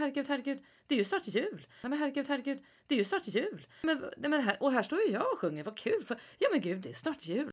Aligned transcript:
herregud, 0.00 0.28
herregud, 0.28 0.64
det 0.86 0.94
är 0.94 0.98
ju 0.98 1.04
snart 1.04 1.26
jul. 1.26 1.66
Nej 1.82 1.90
men 1.90 1.98
herregud, 1.98 2.28
herregud, 2.28 2.64
det 2.86 2.94
är 2.94 2.98
ju 2.98 3.04
snart 3.04 3.26
jul. 3.26 3.66
Men, 3.82 3.98
nej, 4.16 4.30
men 4.30 4.42
här, 4.42 4.56
och 4.60 4.72
här 4.72 4.82
står 4.82 5.00
ju 5.00 5.12
jag 5.12 5.32
och 5.32 5.38
sjunger, 5.38 5.64
vad 5.64 5.78
kul. 5.78 6.02
För, 6.04 6.20
ja 6.38 6.48
men 6.52 6.60
gud, 6.60 6.80
det 6.80 6.88
är 6.88 6.94
snart 6.94 7.24
jul. 7.24 7.50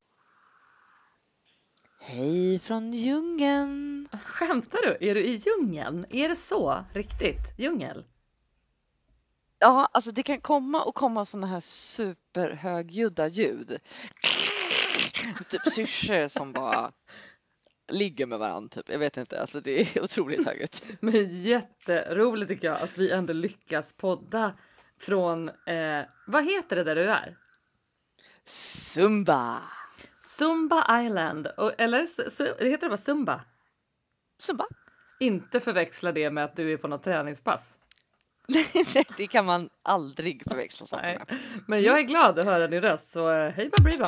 Hej 2.00 2.60
från 2.60 2.94
djungeln! 2.94 4.10
Skämtar 4.24 4.80
du? 4.82 5.10
Är 5.10 5.16
du 5.16 5.24
i 5.24 5.36
djungeln? 5.36 6.06
Är 6.10 6.30
det 6.30 6.36
så? 6.36 6.86
Riktigt? 6.94 7.60
Djungel? 7.60 8.06
Ja, 9.60 9.90
alltså 9.92 10.12
det 10.12 10.24
kan 10.24 10.42
komma 10.42 10.84
och 10.84 10.96
komma 10.96 11.26
sådana 11.26 11.48
här 11.48 11.60
superhögljudda 11.60 13.28
ljud. 13.28 13.80
Typ 15.50 15.62
syrsor 15.72 16.28
som 16.28 16.54
bara 16.54 16.92
ligger 17.88 18.26
med 18.26 18.40
varandra 18.40 18.70
typ. 18.70 18.90
Jag 18.90 19.00
vet 19.00 19.18
inte, 19.18 19.42
alltså 19.42 19.62
det 19.62 19.82
är 19.82 20.02
otroligt 20.04 20.46
högljutt. 20.46 20.84
Men 21.00 21.44
jätteroligt 21.44 22.48
tycker 22.50 22.68
jag 22.68 22.82
att 22.82 22.98
vi 22.98 23.12
ändå 23.12 23.34
lyckas 23.34 23.94
podda 23.94 24.54
från, 25.00 25.50
eh, 25.50 26.02
vad 26.28 26.46
heter 26.46 26.76
det 26.76 26.84
där 26.84 26.96
du 26.96 27.04
är? 27.10 27.38
Zumba! 28.46 29.62
Zumba 30.22 31.02
Island, 31.02 31.48
och, 31.48 31.74
eller 31.78 32.02
su- 32.06 32.28
su- 32.28 32.64
heter 32.64 32.86
det 32.86 32.90
bara 32.90 32.98
Zumba? 32.98 33.42
Zumba? 34.40 34.66
Inte 35.20 35.60
förväxla 35.60 36.12
det 36.12 36.30
med 36.30 36.44
att 36.44 36.56
du 36.56 36.74
är 36.74 36.78
på 36.78 36.88
något 36.88 37.04
träningspass. 37.04 37.78
det 39.18 39.28
kan 39.28 39.46
man 39.46 39.70
aldrig 39.84 40.44
förväxla 40.50 40.88
saker 40.88 41.04
med. 41.18 41.40
Men 41.68 41.82
jag 41.82 42.00
är 42.00 42.04
glad 42.04 42.40
att 42.40 42.46
höra 42.46 42.68
din 42.68 42.82
röst, 42.82 43.12
så 43.12 43.32
eh, 43.32 43.52
hej 43.52 43.70
Babriba! 43.78 44.06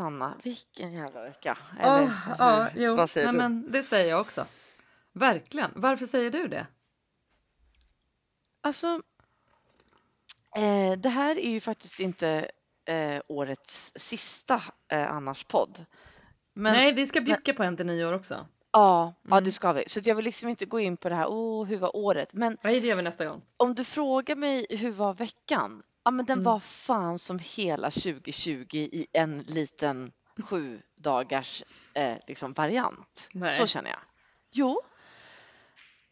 Sanna, 0.00 0.34
vilken 0.44 0.92
jävla 0.92 1.22
vecka. 1.22 1.58
Eller 1.80 2.04
Oh, 2.06 2.10
ja, 2.38 2.68
jo, 2.76 2.94
vad 2.94 3.10
säger 3.10 3.26
nej, 3.26 3.32
du? 3.32 3.38
men 3.38 3.70
det 3.72 3.82
säger 3.82 4.10
jag 4.10 4.20
också. 4.20 4.46
Verkligen. 5.12 5.70
Varför 5.76 6.06
säger 6.06 6.30
du 6.30 6.48
det? 6.48 6.66
Alltså, 8.62 9.02
eh, 10.56 10.98
det 10.98 11.08
här 11.08 11.38
är 11.38 11.50
ju 11.50 11.60
faktiskt 11.60 12.00
inte 12.00 12.50
eh, 12.84 13.20
årets 13.28 13.92
sista 13.96 14.62
eh, 14.92 15.12
Annars-podd. 15.12 15.84
Men 16.54 16.72
nej, 16.72 16.92
vi 16.92 17.06
ska 17.06 17.20
bjucka 17.20 17.54
på 17.54 17.62
en 17.62 17.76
till 17.76 17.86
nyår 17.86 18.12
också. 18.12 18.34
ja, 18.72 19.14
ja, 19.22 19.30
Mm. 19.36 19.44
det 19.44 19.52
ska 19.52 19.72
vi. 19.72 19.84
Så 19.86 20.00
jag 20.04 20.14
vill 20.14 20.24
liksom 20.24 20.48
inte 20.48 20.64
gå 20.66 20.80
in 20.80 20.96
på 20.96 21.08
det 21.08 21.14
här, 21.14 21.26
oh, 21.26 21.64
hur 21.66 21.78
var 21.78 21.96
året? 21.96 22.34
Men 22.34 22.58
Nej, 22.62 22.80
det 22.80 22.86
gör 22.86 22.96
vi 22.96 23.02
nästa 23.02 23.24
gång. 23.26 23.42
om 23.56 23.74
du 23.74 23.84
frågar 23.84 24.36
mig 24.36 24.66
hur 24.70 24.90
var 24.90 25.14
veckan? 25.14 25.82
Ja, 26.04 26.10
men 26.10 26.26
den 26.26 26.38
Mm. 26.38 26.44
var 26.44 26.60
fan 26.60 27.18
som 27.18 27.38
hela 27.38 27.90
2020 27.90 28.66
i 28.76 29.06
en 29.12 29.38
liten 29.42 30.12
sju 30.42 30.82
dagars 30.96 31.62
eh, 31.94 32.16
liksom 32.26 32.52
variant. 32.52 33.28
Nej. 33.32 33.56
Så 33.58 33.66
känner 33.66 33.90
jag. 33.90 34.00
Jo, 34.50 34.80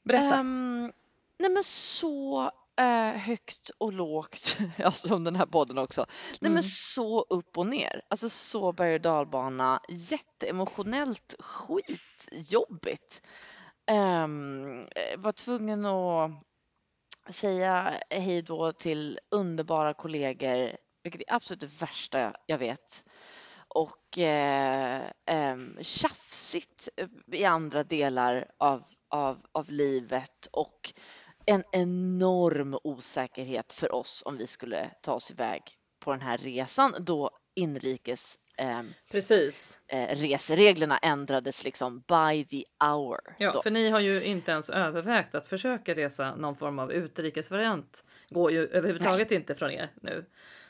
Berätta. 0.03 0.36
Ehm, 0.36 0.92
nej 1.39 1.50
men 1.50 1.64
så 1.64 2.50
eh, 2.77 3.11
högt 3.20 3.70
och 3.78 3.92
lågt, 3.92 4.58
ja, 4.77 4.91
som 4.91 5.25
den 5.25 5.36
här 5.36 5.47
podden 5.47 5.78
också. 5.78 6.06
Nej 6.08 6.39
Mm. 6.41 6.55
men 6.55 6.62
så 6.62 7.20
upp 7.30 7.58
och 7.58 7.67
ner. 7.67 8.02
Alltså 8.08 8.28
så 8.30 8.73
berg 8.73 8.95
och 8.95 9.00
dalbana, 9.00 9.80
jätteemotionellt 9.89 11.34
skitjobbigt. 11.39 13.23
Um, 13.91 14.86
var 15.17 15.33
tvungen 15.33 15.84
att 15.84 16.30
säga 17.31 18.01
hej 18.11 18.43
då 18.43 18.73
till 18.73 19.19
underbara 19.31 19.95
kollegor, 19.95 20.71
vilket 21.03 21.21
är 21.21 21.35
absolut 21.35 21.61
det 21.61 21.81
värsta 21.81 22.35
jag 22.47 22.59
vet. 22.59 23.05
Och 23.69 24.19
eh, 24.19 25.02
eh, 25.27 25.57
tjafsigt 25.80 26.89
i 27.33 27.45
andra 27.45 27.85
delar 27.85 28.51
av, 28.58 28.85
av, 29.11 29.47
av 29.52 29.70
livet 29.70 30.48
och 30.52 30.92
en 31.47 31.64
enorm 31.73 32.79
osäkerhet 32.85 33.73
för 33.73 33.95
oss 33.95 34.23
om 34.27 34.36
vi 34.36 34.47
skulle 34.47 34.91
ta 35.02 35.13
oss 35.13 35.31
iväg 35.31 35.63
på 36.05 36.11
den 36.11 36.20
här 36.20 36.39
resan 36.39 36.95
då 37.01 37.31
inrikes 37.55 38.39
em, 38.58 38.95
Precis. 39.11 39.79
eh, 39.86 40.08
resereglerna 40.17 40.98
ändrades 40.98 41.64
liksom 41.64 41.98
by 41.98 42.45
the 42.45 42.64
hour. 42.86 43.19
Ja, 43.39 43.52
då. 43.52 43.63
för 43.63 43.70
ni 43.70 43.89
har 43.91 44.01
ju 44.01 44.23
inte 44.24 44.51
ens 44.51 44.70
övervägt 44.70 45.35
att 45.35 45.46
försöka 45.46 45.95
resa 45.95 46.35
någon 46.35 46.55
form 46.57 46.79
av 46.79 46.92
utrikesvariant. 46.92 48.05
Går 48.30 48.52
ju 48.52 48.67
överhuvudtaget 48.69 49.30
inte 49.33 49.55
från 49.55 49.70
er 49.70 49.92
nu. 50.02 50.24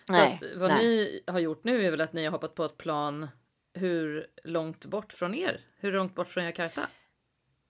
Så 0.07 0.13
Nej, 0.13 0.41
att 0.43 0.57
vad 0.59 0.71
nej. 0.71 0.85
ni 0.87 1.23
har 1.27 1.39
gjort 1.39 1.65
nu 1.65 1.87
är 1.87 1.91
väl 1.91 2.01
att 2.01 2.13
ni 2.13 2.25
har 2.25 2.33
hoppat 2.33 2.55
på 2.55 2.65
ett 2.65 2.79
plan 2.79 3.29
hur 3.75 4.27
långt 4.45 4.87
bort 4.87 5.13
från 5.13 5.35
er? 5.35 5.61
Hur 5.81 5.93
långt 5.93 6.15
bort 6.15 6.29
från 6.29 6.45
Jakarta? 6.45 6.89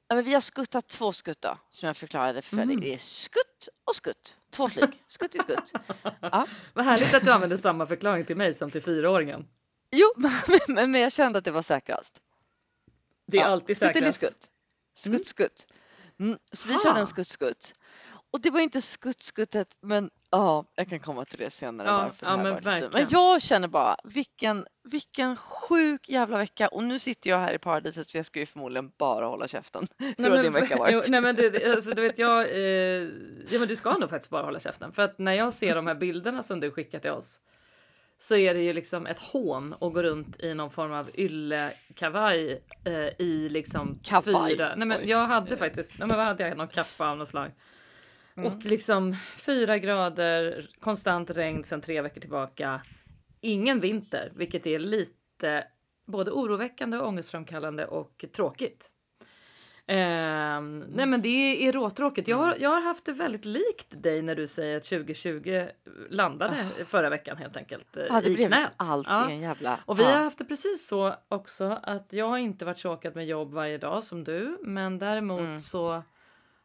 Ja, 0.09 0.15
men 0.15 0.25
vi 0.25 0.35
har 0.35 0.41
skuttat 0.41 0.89
två 0.89 1.13
skutt 1.13 1.41
då, 1.43 1.59
som 1.71 1.87
jag 1.87 1.97
förklarade 1.97 2.43
för 2.43 2.57
Mm. 2.57 2.69
dig. 2.69 2.77
Det 2.77 2.95
är 2.95 2.99
skutt 2.99 3.69
och 3.85 3.95
skutt. 3.95 4.37
Två 4.51 4.69
flyg. 4.69 5.03
Skutt 5.07 5.35
i 5.35 5.39
skutt. 5.39 5.73
Ja. 6.21 6.47
Vad 6.75 6.85
härligt 6.85 7.15
att 7.15 7.25
du 7.25 7.31
använder 7.31 7.57
samma 7.57 7.87
förklaring 7.87 8.25
till 8.25 8.37
mig 8.37 8.55
som 8.55 8.71
till 8.71 8.83
fyraåringen. 8.83 9.47
Jo, 9.91 10.13
men, 10.69 10.91
men 10.91 11.01
jag 11.01 11.13
kände 11.13 11.39
att 11.39 11.45
det 11.45 11.51
var 11.51 11.63
säkrast. 11.63 12.21
Det 13.27 13.37
är 13.39 13.43
Ja, 13.43 13.47
alltid 13.49 13.77
säkrast. 13.77 14.19
skutt. 14.21 14.49
Skutt, 14.97 15.27
skutt. 15.27 15.67
Mm, 16.21 16.39
så 16.53 16.69
vi 16.69 16.75
Ha. 16.75 16.81
körde 16.83 17.01
en 17.01 17.07
skutt, 17.07 17.27
skutt. 17.29 17.73
Och 18.31 18.41
det 18.41 18.51
var 18.51 18.61
inte 18.61 18.83
skutt, 18.83 19.23
skuttet, 19.23 19.77
men 19.81 20.11
ja, 20.31 20.65
jag 20.75 20.89
kan 20.89 21.01
komma 21.01 21.25
till 21.25 21.39
det 21.39 21.51
senare. 21.51 21.89
Ja, 21.89 22.11
ja, 22.21 22.37
men 22.37 22.55
verkligen. 22.55 22.91
men 22.93 23.07
jag 23.11 23.43
känner 23.43 23.69
bara, 23.69 23.97
vilken, 24.05 24.67
vilken 24.85 25.37
sjuk 25.37 26.09
jävla 26.09 26.39
vecka. 26.39 26.69
Och 26.69 26.85
nu 26.85 26.99
sitter 26.99 27.31
jag 27.31 27.39
här 27.39 27.55
i 27.55 27.59
paradiset 27.59 28.11
så 28.11 28.19
jag 28.19 28.27
ska 28.27 28.41
ju 28.41 28.47
förmodligen 28.47 28.93
bara 28.99 29.27
hålla 29.27 29.49
käften. 29.49 29.87
Hur 30.19 30.31
har 30.31 30.43
din 30.43 30.53
vecka 30.53 30.77
varit? 30.79 30.95
Jo, 30.95 31.01
nej 31.09 31.21
men 31.21 31.37
det- 31.37 31.73
alltså, 31.75 31.91
du 31.91 32.03
vet 32.03 32.19
jag, 32.19 32.45
eh, 32.51 32.59
ja 33.51 33.59
men 33.59 33.69
du 33.69 33.77
ska 33.77 33.93
nog 33.93 34.11
faktiskt 34.11 34.31
bara 34.31 34.43
hålla 34.43 34.61
käften. 34.61 34.93
För 34.93 35.03
att 35.03 35.19
när 35.19 35.33
jag 35.33 35.53
ser 35.53 35.75
de 35.75 35.87
här 35.87 35.95
bilderna 35.95 36.43
som 36.43 36.61
du 36.61 36.71
skickar 36.71 36.99
till 36.99 37.11
oss 37.11 37.41
så 38.19 38.37
är 38.37 38.55
det 38.55 38.61
ju 38.61 38.73
liksom 38.73 39.07
ett 39.07 39.19
hån 39.19 39.73
att 39.73 39.93
gå 39.93 40.03
runt 40.03 40.41
i 40.41 40.55
någon 40.55 40.71
form 40.71 40.93
av 40.93 41.11
yllekavaj 41.15 42.63
eh, 42.85 43.09
i 43.19 43.49
liksom 43.51 43.99
Kavaj? 44.03 44.51
fyra. 44.51 44.75
Nej 44.77 44.89
men 44.89 45.09
jag 45.09 45.27
hade 45.27 45.57
faktiskt, 45.57 45.99
nej 45.99 46.09
men 46.09 46.17
vad 46.17 46.27
hade 46.27 46.49
jag, 46.49 46.57
någon 46.57 46.69
kappa 46.69 47.11
av 47.11 47.19
något 47.19 47.29
slag. 47.29 47.51
Mm. 48.37 48.53
Och 48.53 48.65
liksom 48.65 49.17
fyra 49.37 49.79
grader, 49.79 50.71
konstant 50.81 51.31
regn 51.31 51.65
sedan 51.65 51.81
tre 51.81 52.03
veckor 52.03 52.21
tillbaka. 52.21 52.81
Ingen 53.41 53.81
vinter, 53.81 54.33
vilket 54.37 54.67
är 54.67 54.79
lite 54.79 55.65
både 56.07 56.31
oroväckande, 56.31 56.99
och 56.99 57.09
ångestframkallande 57.09 57.87
och 57.87 58.25
tråkigt. 58.33 58.91
Ehm, 59.91 60.79
nej 60.81 61.07
men 61.07 61.23
det 61.23 61.69
är 61.69 61.73
råtråkigt. 61.73 62.29
Jag 62.29 62.37
har, 62.37 62.57
jag 62.61 62.71
har 62.71 62.81
haft 62.81 63.05
det 63.05 63.13
väldigt 63.13 63.45
likt 63.45 64.03
dig 64.03 64.23
när 64.23 64.35
du 64.35 64.47
säger 64.47 64.77
att 64.77 64.83
2020 64.85 65.67
landade 66.11 66.55
förra 66.87 67.11
veckan 67.11 67.37
helt 67.37 67.57
enkelt. 67.57 67.87
Ja, 68.09 68.21
det 68.21 68.31
i 68.31 68.35
blev 68.35 68.47
knät. 68.49 68.71
alltid 68.77 69.13
Ja. 69.13 69.31
en 69.31 69.41
jävla... 69.41 69.81
Och 69.85 69.99
vi 69.99 70.03
ja. 70.03 70.09
har 70.11 70.19
haft 70.19 70.39
det 70.39 70.45
precis 70.45 70.89
så 70.89 71.15
också 71.29 71.79
att 71.83 72.13
jag 72.13 72.29
har 72.29 72.39
inte 72.39 72.65
varit 72.65 72.77
tråkad 72.79 73.17
med 73.17 73.27
jobb 73.27 73.53
varje 73.53 73.79
dag 73.79 74.05
som 74.05 74.25
du, 74.25 74.59
men 74.63 74.99
däremot 74.99 75.41
Mm. 75.41 75.59
så 75.59 76.03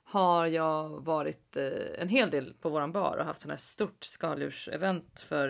har 0.06 0.48
jag 0.48 0.90
varit 1.06 1.58
eh, 1.58 2.02
en 2.02 2.10
hel 2.10 2.30
del 2.30 2.54
på 2.62 2.70
våran 2.70 2.92
bar 2.92 3.18
och 3.18 3.26
haft 3.26 3.40
sån 3.42 3.50
här 3.50 3.58
stort 3.58 4.04
skaldjursevent 4.04 5.20
för 5.20 5.50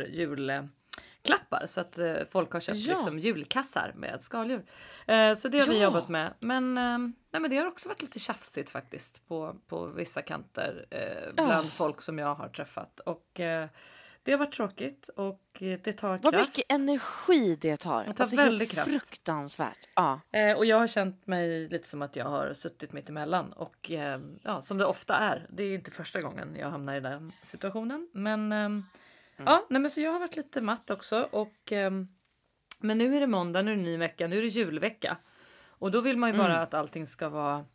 julklappar 1.28 1.66
så 1.66 1.82
att 1.82 1.98
eh, 1.98 2.16
folk 2.30 2.52
har 2.52 2.60
köpt 2.60 2.80
Ja. 2.80 2.94
liksom 2.94 3.20
julkassar 3.20 3.92
med 3.96 4.22
skaldjur. 4.22 4.66
Eh, 5.08 5.36
så 5.36 5.48
det 5.50 5.60
har 5.60 5.68
vi 5.68 5.78
Ja. 5.78 5.84
jobbat 5.84 6.10
med. 6.10 6.34
Men, 6.40 6.78
eh, 6.78 6.98
nej, 7.32 7.42
men 7.42 7.50
det 7.50 7.58
har 7.58 7.66
också 7.68 7.90
varit 7.90 8.02
lite 8.02 8.20
tjafsigt 8.20 8.70
faktiskt 8.70 9.28
på, 9.28 9.56
på 9.68 9.86
vissa 9.86 10.22
kanter 10.22 10.86
eh, 10.90 11.34
bland 11.36 11.66
Ja. 11.66 11.70
folk 11.70 12.02
som 12.02 12.18
jag 12.20 12.36
har 12.36 12.50
träffat 12.50 13.00
och 13.00 13.40
eh, 13.40 13.68
det 14.26 14.32
har 14.32 14.40
varit 14.40 14.54
tråkigt 14.54 15.08
och 15.16 15.42
eh, 15.64 15.80
det 15.84 15.94
tar 15.94 16.10
Vad 16.24 16.34
kraft. 16.34 16.48
mycket 16.58 16.72
energi 16.72 17.56
det 17.62 17.78
tar. 17.78 18.04
Det 18.06 18.14
tar 18.14 18.24
alltså, 18.24 18.36
väldigt 18.36 18.72
kraft. 18.72 18.90
Fruktansvärt. 18.90 19.90
Ja. 19.96 20.20
Eh, 20.32 20.58
och 20.58 20.66
jag 20.66 20.80
har 20.80 20.88
känt 20.88 21.28
mig 21.28 21.68
lite 21.70 21.88
som 21.88 22.02
att 22.02 22.16
jag 22.16 22.26
har 22.26 22.54
suttit 22.54 22.94
mitt 22.94 23.10
emellan 23.10 23.54
och 23.54 23.92
eh, 23.92 24.20
ja, 24.44 24.62
som 24.62 24.78
det 24.78 24.86
ofta 24.86 25.16
är. 25.18 25.48
Det 25.50 25.64
är 25.64 25.74
inte 25.76 25.92
första 25.92 26.22
gången 26.22 26.56
jag 26.60 26.70
hamnar 26.70 26.96
i 26.96 27.00
den 27.00 27.32
situationen, 27.44 28.10
men 28.14 28.52
ehm, 28.52 28.86
ja, 29.46 29.66
nej, 29.70 29.82
men 29.82 29.92
så 29.92 30.02
jag 30.02 30.12
har 30.12 30.20
varit 30.20 30.36
lite 30.36 30.62
matt 30.62 30.90
också 30.92 31.28
och 31.32 31.72
ehm, 31.72 32.08
men 32.80 32.98
nu 32.98 33.16
är 33.16 33.20
det 33.20 33.28
måndag, 33.28 33.62
nu 33.62 33.72
är 33.72 33.76
det 33.76 33.82
ny 33.82 33.98
vecka, 33.98 34.28
nu 34.28 34.38
är 34.38 34.42
det 34.42 34.48
julvecka 34.48 35.18
och 35.68 35.92
då 35.92 36.02
vill 36.02 36.18
man 36.18 36.32
ju 36.32 36.38
bara 36.38 36.62
att 36.62 36.74
allting 36.74 37.08
ska 37.08 37.30
vara 37.30 37.66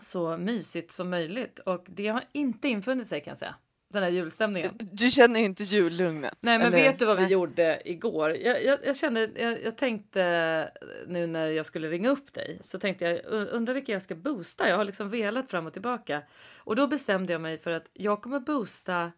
så 0.00 0.36
mysigt 0.36 0.92
som 0.92 1.10
möjligt 1.10 1.58
och 1.58 1.84
det 1.88 2.08
har 2.08 2.24
inte 2.32 2.68
infunnit 2.68 3.06
sig 3.06 3.20
kan 3.20 3.30
jag 3.30 3.38
säga. 3.38 3.54
den 3.88 4.02
här 4.02 4.10
julstämningen. 4.10 4.70
Du 4.78 5.10
känner 5.10 5.40
inte 5.40 5.64
jullugnet? 5.64 6.34
Nej, 6.40 6.58
men 6.58 6.66
eller? 6.66 6.76
vet 6.76 6.98
du 6.98 7.04
vad 7.04 7.16
vi 7.16 7.22
Nej. 7.22 7.32
gjorde 7.32 7.82
igår? 7.84 8.36
Jag, 8.36 8.64
jag, 8.64 8.78
jag 8.84 8.96
kände, 8.96 9.30
jag, 9.36 9.62
jag 9.64 9.76
tänkte 9.78 10.70
nu 11.06 11.26
när 11.26 11.46
jag 11.46 11.66
skulle 11.66 11.88
ringa 11.88 12.10
upp 12.10 12.32
dig 12.32 12.58
så 12.62 12.78
tänkte 12.78 13.04
jag 13.04 13.14
"U- 13.16 13.48
undrar 13.52 13.74
vilka 13.74 13.92
jag 13.92 14.02
ska 14.02 14.14
boosta. 14.14 14.68
Jag 14.68 14.76
har 14.76 14.84
liksom 14.84 15.08
velat 15.08 15.50
fram 15.50 15.66
och 15.66 15.72
tillbaka 15.72 16.22
och 16.58 16.76
då 16.76 16.86
bestämde 16.86 17.32
jag 17.32 17.40
mig 17.42 17.58
för 17.58 17.70
att 17.70 17.90
jag 17.92 18.22
kommer 18.22 18.40
boosta 18.40 19.12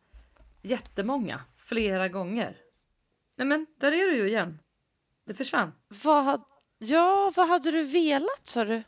jättemånga 0.62 1.40
flera 1.64 2.08
gånger. 2.08 2.56
Nej, 3.36 3.46
men 3.46 3.66
där 3.80 3.92
är 3.92 4.06
du 4.06 4.16
ju 4.16 4.28
igen. 4.28 4.58
Det 5.26 5.34
försvann. 5.34 5.72
Vad 6.04 6.24
had... 6.24 6.44
Ja, 6.78 7.32
vad 7.36 7.48
hade 7.48 7.70
du 7.70 7.82
velat 7.84 8.40
sa 8.42 8.64
du? 8.64 8.82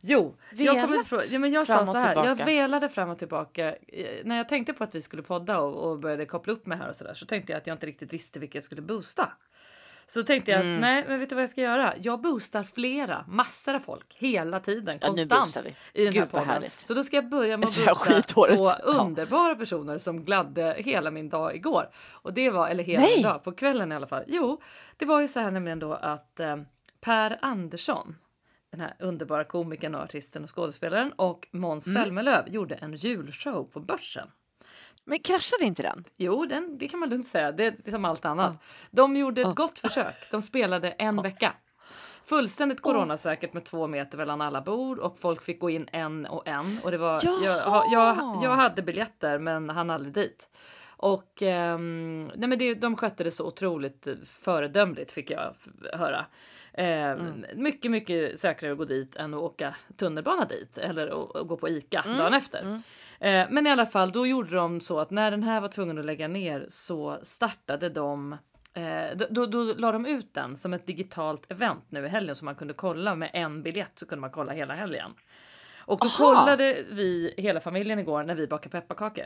Jo, 0.00 0.36
jag, 0.52 0.74
kommer 0.74 0.86
Velat 0.88 1.06
ifrån, 1.06 1.22
ja, 1.30 1.38
men 1.38 1.52
jag 1.52 1.66
sa 1.66 1.86
så 1.86 1.98
här. 1.98 2.14
Jag 2.14 2.36
velade 2.36 2.88
fram 2.88 3.10
och 3.10 3.18
tillbaka. 3.18 3.76
Eh, 3.76 4.24
När 4.24 4.36
jag 4.36 4.48
tänkte 4.48 4.72
på 4.72 4.84
att 4.84 4.94
vi 4.94 5.02
skulle 5.02 5.22
podda 5.22 5.60
och, 5.60 5.90
och 5.90 5.98
började 5.98 6.26
koppla 6.26 6.52
upp 6.52 6.66
mig 6.66 6.78
här 6.78 6.88
och 6.88 6.96
så 6.96 7.04
där 7.04 7.14
så 7.14 7.26
tänkte 7.26 7.52
jag 7.52 7.58
att 7.58 7.66
jag 7.66 7.74
inte 7.74 7.86
riktigt 7.86 8.12
visste 8.12 8.38
vilka 8.38 8.56
jag 8.56 8.64
skulle 8.64 8.82
boosta. 8.82 9.32
Så 10.12 10.22
tänkte 10.22 10.50
jag 10.50 10.60
Mm. 10.60 10.74
att 10.74 10.80
nej, 10.80 11.04
men 11.08 11.20
vet 11.20 11.28
du 11.28 11.34
vad 11.34 11.42
jag 11.42 11.50
ska 11.50 11.60
göra? 11.60 11.94
Jag 12.02 12.20
boostar 12.20 12.62
flera, 12.62 13.24
massor 13.28 13.74
av 13.74 13.78
folk 13.80 14.14
hela 14.18 14.60
tiden, 14.60 14.98
Ja, 15.02 15.06
konstant 15.08 15.56
vi. 15.64 16.00
i 16.02 16.04
den 16.04 16.14
Gud, 16.14 16.22
här 16.22 16.30
podden. 16.30 16.48
härligt. 16.48 16.78
Så 16.78 16.94
då 16.94 17.02
ska 17.02 17.16
jag 17.16 17.28
börja 17.28 17.56
med 17.56 17.68
att 17.68 17.76
boosta 17.86 18.22
två 18.22 18.46
Ja. 18.48 18.76
underbara 18.84 19.54
personer 19.54 19.98
som 19.98 20.24
gladde 20.24 20.74
hela 20.78 21.10
min 21.10 21.28
dag 21.28 21.56
igår. 21.56 21.90
Och 22.10 22.32
det 22.34 22.50
var, 22.50 22.68
eller 22.68 22.84
hela 22.84 23.00
Nej! 23.02 23.12
min 23.16 23.22
dag, 23.24 23.44
på 23.44 23.52
kvällen 23.52 23.92
i 23.92 23.94
alla 23.94 24.06
fall. 24.06 24.24
Jo, 24.26 24.60
det 24.96 25.04
var 25.04 25.20
ju 25.20 25.28
så 25.28 25.40
här 25.40 25.50
nämligen 25.50 25.78
då 25.78 25.92
att 25.94 26.40
eh, 26.40 26.56
Per 27.00 27.38
Andersson, 27.42 28.16
den 28.70 28.80
här 28.80 28.94
underbara 28.98 29.44
komikern 29.44 29.94
och 29.94 30.02
artisten 30.02 30.44
och 30.44 30.56
skådespelaren 30.56 31.12
och 31.12 31.48
Måns 31.50 31.86
Mm. 31.86 32.02
Zelmerlöw 32.02 32.42
gjorde 32.48 32.74
en 32.74 32.94
julshow 32.94 33.64
på 33.72 33.80
Börsen. 33.80 34.28
Men 35.04 35.18
kraschade 35.18 35.64
inte 35.64 35.82
den? 35.82 36.04
Jo, 36.16 36.44
den, 36.44 36.78
det 36.78 36.88
kan 36.88 37.00
man 37.00 37.08
lugnt 37.10 37.26
säga. 37.26 37.52
Det, 37.52 37.70
det 37.70 37.86
är 37.86 37.90
som 37.90 38.04
allt 38.04 38.24
annat. 38.24 38.58
De 38.90 39.16
gjorde 39.16 39.40
ett 39.40 39.46
Ja. 39.46 39.52
gott 39.52 39.78
försök. 39.78 40.30
De 40.30 40.42
spelade 40.42 40.90
en 40.90 41.22
vecka. 41.22 41.52
Fullständigt 42.24 42.80
coronasäkert 42.80 43.52
med 43.52 43.64
två 43.64 43.86
meter 43.86 44.18
mellan 44.18 44.40
alla 44.40 44.60
bord 44.60 44.98
och 44.98 45.18
folk 45.18 45.42
fick 45.42 45.60
gå 45.60 45.70
in 45.70 45.88
en 45.92 46.26
och 46.26 46.48
en. 46.48 46.78
Och 46.84 46.90
det 46.90 46.98
var, 46.98 47.20
jag, 47.22 47.84
jag, 47.92 48.38
jag 48.42 48.56
hade 48.56 48.82
biljetter 48.82 49.38
men 49.38 49.70
han 49.70 49.90
aldrig 49.90 50.14
dit. 50.14 50.48
Och 50.96 51.42
ehm, 51.42 52.22
nej 52.34 52.48
men 52.48 52.58
det, 52.58 52.74
de 52.74 52.96
skötte 52.96 53.24
det 53.24 53.30
så 53.30 53.46
otroligt 53.46 54.08
föredömligt 54.26 55.12
fick 55.12 55.30
jag 55.30 55.54
höra. 55.92 56.26
Ehm, 56.74 57.44
Mycket, 57.54 57.90
mycket 57.90 58.38
säkrare 58.40 58.72
att 58.72 58.78
gå 58.78 58.84
dit 58.84 59.16
än 59.16 59.34
att 59.34 59.40
åka 59.40 59.74
tunnelbana 59.96 60.44
dit 60.44 60.78
eller 60.78 61.06
att, 61.06 61.36
att 61.36 61.48
gå 61.48 61.56
på 61.56 61.68
Ica 61.68 62.02
dagen 62.18 62.34
efter. 62.34 62.82
Eh, 63.20 63.46
men 63.50 63.66
i 63.66 63.70
alla 63.70 63.86
fall, 63.86 64.10
då 64.10 64.26
gjorde 64.26 64.56
de 64.56 64.80
så 64.80 65.00
att 65.00 65.10
när 65.10 65.30
den 65.30 65.42
här 65.42 65.60
var 65.60 65.68
tvungen 65.68 65.98
att 65.98 66.04
lägga 66.04 66.28
ner 66.28 66.66
så 66.68 67.18
startade 67.22 67.88
de 67.88 68.36
Eh, 68.74 69.16
då, 69.16 69.26
då, 69.30 69.46
då 69.46 69.74
la 69.76 69.92
de 69.92 70.06
ut 70.06 70.34
den 70.34 70.56
som 70.56 70.72
ett 70.72 70.86
digitalt 70.86 71.50
event 71.52 71.84
nu 71.88 72.06
i 72.06 72.08
helgen 72.08 72.34
så 72.34 72.44
man 72.44 72.54
kunde 72.54 72.74
kolla 72.74 73.14
med 73.14 73.30
en 73.32 73.62
biljett 73.62 73.98
så 73.98 74.06
kunde 74.06 74.20
man 74.20 74.30
kolla 74.30 74.52
hela 74.52 74.74
helgen. 74.74 75.10
Och 75.78 75.98
då 75.98 76.06
Aha. 76.06 76.16
kollade 76.16 76.84
vi 76.90 77.34
hela 77.36 77.60
familjen 77.60 77.98
igår 77.98 78.22
när 78.22 78.34
vi 78.34 78.46
bakade 78.46 78.80
pepparkakor. 78.80 79.24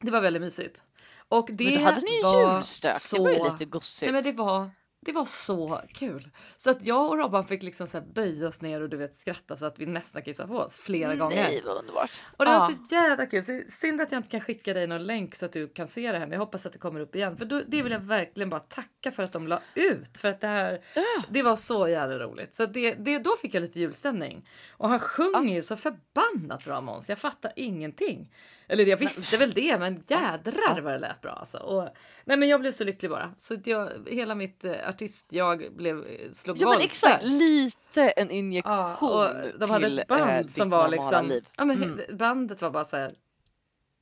Det 0.00 0.10
var 0.10 0.20
väldigt 0.20 0.42
mysigt. 0.42 0.82
Och 1.28 1.48
det 1.52 1.64
Men 1.64 1.74
då 1.74 1.80
hade 1.80 2.00
ni 2.00 2.10
ju 2.10 2.52
julstök. 2.52 2.94
så... 2.94 3.16
Det 3.16 3.22
var 3.22 3.30
ju 3.30 3.44
lite 3.52 3.64
gossigt. 3.64 4.12
Nej, 4.12 4.22
men 4.22 4.32
det 4.32 4.38
var, 4.38 4.70
det 5.04 5.12
var 5.12 5.24
så 5.24 5.80
kul. 5.88 6.30
Så 6.56 6.70
att 6.70 6.86
jag 6.86 7.08
och 7.08 7.18
Robban 7.18 7.44
fick 7.46 7.62
liksom 7.62 7.86
så 7.86 7.98
här 7.98 8.04
böja 8.06 8.48
oss 8.48 8.62
ner 8.62 8.80
och 8.80 8.88
du 8.88 8.96
vet 8.96 9.14
skratta 9.14 9.56
så 9.56 9.66
att 9.66 9.78
vi 9.78 9.86
nästan 9.86 10.22
kissade 10.22 10.48
på 10.48 10.58
oss 10.58 10.74
flera 10.76 11.14
gånger. 11.16 11.36
Nej, 11.36 11.62
vad 11.66 11.76
underbart. 11.76 12.22
Och 12.36 12.44
det 12.44 12.50
Ja. 12.50 12.58
var 12.58 12.68
så 12.68 12.94
jävla 12.94 13.26
kul. 13.26 13.42
Så 13.44 13.60
synd 13.68 14.00
att 14.00 14.12
jag 14.12 14.18
inte 14.18 14.30
kan 14.30 14.40
skicka 14.40 14.74
dig 14.74 14.86
någon 14.86 15.04
länk 15.04 15.34
så 15.34 15.44
att 15.44 15.52
du 15.52 15.68
kan 15.68 15.88
se 15.88 16.12
det 16.12 16.18
här. 16.18 16.26
Men 16.26 16.32
jag 16.32 16.38
hoppas 16.40 16.66
att 16.66 16.72
det 16.72 16.78
kommer 16.78 17.00
upp 17.00 17.14
igen. 17.16 17.36
För 17.36 17.44
då, 17.44 17.62
det 17.66 17.82
vill 17.82 17.92
jag 17.92 18.00
verkligen 18.00 18.50
bara 18.50 18.60
tacka 18.60 19.12
för 19.12 19.22
att 19.22 19.32
de 19.32 19.48
la 19.48 19.60
ut. 19.74 20.18
För 20.18 20.28
att 20.28 20.40
det 20.40 20.46
här, 20.46 20.80
det 21.28 21.42
var 21.42 21.56
så 21.56 21.88
jävla 21.88 22.18
roligt. 22.18 22.54
Så 22.56 22.66
det, 22.66 22.94
det, 22.94 23.18
då 23.18 23.36
fick 23.42 23.54
jag 23.54 23.60
lite 23.60 23.80
julstämning. 23.80 24.48
Och 24.70 24.88
han 24.88 25.00
sjunger 25.00 25.54
ju 25.54 25.62
så 25.62 25.76
förbannat 25.76 26.64
bra 26.64 26.80
Måns. 26.80 27.08
Jag 27.08 27.18
fattar 27.18 27.52
ingenting. 27.56 28.30
Eller 28.68 28.86
jag 28.86 28.96
visste 28.96 29.36
väl 29.36 29.52
det, 29.52 29.78
men 29.78 30.04
jädrar 30.08 30.80
vad 30.80 30.92
det 30.92 30.98
lät 30.98 31.20
bra 31.20 31.32
alltså. 31.32 31.58
Och, 31.58 31.88
nej 32.24 32.36
men 32.36 32.48
jag 32.48 32.60
blev 32.60 32.72
så 32.72 32.84
lycklig 32.84 33.10
bara. 33.10 33.34
Så 33.38 33.56
jag, 33.64 34.08
hela 34.10 34.34
mitt 34.34 34.64
eh, 34.64 34.88
artist-jag 34.88 35.76
blev, 35.76 36.06
eh, 36.06 36.32
slog 36.32 36.56
Ja 36.60 36.68
men 36.68 36.80
exakt, 36.80 37.22
lite 37.22 38.10
en 38.10 38.30
injektion 38.30 38.72
Ja, 38.72 38.96
och 38.96 39.58
de 39.58 39.70
hade 39.70 39.86
till 39.86 39.98
ett 39.98 40.08
band 40.08 40.30
eh, 40.30 40.46
som 40.46 40.70
var 40.70 40.88
liksom... 40.88 41.26
liv. 41.26 41.48
Ja, 41.56 41.64
men 41.64 41.84
Mm. 41.84 42.16
Bandet 42.16 42.62
var 42.62 42.70
bara 42.70 42.84
så 42.84 42.96
här... 42.96 43.12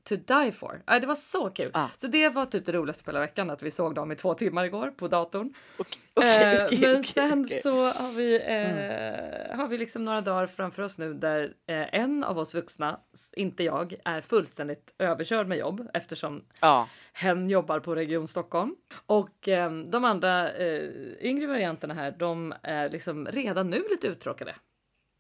To 0.08 0.16
die 0.16 0.52
for. 0.52 0.82
Ja, 0.86 0.98
det 1.00 1.06
var 1.06 1.14
så 1.14 1.50
kul. 1.50 1.70
Ja. 1.74 1.90
Så 1.96 2.06
det 2.06 2.28
var 2.28 2.46
typ 2.46 2.66
det 2.66 2.72
roligaste 2.72 3.04
på 3.04 3.10
hela 3.10 3.20
veckan 3.20 3.50
att 3.50 3.62
vi 3.62 3.70
såg 3.70 3.94
dem 3.94 4.12
i 4.12 4.16
två 4.16 4.34
timmar 4.34 4.64
igår 4.64 4.90
på 4.90 5.08
datorn. 5.08 5.54
Okej, 5.78 5.98
okej, 6.14 6.58
Eh, 6.58 6.64
okej, 6.66 6.78
men 6.80 7.04
sen 7.04 7.46
så 7.48 7.70
har 7.84 8.16
vi, 8.16 8.34
eh, 8.36 9.56
har 9.56 9.68
vi 9.68 9.78
liksom 9.78 10.04
några 10.04 10.20
dagar 10.20 10.46
framför 10.46 10.82
oss 10.82 10.98
nu 10.98 11.14
där 11.14 11.42
eh, 11.66 11.94
en 11.94 12.24
av 12.24 12.38
oss 12.38 12.54
vuxna, 12.54 13.00
inte 13.32 13.64
jag, 13.64 13.94
är 14.04 14.20
fullständigt 14.20 14.94
överkörd 14.98 15.46
med 15.48 15.58
jobb 15.58 15.88
eftersom 15.94 16.44
Ja. 16.60 16.88
hen 17.12 17.50
jobbar 17.50 17.80
på 17.80 17.94
Region 17.94 18.28
Stockholm. 18.28 18.76
Och 19.06 19.48
eh, 19.48 19.72
de 19.72 20.04
andra 20.04 20.52
eh, 20.52 20.90
yngre 21.20 21.46
varianterna 21.46 21.94
här, 21.94 22.10
de 22.18 22.54
är 22.62 22.90
liksom 22.90 23.26
redan 23.26 23.70
nu 23.70 23.82
lite 23.90 24.06
uttråkade. 24.06 24.54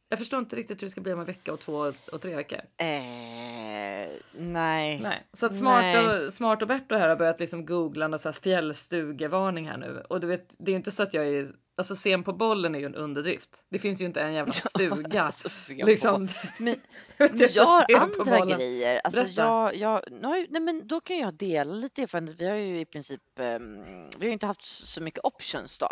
Jag 0.08 0.18
förstår 0.18 0.38
inte 0.38 0.56
riktigt 0.56 0.82
hur 0.82 0.86
det 0.86 0.90
ska 0.90 1.00
bli 1.00 1.12
om 1.12 1.20
en 1.20 1.26
vecka 1.26 1.52
och 1.52 1.60
två 1.60 1.92
och 2.12 2.20
tre 2.20 2.36
veckor. 2.36 2.58
Eh, 2.76 3.61
nej. 4.32 5.00
Nej. 5.02 5.26
Så 5.32 5.46
att 5.46 5.56
Smart 5.56 5.82
Nej. 5.82 6.26
och, 6.26 6.32
Smart 6.32 6.62
och 6.62 6.68
Berto 6.68 6.94
här 6.94 7.08
har 7.08 7.16
börjat 7.16 7.40
liksom 7.40 7.66
googla 7.66 8.08
någon 8.08 8.18
så 8.18 8.28
här 8.28 8.32
fjällstugevarning 8.32 9.68
här 9.68 9.76
nu. 9.76 10.02
Och 10.08 10.20
du 10.20 10.26
vet, 10.26 10.54
det 10.58 10.70
är 10.70 10.72
ju 10.72 10.76
inte 10.76 10.90
så 10.90 11.02
att 11.02 11.14
jag 11.14 11.26
är... 11.28 11.46
Alltså 11.74 11.96
sen 11.96 12.24
på 12.24 12.32
bollen 12.32 12.74
är 12.74 12.78
ju 12.78 12.86
en 12.86 12.94
underdrift. 12.94 13.50
Det 13.70 13.78
finns 13.78 14.02
ju 14.02 14.06
inte 14.06 14.20
en 14.20 14.34
jävla 14.34 14.52
stuga. 14.52 15.22
Alltså, 15.22 15.48
se 15.48 15.80
på. 15.80 15.86
liksom. 15.86 16.28
Men, 16.58 16.76
men 17.18 17.30
jag 17.38 17.50
jag 17.50 17.66
har 17.66 17.94
andra 18.00 18.56
grejer. 18.56 19.00
Alltså 19.04 19.22
Berätta. 19.22 19.42
jag, 19.42 19.76
jag, 19.76 20.38
ju, 20.38 20.46
nej 20.50 20.60
men 20.60 20.86
då 20.86 21.00
kan 21.00 21.18
jag 21.18 21.34
dela 21.34 21.74
lite 21.74 22.02
erfarenhet. 22.02 22.40
Vi 22.40 22.48
har 22.48 22.56
ju 22.56 22.80
i 22.80 22.84
princip, 22.84 23.38
ehm, 23.38 23.84
vi 24.18 24.26
har 24.26 24.32
inte 24.32 24.46
haft 24.46 24.64
så 24.64 25.02
mycket 25.02 25.24
options 25.24 25.78
då 25.78 25.88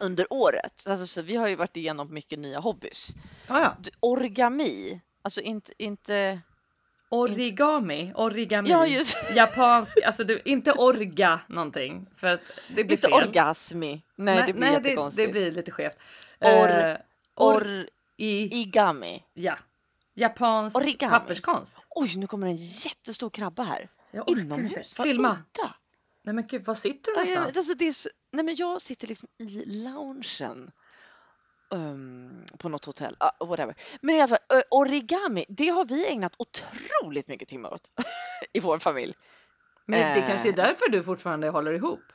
under 0.00 0.32
året. 0.32 0.84
Alltså, 0.86 1.06
så 1.06 1.22
vi 1.22 1.36
har 1.36 1.48
ju 1.48 1.56
varit 1.56 1.76
igenom 1.76 2.14
mycket 2.14 2.38
nya 2.38 2.60
hobbys. 2.60 3.10
Ja, 3.48 3.60
ja. 3.60 3.76
Origami, 4.00 5.00
alltså 5.22 5.40
inte, 5.40 5.72
inte 5.78 6.40
Origami, 7.10 8.12
origami. 8.14 8.70
Ja, 8.70 8.86
Japansk, 9.34 9.98
alltså 10.06 10.24
du, 10.24 10.42
inte 10.44 10.72
orga 10.72 11.40
någonting. 11.48 12.06
För 12.16 12.26
att 12.26 12.40
det 12.68 12.74
blir 12.84 12.96
inte 12.96 12.96
fel. 12.96 13.12
orgasmi. 13.12 14.02
Nej, 14.16 14.36
det 14.46 14.52
blir 14.52 14.60
nej, 14.60 14.72
jättekonstigt. 14.72 15.26
det 15.28 15.32
blir 15.32 15.52
lite 15.52 15.70
skevt. 15.70 15.96
Or- 16.40 16.68
Eh, 16.90 16.96
or, 17.36 17.54
Or, 17.56 17.86
i, 18.16 18.60
igami. 18.60 19.22
ja. 19.34 19.58
Japansk 20.14 20.76
Origami. 20.76 21.10
papperskonst. 21.10 21.84
Oj, 21.90 22.16
nu 22.16 22.26
kommer 22.26 22.46
en 22.46 22.56
jättestor 22.56 23.30
krabba 23.30 23.62
här. 23.62 23.88
Jag 24.10 24.24
Inomhus. 24.30 24.68
inte. 24.70 24.82
Vad 24.98 25.06
Filma. 25.06 25.28
udda. 25.30 25.74
Nej 26.24 26.34
men 26.34 26.46
gud, 26.46 26.64
var 26.64 26.74
sitter 26.74 27.12
du 27.12 27.16
någonstans? 27.18 27.56
alltså 27.56 27.74
det 27.74 27.94
så, 27.94 28.08
nej 28.32 28.44
men 28.44 28.56
jag 28.56 28.82
sitter 28.82 29.06
liksom 29.06 29.28
i 29.38 29.64
loungen 29.84 30.70
ehm, 31.72 32.44
på 32.58 32.68
något 32.68 32.84
hotell, 32.84 33.16
uh, 33.40 33.48
whatever. 33.48 33.74
Men 34.00 34.14
i 34.14 34.20
alla 34.20 34.28
fall, 34.28 34.56
eh, 34.58 34.62
origami, 34.70 35.44
det 35.48 35.68
har 35.68 35.84
vi 35.84 36.06
ägnat 36.12 36.32
otroligt 36.38 37.28
mycket 37.28 37.48
timmar 37.48 37.74
åt 37.74 37.90
i 38.52 38.60
vår 38.60 38.78
familj. 38.78 39.14
Men 39.86 40.14
det 40.20 40.26
kanske 40.26 40.48
är 40.48 40.52
därför 40.52 40.88
du 40.88 41.02
fortfarande 41.02 41.48
håller 41.48 41.72
ihop. 41.72 42.12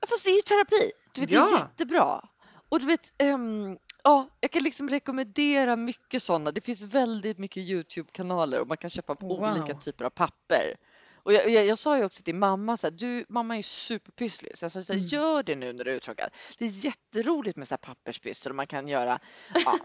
Ja, 0.00 0.06
Fast 0.08 0.24
det 0.24 0.30
är 0.30 0.36
ju 0.36 0.42
terapi, 0.42 0.92
du 1.14 1.20
vet, 1.20 1.28
det 1.30 1.34
Ja. 1.34 1.48
är 1.48 1.58
jättebra. 1.58 2.28
Och 2.68 2.80
du 2.80 2.86
vet, 2.86 3.12
ehm, 3.22 3.78
ja, 4.04 4.28
jag 4.40 4.50
kan 4.50 4.62
liksom 4.62 4.88
rekommendera 4.88 5.76
mycket 5.76 6.22
sådana. 6.22 6.52
Det 6.52 6.60
finns 6.60 6.82
väldigt 6.82 7.38
mycket 7.38 7.62
Youtube-kanaler 7.62 8.60
och 8.60 8.68
man 8.68 8.76
kan 8.76 8.90
köpa 8.90 9.14
Wow. 9.20 9.32
olika 9.32 9.74
typer 9.74 10.04
av 10.04 10.10
papper. 10.10 10.76
Och 11.22 11.32
jag, 11.32 11.50
jag, 11.50 11.66
jag 11.66 11.78
sa 11.78 11.98
ju 11.98 12.04
också 12.04 12.22
till 12.22 12.34
mamma 12.34 12.76
så 12.76 12.86
här, 12.86 12.92
du, 12.92 13.24
mamma 13.28 13.54
är 13.54 13.56
ju 13.56 13.62
superpysslig, 13.62 14.58
så 14.58 14.64
jag 14.64 14.72
sa 14.72 14.82
så 14.82 14.92
här, 14.92 14.98
Mm. 15.00 15.08
gör 15.08 15.42
det 15.42 15.56
nu 15.56 15.72
när 15.72 15.84
du 15.84 15.90
är 15.90 15.94
uttråkad. 15.94 16.30
Det 16.58 16.64
är 16.64 16.84
jätteroligt 16.84 17.56
med 17.56 17.68
så 17.68 17.72
här 17.72 17.78
papperspyssel 17.78 18.52
och 18.52 18.56
man 18.56 18.66
kan 18.66 18.88
göra 18.88 19.20
ja, 19.64 19.78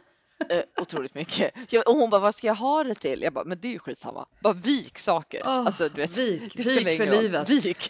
eh, 0.49 0.63
otroligt 0.77 1.15
mycket. 1.15 1.51
Jag, 1.69 1.87
och 1.87 1.95
hon 1.95 2.09
bara, 2.09 2.21
vad 2.21 2.35
ska 2.35 2.47
jag 2.47 2.55
ha 2.55 2.83
det 2.83 2.95
till? 2.95 3.21
Jag 3.21 3.33
bara, 3.33 3.45
men 3.45 3.57
det 3.61 3.67
är 3.67 3.71
ju 3.71 3.79
skitsamma. 3.79 4.25
Bara 4.39 4.53
vik 4.53 4.97
saker. 4.99 5.41
Åh, 5.45 5.49
alltså, 5.51 5.89
du 5.89 6.01
vet, 6.01 6.17
vik, 6.17 6.57
det 6.57 6.63
vik 6.63 6.97
för 6.97 7.05
livet. 7.05 7.49
Vik, 7.49 7.65
vik 7.65 7.81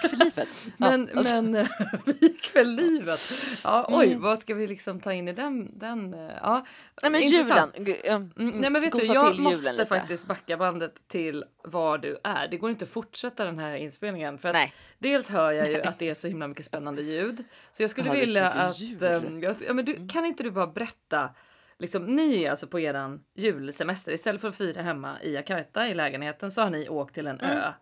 för 0.00 0.16
livet. 0.16 0.48
Ja, 0.64 0.90
Men, 0.90 1.08
alltså, 1.16 1.42
men 1.42 1.68
vik 2.20 2.46
för 2.46 2.64
livet. 2.64 3.20
Ja, 3.64 3.86
oj, 3.88 4.06
Mm. 4.08 4.20
vad 4.22 4.38
ska 4.38 4.54
vi 4.54 4.66
liksom 4.66 5.00
ta 5.00 5.12
in 5.12 5.28
i 5.28 5.32
den? 5.32 5.78
den 5.78 6.14
eh, 6.14 6.20
ja, 6.42 6.66
nej 7.02 7.12
men 7.12 7.22
intressant. 7.22 7.72
julen. 7.78 7.96
mm, 8.04 8.30
Mm, 8.38 8.60
nej 8.60 8.70
men 8.70 8.82
vet 8.82 8.92
du, 8.92 9.02
jag 9.04 9.38
måste 9.38 9.86
faktiskt 9.86 10.26
backa 10.26 10.56
bandet 10.56 11.08
till 11.08 11.44
var 11.64 11.98
du 11.98 12.18
är. 12.24 12.48
Det 12.48 12.56
går 12.56 12.70
inte 12.70 12.84
att 12.84 12.90
fortsätta 12.90 13.44
den 13.44 13.58
här 13.58 13.76
inspelningen 13.76 14.38
för 14.38 14.48
att 14.48 14.54
Nej. 14.54 14.72
dels 14.98 15.28
hör 15.28 15.52
jag 15.52 15.68
ju 15.70 15.82
att 15.82 15.98
det 15.98 16.08
är 16.08 16.14
så 16.14 16.28
himla 16.28 16.48
mycket 16.48 16.64
spännande 16.64 17.02
ljud. 17.02 17.44
Så 17.72 17.82
jag 17.82 17.90
skulle 17.90 18.08
så 18.08 18.14
vilja 18.14 18.50
att... 18.50 18.80
ehm, 19.02 19.38
jag, 19.42 19.56
ja, 19.66 19.72
men 19.74 19.84
du, 19.84 20.08
kan 20.08 20.24
inte 20.26 20.42
du 20.42 20.50
bara 20.50 20.66
berätta 20.66 21.30
liksom, 21.78 22.16
ni 22.16 22.42
är 22.44 22.50
alltså 22.50 22.66
på 22.66 22.80
eran 22.80 23.24
julsemester. 23.34 24.12
Istället 24.12 24.40
för 24.40 24.48
att 24.48 24.56
fira 24.56 24.82
hemma 24.82 25.22
i 25.22 25.34
Jakarta 25.34 25.88
i 25.88 25.94
lägenheten 25.94 26.50
så 26.50 26.62
har 26.62 26.70
ni 26.70 26.88
åkt 26.88 27.14
till 27.14 27.26
en 27.26 27.40
Mm. 27.40 27.56
ö. 27.58 27.72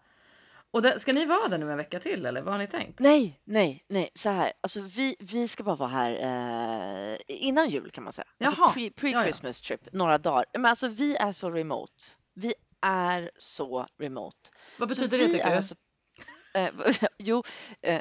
Och 0.70 0.82
där, 0.82 0.98
ska 0.98 1.12
ni 1.12 1.26
vara 1.26 1.48
där 1.48 1.58
nu 1.58 1.70
en 1.70 1.76
vecka 1.76 2.00
till 2.00 2.26
eller 2.26 2.42
vad 2.42 2.54
har 2.54 2.58
ni 2.58 2.66
tänkt? 2.66 3.00
Nej, 3.00 3.40
nej, 3.44 3.84
nej, 3.88 4.10
så 4.14 4.28
här. 4.30 4.52
Alltså 4.60 4.80
vi, 4.80 5.16
vi 5.18 5.48
ska 5.48 5.64
bara 5.64 5.76
vara 5.76 5.88
här 5.88 6.10
eh, 7.12 7.16
innan 7.28 7.68
jul 7.68 7.90
kan 7.90 8.04
man 8.04 8.12
säga. 8.12 8.26
Alltså 8.44 8.60
Jaha, 8.60 8.72
pre, 8.72 8.82
ja, 8.82 8.90
ja. 8.96 9.22
pre-Christmas 9.22 9.60
trip, 9.66 9.92
några 9.92 10.18
dagar. 10.18 10.44
Men 10.52 10.66
alltså 10.66 10.88
vi 10.88 11.16
är 11.16 11.32
så 11.32 11.50
remote. 11.50 11.92
Vi 12.34 12.54
är 12.86 13.30
så 13.38 13.86
remote. 13.98 14.36
Vad 14.78 14.96
Så 14.96 15.02
betyder 15.02 15.18
det 15.18 15.24
vi 15.26 15.32
tycker 15.32 15.50
du? 15.50 15.56
Alltså, 15.56 15.74
eh, 16.54 16.70
jo, 17.18 17.42
eh, 17.82 18.00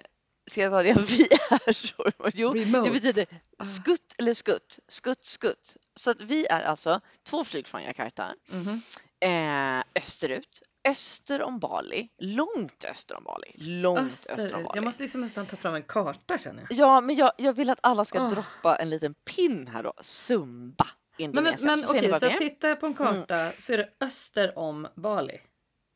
ska 0.52 0.62
jag 0.62 0.72
ta 0.72 0.84
det? 0.84 0.94
Vi 0.94 1.22
är 1.68 1.74
så. 1.74 2.12
Jo, 2.34 2.54
Remote. 2.54 2.90
det 2.90 2.92
betyder 2.92 3.26
Ah. 3.58 3.64
skutt 3.64 4.16
eller 4.18 4.34
skutt, 4.34 4.80
skutt, 4.88 5.26
skutt. 5.26 5.78
Så 5.96 6.12
att 6.12 6.22
vi 6.22 6.46
är 6.48 6.64
alltså 6.64 7.02
två 7.24 7.44
flyg 7.44 7.68
från 7.68 7.84
Jakarta, 7.84 8.36
Mhm. 8.52 8.82
eh, 9.20 9.84
österut, 9.96 10.62
öster 10.88 11.42
om 11.42 11.60
Bali, 11.60 12.10
långt 12.18 12.86
öster 12.86 13.16
om 13.18 13.24
Bali, 13.24 13.52
långt 13.58 14.00
öster, 14.00 14.34
om 14.34 14.40
Österut. 14.40 14.54
Bali. 14.66 14.78
Jag 14.78 14.84
måste 14.84 15.04
liksom 15.04 15.22
nästan 15.22 15.46
ta 15.46 15.56
fram 15.56 15.76
en 15.76 15.84
karta 15.84 16.38
känner 16.38 16.68
jag. 16.70 16.80
Ja, 16.80 17.02
men 17.02 17.16
jag, 17.16 17.32
jag 17.38 17.54
vill 17.54 17.70
att 17.70 17.80
alla 17.84 18.06
ska 18.06 18.20
Ah. 18.22 18.30
droppa 18.30 18.76
en 18.76 18.90
liten 18.90 19.14
pin 19.14 19.68
här 19.68 19.84
då. 19.84 19.94
Zumba, 20.02 20.86
Men, 21.18 21.24
Indonesien. 21.26 21.60
men 21.68 21.78
så 21.78 21.88
ser 21.94 22.02
ni 22.02 22.14
okej, 22.14 22.32
så 22.32 22.38
tittar 22.38 22.70
jag 22.70 22.80
på 22.80 22.86
en 22.86 22.94
karta 22.94 23.52
så 23.58 23.74
är 23.74 23.78
det 23.78 23.90
öster 24.02 24.58
om 24.60 24.88
Bali. 24.96 25.42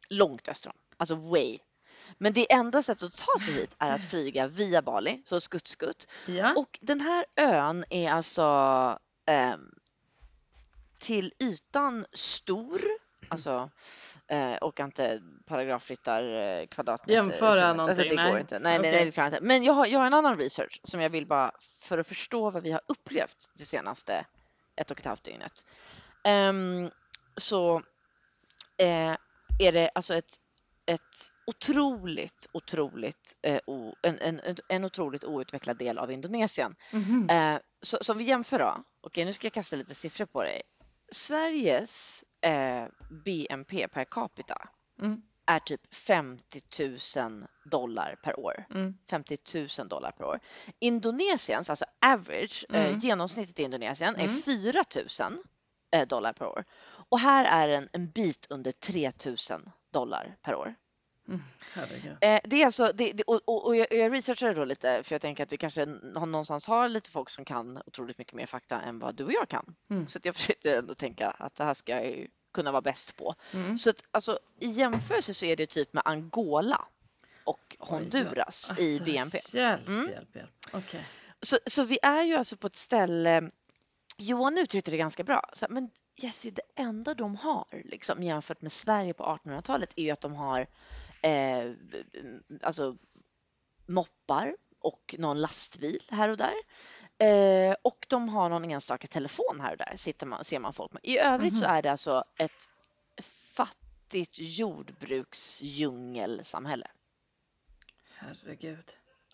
Långt 0.09 0.47
öster 0.49 0.69
om, 0.69 0.75
alltså 0.97 1.15
way. 1.15 1.57
Men 2.21 2.33
det 2.33 2.53
enda 2.53 2.83
sättet 2.83 3.03
att 3.03 3.17
ta 3.17 3.39
sig 3.39 3.53
hit 3.53 3.75
är 3.79 3.95
att 3.95 4.03
flyga 4.03 4.47
via 4.47 4.81
Bali, 4.81 5.21
så 5.25 5.39
skutt 5.39 5.67
skutt. 5.67 6.07
Ja. 6.25 6.53
Och 6.55 6.79
den 6.81 7.01
här 7.01 7.25
ön 7.35 7.85
är 7.89 8.11
alltså 8.11 8.43
ehm, 9.25 9.71
till 10.97 11.33
ytan 11.39 12.05
stor, 12.13 12.81
alltså 13.29 13.69
eh, 14.27 14.57
orkar 14.61 14.85
inte 14.85 15.21
paragrafryttar 15.45 16.23
eh, 16.23 16.67
kvadratmeter. 16.67 17.13
Jämföra 17.13 17.51
kilometer. 17.51 17.73
någonting, 17.73 17.89
Alltså, 17.89 18.15
det 18.15 18.21
nej. 18.23 18.31
går 18.31 18.39
inte. 18.39 18.59
Nej, 18.59 18.79
Okej. 18.79 18.91
nej, 18.91 19.05
det 19.05 19.17
jag 19.17 19.27
inte. 19.27 19.39
Men 19.41 19.63
jag 19.63 19.73
har, 19.73 19.85
jag 19.85 19.99
har 19.99 20.07
en 20.07 20.13
annan 20.13 20.37
research 20.37 20.79
som 20.83 21.01
jag 21.01 21.09
vill 21.09 21.25
bara 21.25 21.51
för 21.79 21.97
att 21.97 22.07
förstå 22.07 22.49
vad 22.49 22.63
vi 22.63 22.71
har 22.71 22.81
upplevt 22.85 23.49
det 23.53 23.65
senaste 23.65 24.25
ett 24.75 24.91
och 24.91 24.99
ett 24.99 25.05
halvt 25.05 25.23
dygnet. 25.23 25.65
Ehm, 26.23 26.91
så 27.37 27.77
eh, 28.77 29.15
är 29.59 29.71
det 29.71 29.89
alltså 29.95 30.13
ett, 30.13 30.39
ett 30.85 31.31
otroligt, 31.49 32.47
otroligt, 32.53 33.37
eh, 33.41 33.59
o, 33.67 33.95
en, 34.01 34.19
en, 34.19 34.41
en- 34.69 34.85
otroligt 34.85 35.23
outvecklad 35.23 35.77
del 35.77 35.97
av 35.97 36.11
Indonesien. 36.11 36.75
Mhm. 36.93 37.29
Eh, 37.29 37.59
så, 37.81 37.97
så 38.01 38.11
om 38.11 38.17
vi 38.17 38.23
jämför 38.23 38.59
då. 38.59 38.83
Okej, 39.01 39.25
nu 39.25 39.33
ska 39.33 39.45
jag 39.45 39.53
kasta 39.53 39.75
lite 39.75 39.95
siffror 39.95 40.25
på 40.25 40.43
dig. 40.43 40.61
Sveriges 41.11 42.23
eh, 42.41 42.85
BNP 43.25 43.87
per 43.87 44.03
capita 44.05 44.69
Mm. 45.01 45.21
är 45.45 45.59
typ 45.59 45.93
50 45.95 46.61
000 47.19 47.45
dollar 47.71 48.15
per 48.23 48.39
år. 48.39 48.65
Mm. 48.73 48.93
50 49.09 49.37
000 49.79 49.87
dollar 49.87 50.11
per 50.11 50.23
år. 50.25 50.39
Indonesiens, 50.79 51.69
alltså 51.69 51.85
average, 52.05 52.65
Mm. 52.69 52.85
eh, 52.85 52.97
genomsnittet 52.97 53.59
i 53.59 53.63
Indonesien 53.63 54.15
är 54.15 54.23
Mm. 54.25 54.41
4 54.41 54.83
000 55.29 55.37
eh, 55.91 56.07
dollar 56.07 56.33
per 56.33 56.45
år. 56.45 56.63
Och 57.09 57.19
här 57.19 57.45
är 57.45 57.67
den 57.67 57.89
en 57.93 58.09
bit 58.09 58.47
under 58.49 58.71
3 58.71 59.11
000 59.25 59.35
dollar 59.93 60.35
per 60.41 60.55
år. 60.55 60.75
Mm. 61.29 62.17
Eh, 62.21 62.39
det 62.43 62.61
är 62.61 62.65
alltså, 62.65 62.91
det, 62.95 63.11
det, 63.11 63.23
och, 63.23 63.41
och, 63.45 63.65
och 63.65 63.75
jag, 63.75 63.87
jag 63.91 64.13
researchade 64.13 64.53
då 64.53 64.65
lite 64.65 65.03
för 65.03 65.15
jag 65.15 65.21
tänker 65.21 65.43
att 65.43 65.53
vi 65.53 65.57
kanske 65.57 65.85
någonstans 65.85 66.67
har 66.67 66.89
lite 66.89 67.09
folk 67.09 67.29
som 67.29 67.45
kan 67.45 67.81
otroligt 67.85 68.17
mycket 68.17 68.33
mer 68.33 68.45
fakta 68.45 68.81
än 68.81 68.99
vad 68.99 69.15
du 69.15 69.23
och 69.23 69.33
jag 69.33 69.49
kan. 69.49 69.75
Mm. 69.89 70.07
Så 70.07 70.19
jag 70.23 70.35
försökte 70.35 70.75
ändå 70.75 70.95
tänka 70.95 71.29
att 71.29 71.55
det 71.55 71.63
här 71.63 71.73
ska 71.73 71.91
jag 71.91 72.05
ju 72.05 72.27
kunna 72.53 72.71
vara 72.71 72.81
bäst 72.81 73.15
på. 73.15 73.35
Mm. 73.53 73.77
Så 73.77 73.89
att 73.89 74.03
alltså, 74.11 74.39
i 74.59 74.67
jämförelse 74.67 75.33
så 75.33 75.45
är 75.45 75.55
det 75.55 75.65
typ 75.65 75.93
med 75.93 76.03
Angola 76.05 76.87
och 77.43 77.77
Oj, 77.79 77.87
Honduras 77.89 78.71
ja. 78.77 78.83
i 78.83 78.93
Alltså, 78.93 79.05
BNP. 79.05 79.37
Hjälp, 79.53 79.87
Mm. 79.87 80.09
hjälp, 80.09 80.35
hjälp. 80.35 80.49
Okej. 80.71 81.05
Så, 81.41 81.57
så 81.65 81.83
vi 81.83 81.99
är 82.01 82.23
ju 82.23 82.35
alltså 82.35 82.57
på 82.57 82.67
ett 82.67 82.75
ställe, 82.75 83.49
Johan 84.17 84.57
uttryckte 84.57 84.91
det 84.91 84.97
ganska 84.97 85.23
bra, 85.23 85.49
så, 85.53 85.65
men 85.69 85.89
Jessie, 86.15 86.51
det 86.51 86.61
enda 86.75 87.13
de 87.13 87.35
har 87.35 87.65
liksom, 87.71 88.23
jämfört 88.23 88.61
med 88.61 88.71
Sverige 88.71 89.13
på 89.13 89.23
1800-talet 89.23 89.93
är 89.95 90.03
ju 90.03 90.11
att 90.11 90.21
de 90.21 90.35
har 90.35 90.67
eh, 91.21 91.71
alltså 92.61 92.97
moppar 93.85 94.55
och 94.79 95.15
någon 95.17 95.41
lastbil 95.41 96.03
här 96.09 96.29
och 96.29 96.37
där. 96.37 96.53
Eh, 97.17 97.75
och 97.81 98.05
de 98.09 98.29
har 98.29 98.49
någon 98.49 98.71
enstaka 98.71 99.07
telefon 99.07 99.59
här 99.61 99.71
och 99.71 99.77
där, 99.77 99.93
sitter 99.95 100.25
man, 100.25 100.43
ser 100.43 100.59
man 100.59 100.73
folk 100.73 100.93
med. 100.93 101.01
I 101.05 101.19
övrigt 101.19 101.57
så 101.57 101.65
Mhm. 101.65 101.75
är 101.75 101.81
det 101.81 101.91
alltså 101.91 102.23
ett 102.37 102.69
fattigt 103.53 104.33
jordbruksdjungelsamhälle. 104.39 106.87
Herregud. 108.15 108.91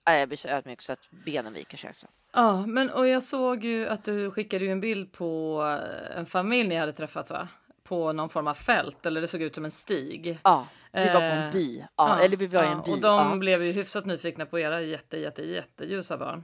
Nej, 0.07 0.19
Jag 0.19 0.27
blir 0.29 0.37
så 0.37 0.47
ödmjuk 0.47 0.81
så 0.81 0.93
att 0.93 1.09
benen 1.25 1.53
viker 1.53 1.77
sig. 1.77 1.87
Alltså. 1.87 2.07
Ja, 2.33 2.65
men 2.67 2.89
och 2.89 3.07
jag 3.07 3.23
såg 3.23 3.63
ju 3.63 3.87
att 3.87 4.03
du 4.03 4.31
skickade 4.31 4.65
en 4.65 4.81
bild 4.81 5.11
på 5.11 5.61
eh, 5.63 6.17
en 6.17 6.25
familj 6.25 6.69
ni 6.69 6.75
hade 6.75 6.93
träffat 6.93 7.29
va? 7.29 7.47
På 7.87 8.13
någon 8.13 8.29
form 8.29 8.47
av 8.47 8.53
fält 8.53 9.05
eller 9.05 9.21
det 9.21 9.27
såg 9.27 9.41
ut 9.41 9.55
som 9.55 9.65
en 9.65 9.71
stig. 9.71 10.39
Ja, 10.43 10.67
vi 10.91 11.05
var 11.05 11.13
på 11.13 11.19
en 11.19 11.43
Eh, 11.47 11.51
by. 11.51 11.85
Ja, 11.97 12.19
eller 12.19 12.37
vi 12.37 12.47
var 12.47 12.63
i 12.63 12.67
en 12.67 12.71
ja, 12.71 12.81
by. 12.85 12.91
Och 12.91 13.01
de 13.01 13.29
ja. 13.31 13.35
blev 13.35 13.63
ju 13.63 13.71
hyfsat 13.71 14.05
nyfikna 14.05 14.45
på 14.45 14.59
era 14.59 14.81
jätte, 14.81 15.17
jätte, 15.17 15.43
jätteljusa 15.43 16.17
barn. 16.17 16.43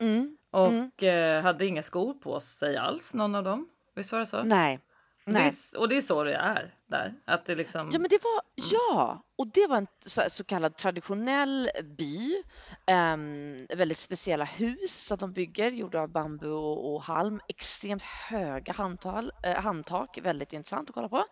mm. 0.00 0.36
Och 0.50 1.02
eh, 1.02 1.42
hade 1.42 1.66
inga 1.66 1.82
skor 1.82 2.14
på 2.14 2.40
sig 2.40 2.76
alls, 2.76 3.14
någon 3.14 3.34
av 3.34 3.44
dem. 3.44 3.68
Visst 3.94 4.12
var 4.12 4.18
det 4.18 4.26
så? 4.26 4.42
Nej. 4.42 4.78
Det 5.24 5.38
är, 5.38 5.78
och 5.78 5.88
det 5.88 5.96
är 5.96 6.00
så 6.00 6.24
det 6.24 6.34
är 6.34 6.74
där. 6.86 7.14
Att 7.24 7.44
det 7.44 7.54
liksom... 7.54 7.90
Ja, 7.92 7.98
men 7.98 8.08
det 8.08 8.24
var, 8.24 8.42
ja, 8.54 9.24
och 9.36 9.46
det 9.46 9.66
var 9.66 9.76
en 9.76 9.86
så, 10.06 10.22
så 10.28 10.44
kallad 10.44 10.76
traditionell 10.76 11.70
by. 11.84 12.42
Um, 12.90 13.66
väldigt 13.76 13.98
speciella 13.98 14.44
hus 14.44 15.04
som 15.04 15.18
de 15.18 15.32
bygger, 15.32 15.70
gjorda 15.70 16.00
av 16.00 16.08
bambu 16.08 16.48
och, 16.48 16.94
och 16.94 17.02
halm. 17.02 17.40
Extremt 17.48 18.02
höga 18.02 18.72
handtal, 18.72 19.32
eh, 19.42 19.56
handtak, 19.56 20.18
väldigt 20.22 20.52
intressant 20.52 20.90
att 20.90 20.94
kolla 20.94 21.08
på. 21.08 21.24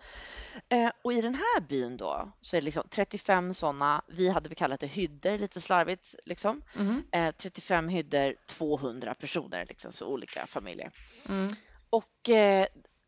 Eh, 0.68 0.90
och 1.02 1.12
i 1.12 1.20
den 1.20 1.34
här 1.34 1.60
byn 1.60 1.96
då 1.96 2.32
så 2.40 2.56
är 2.56 2.60
det 2.60 2.64
liksom 2.64 2.84
35 2.90 3.54
sådana, 3.54 4.02
vi 4.08 4.28
hade 4.28 4.54
kallat 4.54 4.80
det 4.80 4.86
hyddor 4.86 5.38
lite 5.38 5.60
slarvigt 5.60 6.14
liksom. 6.24 6.62
Mhm, 6.74 7.04
Eh, 7.12 7.30
35 7.30 7.88
hyddor, 7.88 8.34
200 8.46 9.14
personer, 9.14 9.66
liksom, 9.68 9.92
så 9.92 10.06
olika 10.06 10.46
familjer. 10.46 10.90
mm. 11.28 11.54
Och 11.90 12.30
eh, 12.30 12.66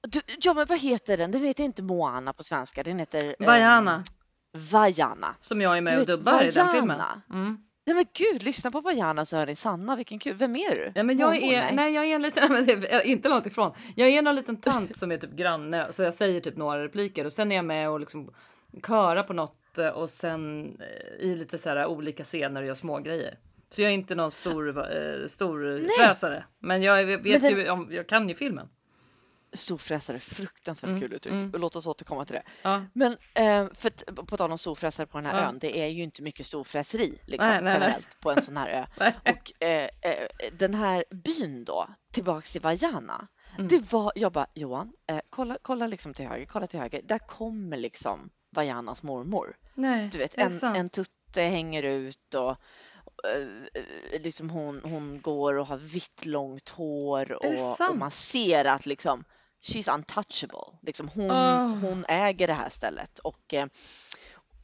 du, 0.08 0.20
ja, 0.40 0.54
men 0.54 0.66
vad 0.66 0.78
heter 0.80 1.16
den? 1.16 1.30
Den 1.30 1.44
heter 1.44 1.64
inte 1.64 1.82
Moana 1.82 2.32
på 2.32 2.42
svenska. 2.42 2.82
Den 2.82 2.98
heter 2.98 3.34
eh, 3.40 3.46
Vaiana, 3.46 4.04
Vaiana. 4.72 5.34
som 5.40 5.60
jag 5.60 5.76
är 5.76 5.80
med 5.80 5.92
du 5.96 6.00
och 6.00 6.06
dubbar 6.06 6.42
i 6.42 6.50
den 6.50 6.68
filmen. 6.68 7.00
Mm. 7.32 7.58
Nej 7.86 7.96
men 7.96 8.04
gud, 8.14 8.42
lyssna 8.42 8.70
på 8.70 8.80
Vaiana 8.80 9.24
så 9.26 9.36
hör 9.36 9.46
ni 9.46 9.54
Sanna. 9.54 9.96
Vilken 9.96 10.18
kul. 10.18 10.34
Vem 10.34 10.56
är 10.56 10.70
du? 10.74 10.92
Ja, 10.94 11.02
men 11.02 11.18
jag 11.18 11.36
är, 11.36 11.72
nej. 11.72 11.92
jag 11.94 12.04
är 12.04 12.14
en 12.14 12.22
liten, 12.22 12.52
nej, 12.66 13.02
inte 13.04 13.28
långt 13.28 13.46
ifrån. 13.46 13.72
Jag 13.96 14.08
är 14.08 14.22
någon 14.22 14.34
liten 14.34 14.56
tant 14.56 14.96
som 14.96 15.12
är 15.12 15.18
typ 15.18 15.30
granne 15.32 15.86
så 15.92 16.02
jag 16.02 16.14
säger 16.14 16.40
typ 16.40 16.56
några 16.56 16.84
repliker 16.84 17.24
och 17.24 17.32
sen 17.32 17.52
är 17.52 17.56
jag 17.56 17.64
med 17.64 17.90
och 17.90 18.00
liksom 18.00 18.30
körar 18.86 19.22
på 19.22 19.32
något 19.32 19.78
eh, 19.78 19.88
och 19.88 20.10
sen 20.10 20.66
eh, 20.80 21.26
i 21.26 21.36
lite 21.36 21.58
så 21.58 21.68
här 21.68 21.86
olika 21.86 22.24
scener 22.24 22.60
och 22.60 22.66
gör 22.66 22.74
små 22.74 22.98
grejer. 22.98 23.38
Så 23.70 23.82
jag 23.82 23.90
är 23.90 23.94
inte 23.94 24.14
någon 24.14 24.30
stor, 24.30 24.78
eh, 24.78 25.26
stor 25.26 25.86
fräsare. 26.00 26.44
Men 26.58 26.82
jag 26.82 27.04
vet 27.04 27.22
Men 27.24 27.40
den- 27.40 27.88
ju 27.90 27.96
jag 27.96 28.06
kan 28.08 28.28
ju 28.28 28.34
filmen. 28.34 28.68
Storfräsare, 29.52 30.18
fruktansvärt 30.18 30.88
Mm, 30.88 31.00
kul 31.00 31.12
uttryck. 31.12 31.32
mm. 31.32 31.52
Låt 31.60 31.76
oss 31.76 31.86
återkomma 31.86 32.24
till 32.24 32.34
det. 32.34 32.42
Ja. 32.62 32.84
Men 32.92 33.12
eh, 33.34 33.66
för 33.74 34.12
på 34.24 34.36
tal 34.36 34.50
om 34.52 34.58
storfräsare 34.58 35.06
på 35.06 35.18
den 35.18 35.26
här 35.26 35.42
Ja. 35.42 35.48
ön, 35.48 35.58
det 35.58 35.78
är 35.78 35.86
ju 35.86 36.02
inte 36.02 36.22
mycket 36.22 36.46
storfräseri 36.46 37.18
liksom, 37.26 37.50
Nej, 37.50 37.62
nej, 37.62 37.72
nej. 37.72 37.80
generellt 37.80 38.20
på 38.20 38.30
en 38.30 38.42
sån 38.42 38.56
här 38.56 38.68
ö. 38.68 38.86
Nej. 38.98 39.14
Och 39.24 39.62
eh, 39.64 39.88
eh, 40.02 40.28
den 40.52 40.74
här 40.74 41.04
byn 41.10 41.64
då, 41.64 41.88
tillbaks 42.12 42.52
till 42.52 42.60
Vaiana, 42.60 43.28
Mm. 43.54 43.68
det 43.68 43.92
var, 43.92 44.12
jag 44.14 44.32
bara 44.32 44.46
Johan, 44.54 44.92
eh, 45.06 45.20
kolla, 45.30 45.58
kolla 45.62 45.86
liksom 45.86 46.14
till 46.14 46.26
höger, 46.26 46.46
kolla 46.46 46.66
till 46.66 46.80
höger, 46.80 47.02
där 47.04 47.18
kommer 47.18 47.76
liksom 47.76 48.30
Vaianas 48.50 49.02
mormor. 49.02 49.56
Nej, 49.74 50.08
Du 50.12 50.18
vet, 50.18 50.34
en, 50.38 50.76
en 50.76 50.88
tutte 50.90 51.42
hänger 51.42 51.82
ut 51.82 52.34
och 52.34 52.50
eh, 52.50 53.82
eh, 54.12 54.22
liksom 54.22 54.50
hon, 54.50 54.80
hon 54.84 55.20
går 55.20 55.54
och 55.54 55.66
har 55.66 55.76
vitt 55.76 56.26
långt 56.26 56.68
hår 56.68 57.32
och, 57.32 57.90
och 57.90 57.96
man 57.96 58.10
ser 58.10 58.64
att 58.64 58.86
liksom 58.86 59.24
she's 59.62 59.94
untouchable. 59.94 60.78
Liksom 60.82 61.08
hon, 61.08 61.30
Åh. 61.30 61.74
hon 61.78 62.04
äger 62.08 62.46
det 62.46 62.54
här 62.54 62.70
stället 62.70 63.18
och 63.18 63.54
eh, 63.54 63.66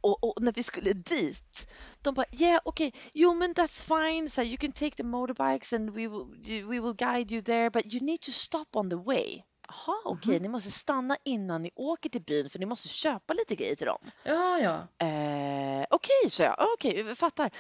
och, 0.01 0.25
och 0.25 0.43
när 0.43 0.53
vi 0.53 0.63
skulle 0.63 0.93
dit, 0.93 1.69
de 2.03 2.15
bara 2.15 2.27
yeah 2.33 2.61
okej, 2.65 2.89
okay, 2.89 3.01
jo 3.15 3.35
men 3.35 3.55
that's 3.55 3.83
fine, 3.83 4.31
so 4.31 4.43
you 4.43 4.57
can 4.57 4.73
take 4.73 4.91
the 4.97 5.03
motorbikes 5.03 5.73
and 5.73 5.91
we 5.91 6.09
will, 6.09 6.65
we 6.69 6.81
will 6.81 6.95
guide 6.95 7.33
you 7.33 7.43
there 7.43 7.71
but 7.71 7.95
you 7.95 8.05
need 8.05 8.21
to 8.21 8.31
stop 8.33 8.67
on 8.77 8.91
the 8.91 8.97
way. 8.97 9.43
Jaha 9.69 9.97
okej, 10.05 10.35
Mhm. 10.35 10.43
ni 10.43 10.49
måste 10.49 10.71
stanna 10.71 11.17
innan 11.25 11.63
ni 11.63 11.71
åker 11.75 12.11
till 12.11 12.23
byn 12.23 12.51
för 12.51 12.59
ni 12.59 12.67
måste 12.67 12.89
köpa 12.89 13.35
lite 13.35 13.55
grejer 13.55 13.77
till 13.77 13.87
dem. 13.87 14.11
Ja, 14.25 14.59
ja. 14.59 15.07
Eh, 15.07 15.87
Okej, 15.91 16.31
så 16.31 16.43
jag. 16.43 16.57
Okej, 16.75 17.01
jag 17.01 17.19
fattar. 17.19 17.51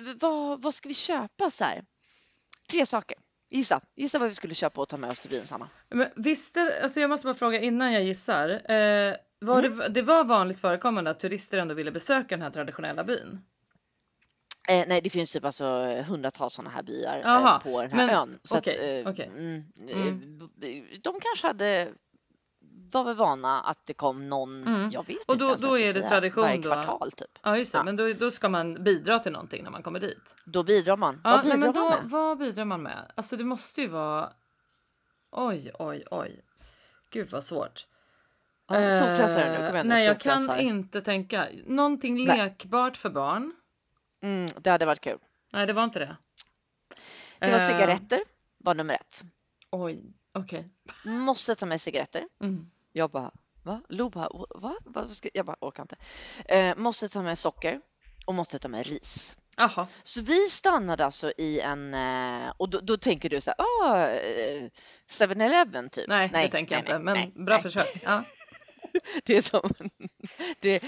V- 0.00 0.14
Vad, 0.20 0.62
vad 0.62 0.74
ska 0.74 0.88
vi 0.88 0.94
köpa 0.94 1.50
så 1.50 1.64
här? 1.64 1.84
Tre 2.70 2.86
saker. 2.86 3.18
Gissa, 3.50 3.80
gissa 3.96 4.18
vad 4.18 4.28
vi 4.28 4.34
skulle 4.34 4.54
köpa 4.54 4.80
och 4.80 4.88
ta 4.88 4.96
med 4.96 5.10
oss 5.10 5.20
till 5.20 5.30
byn 5.30 5.46
Sanna. 5.46 5.68
Men 5.88 6.08
visste, 6.16 6.80
alltså 6.82 7.00
jag 7.00 7.10
måste 7.10 7.24
bara 7.26 7.34
fråga 7.34 7.60
innan 7.60 7.92
jag 7.92 8.02
gissar. 8.04 8.48
Eh, 8.48 9.14
var 9.40 9.58
Mm. 9.64 9.78
det, 9.78 9.88
det 9.88 10.02
var 10.02 10.24
vanligt 10.24 10.58
förekommande 10.58 11.10
att 11.10 11.18
turister 11.18 11.58
ändå 11.58 11.74
ville 11.74 11.90
besöka 11.92 12.36
den 12.36 12.42
här 12.42 12.50
traditionella 12.50 13.04
byn? 13.04 13.40
Eh, 14.68 14.84
nej, 14.88 15.00
det 15.00 15.10
finns 15.10 15.32
typ 15.32 15.44
alltså 15.44 15.64
hundratals 16.08 16.54
sådana 16.54 16.70
här 16.70 16.82
byar 16.82 17.18
eh, 17.18 17.58
på 17.60 17.82
den 17.82 17.90
här 17.90 18.06
men- 18.06 18.10
ön. 18.16 18.38
Så 18.42 18.58
okej, 18.58 19.00
att, 19.00 19.06
eh, 19.06 19.12
okej. 19.12 19.26
mm, 19.26 19.64
Mm. 19.78 20.40
eh, 20.62 20.98
de 21.02 21.20
kanske 21.20 21.46
hade 21.46 21.88
var 22.94 23.04
väl 23.04 23.16
vana 23.16 23.60
att 23.60 23.86
det 23.86 23.94
kom 23.94 24.28
någon, 24.28 24.66
Mm. 24.66 24.90
jag 24.90 25.06
vet 25.06 25.16
Och 25.26 25.34
inte 25.34 25.44
då- 25.44 25.48
ens 25.48 25.62
vad 25.62 25.70
då 25.72 25.78
är 25.78 25.92
det 25.94 26.08
tradition 26.08 26.42
varje 26.42 26.56
då? 26.56 26.62
kvartal 26.62 27.12
typ. 27.12 27.38
Ja 27.42 27.56
just 27.56 27.72
det, 27.72 27.78
Ja. 27.78 27.84
men 27.84 27.96
då, 27.96 28.12
då 28.12 28.30
ska 28.30 28.48
man 28.48 28.84
bidra 28.84 29.18
till 29.18 29.32
någonting 29.32 29.64
när 29.64 29.70
man 29.70 29.82
kommer 29.82 30.00
dit. 30.00 30.34
Då 30.44 30.62
bidrar 30.62 30.96
man. 30.96 31.20
Ja, 31.24 31.30
vad 31.30 31.44
nej, 31.44 31.54
bidrar 31.56 31.66
men 31.66 31.74
då, 31.74 31.80
man 31.88 32.00
med? 32.02 32.10
vad 32.10 32.38
bidrar 32.38 32.64
man 32.64 32.82
med? 32.82 33.12
Alltså 33.16 33.36
det 33.36 33.44
måste 33.44 33.80
ju 33.80 33.86
vara... 33.88 34.32
Oj, 35.30 35.72
oj, 35.78 36.04
oj. 36.10 36.40
Gud 37.10 37.28
vad 37.30 37.44
svårt. 37.44 37.86
Ja, 38.68 38.74
Storfräsare 38.74 39.50
nu, 39.50 39.56
kom 39.66 39.74
igen 39.74 39.86
nu, 39.86 39.94
Nej, 39.94 40.04
jag 40.06 40.20
kan 40.20 40.60
inte 40.60 41.00
tänka. 41.00 41.48
Någonting 41.66 42.24
Nej. 42.24 42.36
lekbart 42.38 42.96
för 42.96 43.10
barn. 43.10 43.52
Mm, 44.22 44.46
det 44.58 44.70
hade 44.70 44.86
varit 44.86 45.00
kul. 45.00 45.18
Nej, 45.52 45.66
det 45.66 45.72
var 45.72 45.84
inte 45.84 45.98
det. 45.98 46.16
Det 47.38 47.50
var 47.50 47.58
Eh, 47.58 47.66
cigaretter, 47.66 48.20
var 48.58 48.74
nummer 48.74 48.94
ett. 48.94 49.22
Oj, 49.70 50.02
okej. 50.32 50.68
Måste 51.04 51.54
ta 51.54 51.66
med 51.66 51.80
cigaretter. 51.80 52.24
Mm. 52.40 52.70
Jag 52.92 53.10
bara, 53.10 53.30
va? 53.62 53.82
Lo 53.88 54.10
bara, 54.10 54.28
va? 54.84 55.08
Ska... 55.08 55.28
Jag 55.34 55.46
bara, 55.46 55.56
orkar 55.60 55.82
inte. 55.82 55.96
Eh, 56.44 56.76
måste 56.76 57.08
ta 57.08 57.22
med 57.22 57.38
socker 57.38 57.80
och 58.26 58.34
måste 58.34 58.58
ta 58.58 58.68
med 58.68 58.86
ris. 58.86 59.36
Jaha. 59.56 59.86
Så 60.02 60.22
vi 60.22 60.48
stannade 60.48 61.04
alltså 61.04 61.32
i 61.36 61.60
en, 61.60 61.94
eh, 61.94 62.52
och 62.56 62.70
då, 62.70 62.80
då 62.80 62.96
tänker 62.96 63.30
du 63.30 63.40
så 63.40 63.50
här, 63.50 63.64
ah, 63.84 64.06
eh, 64.08 64.68
7-Eleven 65.08 65.90
typ. 65.90 66.08
Nej, 66.08 66.30
det 66.32 66.48
tänker 66.48 66.74
jag 66.74 66.82
inte. 66.82 66.98
Men 66.98 67.14
nej, 67.14 67.32
bra 67.34 67.54
nej. 67.54 67.62
försök. 67.62 68.02
Ja. 68.04 68.24
Det 69.24 69.36
är 69.36 69.42
som, 69.42 69.70
det, 70.60 70.82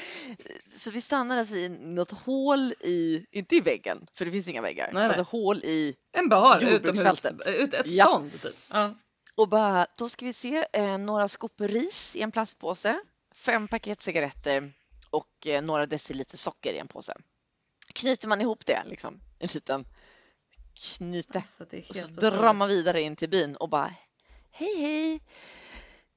så 0.75 0.90
vi 0.90 1.00
stannade 1.00 1.40
alltså 1.40 1.56
i 1.56 1.68
något 1.68 2.11
hål 2.11 2.73
i, 2.80 3.26
inte 3.30 3.56
i 3.56 3.61
väggen, 3.61 4.06
för 4.12 4.25
det 4.25 4.30
finns 4.30 4.49
inga 4.49 4.62
väggar, 4.62 4.85
Nej, 4.85 4.94
nej. 4.94 5.06
alltså 5.06 5.23
hål 5.23 5.56
i 5.59 5.94
En 6.12 6.28
bar 6.28 6.61
utomhus. 6.68 7.26
Ut, 7.47 7.75
ett 7.75 7.87
Ja. 7.87 8.04
stånd 8.06 8.42
typ. 8.42 8.54
Ja. 8.73 8.94
Och 9.35 9.49
bara, 9.49 9.87
då 9.99 10.09
ska 10.09 10.27
vi 10.27 10.33
se, 10.33 10.67
eh, 10.73 10.99
några 10.99 11.29
skopor 11.29 11.69
ris 11.69 12.17
i 12.17 12.23
en 12.23 12.33
plastpåse, 12.33 13.01
fem 13.35 13.69
paket 13.69 14.01
cigaretter 14.01 14.73
och 15.11 15.47
eh, 15.47 15.62
några 15.62 15.87
deciliter 15.87 16.37
socker 16.37 16.73
i 16.73 16.79
en 16.79 16.89
påse. 16.89 17.15
Knyter 17.87 18.29
man 18.29 18.41
ihop 18.41 18.67
det 18.67 18.83
liksom, 18.87 19.21
en 19.39 19.49
liten 19.55 19.85
knyte 20.75 21.39
Alltså, 21.39 21.65
och 21.65 21.71
så 21.95 21.99
helt 22.01 22.21
drar 22.21 22.53
man 22.53 22.69
vidare 22.69 23.03
in 23.03 23.17
till 23.17 23.29
byn 23.29 23.57
och 23.57 23.69
bara 23.69 23.95
hej 24.51 24.77
hej, 24.77 25.21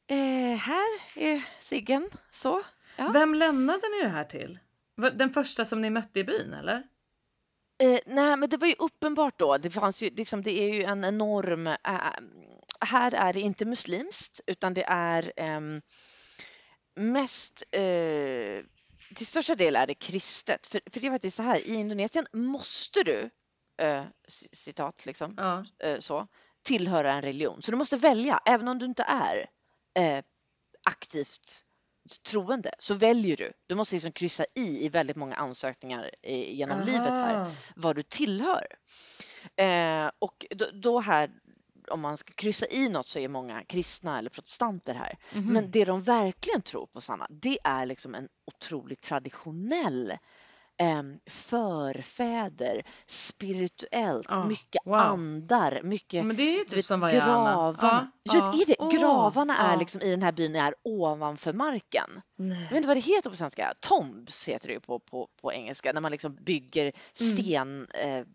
eh, 0.07 0.57
här 0.57 1.01
är 1.15 1.43
ciggen, 1.59 2.09
så. 2.31 2.63
Ja. 2.97 3.09
Vem 3.13 3.33
lämnade 3.33 3.81
ni 3.91 4.03
det 4.03 4.09
här 4.09 4.23
till? 4.23 4.59
Den 5.13 5.29
första 5.33 5.65
som 5.65 5.81
ni 5.81 5.89
mötte 5.89 6.19
i 6.19 6.23
byn 6.23 6.53
eller? 6.53 6.83
Eh, 7.77 7.99
nej, 8.05 8.37
men 8.37 8.49
det 8.49 8.57
var 8.57 8.67
ju 8.67 8.75
uppenbart 8.79 9.39
då. 9.39 9.57
Det 9.57 9.69
fanns 9.69 10.03
ju 10.03 10.09
liksom, 10.09 10.43
det 10.43 10.59
är 10.59 10.73
ju 10.73 10.83
en 10.83 11.05
enorm. 11.05 11.67
eh, 11.67 11.75
här 12.81 13.13
är 13.13 13.33
det 13.33 13.39
inte 13.39 13.65
muslimskt, 13.65 14.41
utan 14.47 14.73
det 14.73 14.83
är 14.87 15.33
ehm, 15.37 15.81
mest. 16.95 17.63
Eh, 17.71 18.63
till 19.15 19.25
största 19.27 19.55
del 19.55 19.75
är 19.75 19.87
det 19.87 19.93
kristet. 19.93 20.67
För, 20.67 20.81
för 20.91 20.99
det 20.99 21.07
är 21.07 21.11
faktiskt 21.11 21.37
så 21.37 21.43
här. 21.43 21.57
I 21.67 21.73
Indonesien 21.73 22.27
måste 22.33 23.03
du, 23.03 23.29
eh, 23.81 24.03
citat 24.51 25.05
liksom, 25.05 25.33
Ja. 25.37 25.65
eh, 25.87 25.99
så, 25.99 26.27
tillhöra 26.63 27.13
en 27.13 27.21
religion. 27.21 27.61
Så 27.61 27.71
du 27.71 27.77
måste 27.77 27.97
välja, 27.97 28.39
även 28.45 28.67
om 28.67 28.79
du 28.79 28.85
inte 28.85 29.03
är 29.03 29.49
eh, 29.99 30.23
aktivt 30.87 31.61
troende, 32.29 32.71
så 32.79 32.93
väljer 32.93 33.37
du. 33.37 33.53
Du 33.67 33.75
måste 33.75 33.95
liksom 33.95 34.11
kryssa 34.11 34.45
i 34.55 34.85
i 34.85 34.89
väldigt 34.89 35.15
många 35.15 35.35
ansökningar 35.35 36.11
genom 36.23 36.81
livet 36.81 37.13
här 37.13 37.35
Aha. 37.35 37.51
vad 37.75 37.95
du 37.95 38.03
tillhör. 38.03 38.67
Eh, 39.55 40.11
och 40.19 40.45
då, 40.49 40.65
då 40.73 40.99
här, 40.99 41.31
om 41.89 42.01
man 42.01 42.17
ska 42.17 42.33
kryssa 42.33 42.65
i 42.69 42.89
något 42.89 43.09
så 43.09 43.19
är 43.19 43.27
många 43.27 43.63
kristna 43.63 44.19
eller 44.19 44.29
protestanter 44.29 44.93
här. 44.93 45.17
Mhm. 45.33 45.53
Men 45.53 45.71
det 45.71 45.85
de 45.85 46.01
verkligen 46.03 46.61
tror 46.61 46.85
på, 46.87 47.01
Sanna, 47.01 47.27
det 47.29 47.57
är 47.63 47.85
liksom 47.85 48.15
en 48.15 48.27
otroligt 48.47 49.01
traditionell 49.01 50.11
eh, 50.77 51.03
förfäder, 51.29 52.83
spirituellt, 53.07 54.25
Ah, 54.29 54.45
mycket 54.47 54.81
wow. 54.85 54.95
andar, 54.95 55.81
mycket 55.83 56.25
Men 56.25 56.35
det 56.35 56.43
är 56.43 56.57
ju 56.57 56.63
typ 56.65 56.77
vet, 56.77 56.85
som 56.85 56.99
gravarna. 56.99 57.75
Ja, 57.81 58.07
Ja, 58.23 58.53
är 58.53 58.65
det? 58.65 58.75
Åh, 58.79 58.91
gravarna 58.91 59.57
är 59.57 59.73
ja. 59.73 59.79
liksom 59.79 60.01
i 60.01 60.09
den 60.11 60.21
här 60.23 60.31
byn 60.31 60.55
är 60.55 60.73
ovanför 60.83 61.53
marken. 61.53 62.21
Jag 62.35 62.45
vet 62.45 62.57
Nej. 62.59 62.75
inte 62.77 62.87
vad 62.87 62.97
det 62.97 63.01
heter 63.01 63.29
på 63.29 63.35
svenska. 63.35 63.73
Tombs 63.79 64.47
heter 64.47 64.67
det 64.67 64.73
ju 64.73 64.79
på, 64.79 64.99
på, 64.99 65.27
på 65.41 65.53
engelska. 65.53 65.91
När 65.93 66.01
man 66.01 66.11
liksom 66.11 66.35
bygger 66.35 66.91
sten 67.13 67.87
eh, 67.87 68.25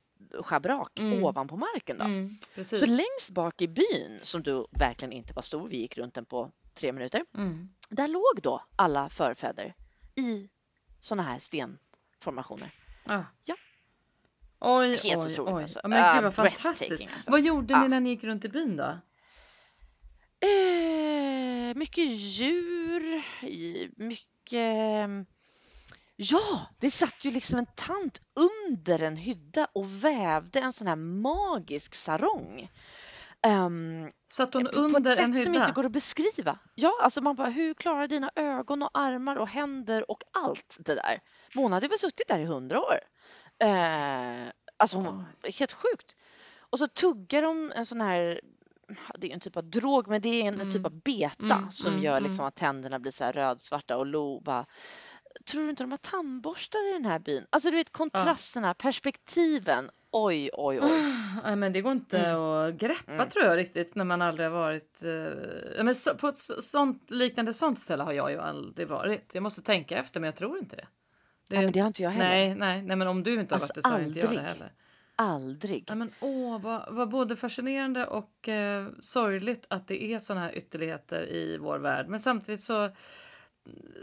schabrak 0.42 0.98
Mm. 1.00 1.24
ovanpå 1.24 1.56
marken. 1.56 1.98
Då. 1.98 2.04
Mm. 2.04 2.30
Så 2.64 2.86
längst 2.86 3.30
bak 3.30 3.62
i 3.62 3.68
byn, 3.68 4.18
som 4.22 4.42
då 4.42 4.66
verkligen 4.70 5.12
inte 5.12 5.32
var 5.32 5.42
stor, 5.42 5.68
vi 5.68 5.76
gick 5.76 5.98
runt 5.98 6.14
den 6.14 6.24
på 6.24 6.50
tre 6.74 6.92
minuter, 6.92 7.24
Mm. 7.34 7.68
där 7.88 8.08
låg 8.08 8.42
då 8.42 8.62
alla 8.76 9.08
förfäder 9.08 9.74
i 10.16 10.48
sådana 11.00 11.22
här 11.22 11.38
stenformationer. 11.38 12.74
Ah. 13.06 13.22
Ja. 13.44 13.54
Oj, 14.60 14.88
Helt 14.88 15.04
oj, 15.04 15.32
otroligt 15.32 15.54
oj. 15.54 15.62
alltså. 15.62 15.80
Men 15.82 15.90
gud 15.90 16.00
Ah, 16.18 16.20
vad 16.22 16.34
fantastiskt. 16.34 16.88
breathtaking 16.88 17.08
alltså. 17.14 17.30
Vad 17.30 17.40
gjorde 17.40 17.74
ni 17.74 17.80
Ja. 17.84 17.88
när 17.88 18.00
ni 18.00 18.10
gick 18.10 18.24
runt 18.24 18.44
i 18.44 18.48
byn 18.48 18.76
då? 18.76 18.98
Eh, 20.46 21.74
mycket 21.76 22.04
djur, 22.06 23.24
mycket... 24.04 25.10
Ja, 26.22 26.60
det 26.78 26.90
satt 26.90 27.24
ju 27.24 27.30
liksom 27.30 27.58
en 27.58 27.66
tant 27.74 28.20
under 28.40 29.02
en 29.02 29.16
hydda 29.16 29.66
och 29.72 30.04
vävde 30.04 30.60
en 30.60 30.72
sån 30.72 30.86
här 30.86 30.96
magisk 30.96 31.94
sarong. 31.94 32.70
Ehm, 33.46 34.10
Satt 34.32 34.54
hon 34.54 34.64
på, 34.64 34.72
på 34.72 34.78
under 34.78 35.12
ett 35.12 35.18
en 35.18 35.34
sätt 35.34 35.44
som 35.44 35.54
inte 35.54 35.60
hydda? 35.66 35.72
går 35.72 35.86
att 35.86 35.92
beskriva. 35.92 36.58
Ja, 36.74 36.92
alltså 37.02 37.20
man 37.20 37.36
bara, 37.36 37.48
hur 37.50 37.74
klarar 37.74 38.08
dina 38.08 38.30
ögon 38.36 38.82
och 38.82 38.90
armar 38.94 39.36
och 39.36 39.48
händer 39.48 40.10
och 40.10 40.22
allt 40.44 40.76
det 40.80 40.94
där? 40.94 41.20
Hon 41.54 41.72
hade 41.72 41.88
väl 41.88 41.98
suttit 41.98 42.28
där 42.28 42.40
i 42.40 42.44
hundra 42.44 42.80
år. 42.80 42.98
Eh, 43.58 44.52
alltså 44.76 44.96
hon 44.96 45.24
helt 45.58 45.72
sjukt. 45.72 46.16
Och 46.70 46.78
så 46.78 46.88
tuggar 46.88 47.42
de 47.42 47.72
en 47.76 47.86
sån 47.86 48.00
här, 48.00 48.40
det 49.18 49.30
är 49.30 49.34
en 49.34 49.40
typ 49.40 49.56
av 49.56 49.64
drog, 49.64 50.08
men 50.08 50.22
det 50.22 50.28
är 50.28 50.44
en 50.48 50.54
Mm. 50.60 50.72
typ 50.72 50.86
av 50.86 50.92
beta 51.02 51.54
Mm, 51.54 51.70
som 51.72 51.92
mm, 51.92 52.04
gör 52.04 52.20
liksom 52.20 52.42
mm. 52.42 52.48
att 52.48 52.56
tänderna 52.56 52.98
blir 52.98 53.12
så 53.12 53.24
här 53.24 53.32
rödsvarta 53.32 53.96
och 53.96 54.06
Lo 54.06 54.40
bara, 54.40 54.66
tror 55.50 55.62
du 55.64 55.70
inte 55.70 55.82
de 55.82 55.90
har 55.90 55.98
tandborstar 55.98 56.90
i 56.90 56.92
den 56.92 57.04
här 57.04 57.18
byn? 57.18 57.46
Alltså 57.50 57.70
du 57.70 57.76
vet 57.76 57.92
kontrasterna, 57.92 58.74
perspektiven. 58.74 59.90
Oj, 60.10 60.50
oj, 60.52 60.78
oj. 60.82 60.90
Nej, 61.44 61.56
men 61.56 61.72
det 61.72 61.80
går 61.80 61.92
inte 61.92 62.18
Mm. 62.18 62.40
att 62.40 62.74
greppa 62.74 63.12
Mm. 63.12 63.28
tror 63.28 63.44
jag 63.44 63.56
riktigt 63.56 63.94
när 63.94 64.04
man 64.04 64.22
aldrig 64.22 64.48
har 64.48 64.54
varit. 64.58 65.02
Eh, 65.04 65.10
ja, 65.76 65.82
men 65.82 65.94
så, 65.94 66.14
på 66.14 66.28
ett 66.28 66.38
så- 66.38 66.62
sånt, 66.62 67.10
liknande 67.10 67.52
sånt 67.52 67.78
ställe 67.78 68.02
har 68.02 68.12
jag 68.12 68.30
ju 68.30 68.38
aldrig 68.38 68.88
varit. 68.88 69.34
Jag 69.34 69.42
måste 69.42 69.62
tänka 69.62 69.96
efter 69.98 70.20
men 70.20 70.26
jag 70.26 70.36
tror 70.36 70.58
inte 70.58 70.76
det. 70.76 70.86
det 71.48 71.56
Ja, 71.56 71.62
men 71.62 71.72
det 71.72 71.80
har 71.80 71.86
inte 71.86 72.02
jag 72.02 72.10
heller. 72.10 72.28
nej, 72.30 72.54
nej, 72.54 72.82
nej, 72.82 72.96
men 72.96 73.08
om 73.08 73.22
du 73.22 73.40
inte 73.40 73.54
har 73.54 73.60
Alltså, 73.60 73.66
varit 73.72 73.74
det 73.74 73.82
så 73.82 73.88
har 73.94 74.00
inte 74.00 74.18
jag 74.18 74.30
det 74.30 74.40
heller. 74.40 74.72
Aldrig. 75.16 75.84
Ja, 75.88 75.94
men 75.94 76.12
åh, 76.20 76.60
vad, 76.60 76.94
vad 76.94 77.08
både 77.08 77.36
fascinerande 77.36 78.06
och 78.06 78.48
eh, 78.48 78.88
sorgligt 79.00 79.66
att 79.70 79.88
det 79.88 80.04
är 80.04 80.18
såna 80.18 80.40
här 80.40 80.56
ytterligheter 80.58 81.28
i 81.32 81.58
vår 81.58 81.78
värld. 81.78 82.06
Men 82.08 82.20
samtidigt 82.20 82.60
så, 82.62 82.90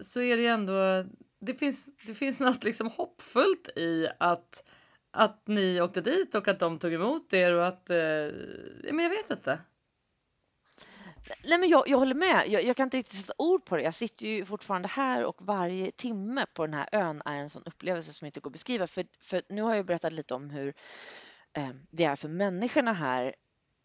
så 0.01 0.21
är 0.21 0.35
det 0.35 0.41
ju 0.41 0.47
ändå, 0.47 1.05
det 1.39 1.53
finns, 1.53 1.89
det 2.07 2.13
finns 2.13 2.39
något 2.39 2.63
liksom 2.63 2.87
hoppfullt 2.87 3.69
i 3.75 4.07
att, 4.19 4.63
att 5.11 5.47
ni 5.47 5.81
åkte 5.81 6.01
dit 6.01 6.35
och 6.35 6.47
att 6.47 6.59
de 6.59 6.79
tog 6.79 6.93
emot 6.93 7.33
er 7.33 7.53
och 7.53 7.67
att, 7.67 7.89
eh, 7.89 8.27
men 8.91 8.99
jag 8.99 9.09
vet 9.09 9.29
inte. 9.31 9.59
Nej, 11.43 11.57
men 11.59 11.69
jag, 11.69 11.87
jag 11.87 11.97
håller 11.97 12.15
med. 12.15 12.43
Jag, 12.47 12.63
jag 12.63 12.75
kan 12.75 12.83
inte 12.83 12.97
riktigt 12.97 13.19
sätta 13.19 13.33
ord 13.37 13.65
på 13.65 13.75
det. 13.75 13.83
Jag 13.83 13.93
sitter 13.93 14.27
ju 14.27 14.45
fortfarande 14.45 14.87
här 14.87 15.23
och 15.23 15.41
varje 15.41 15.91
timme 15.91 16.45
på 16.53 16.65
den 16.65 16.73
här 16.73 16.89
ön 16.91 17.21
är 17.25 17.35
en 17.35 17.49
sån 17.49 17.63
upplevelse 17.65 18.13
som 18.13 18.25
inte 18.25 18.39
går 18.39 18.49
att 18.49 18.53
beskriva. 18.53 18.87
För, 18.87 19.05
för 19.21 19.41
nu 19.49 19.61
har 19.61 19.75
jag 19.75 19.85
berättat 19.85 20.13
lite 20.13 20.33
om 20.33 20.49
hur 20.49 20.73
eh, 21.53 21.69
det 21.89 22.03
är 22.03 22.15
för 22.15 22.29
människorna 22.29 22.93
här 22.93 23.35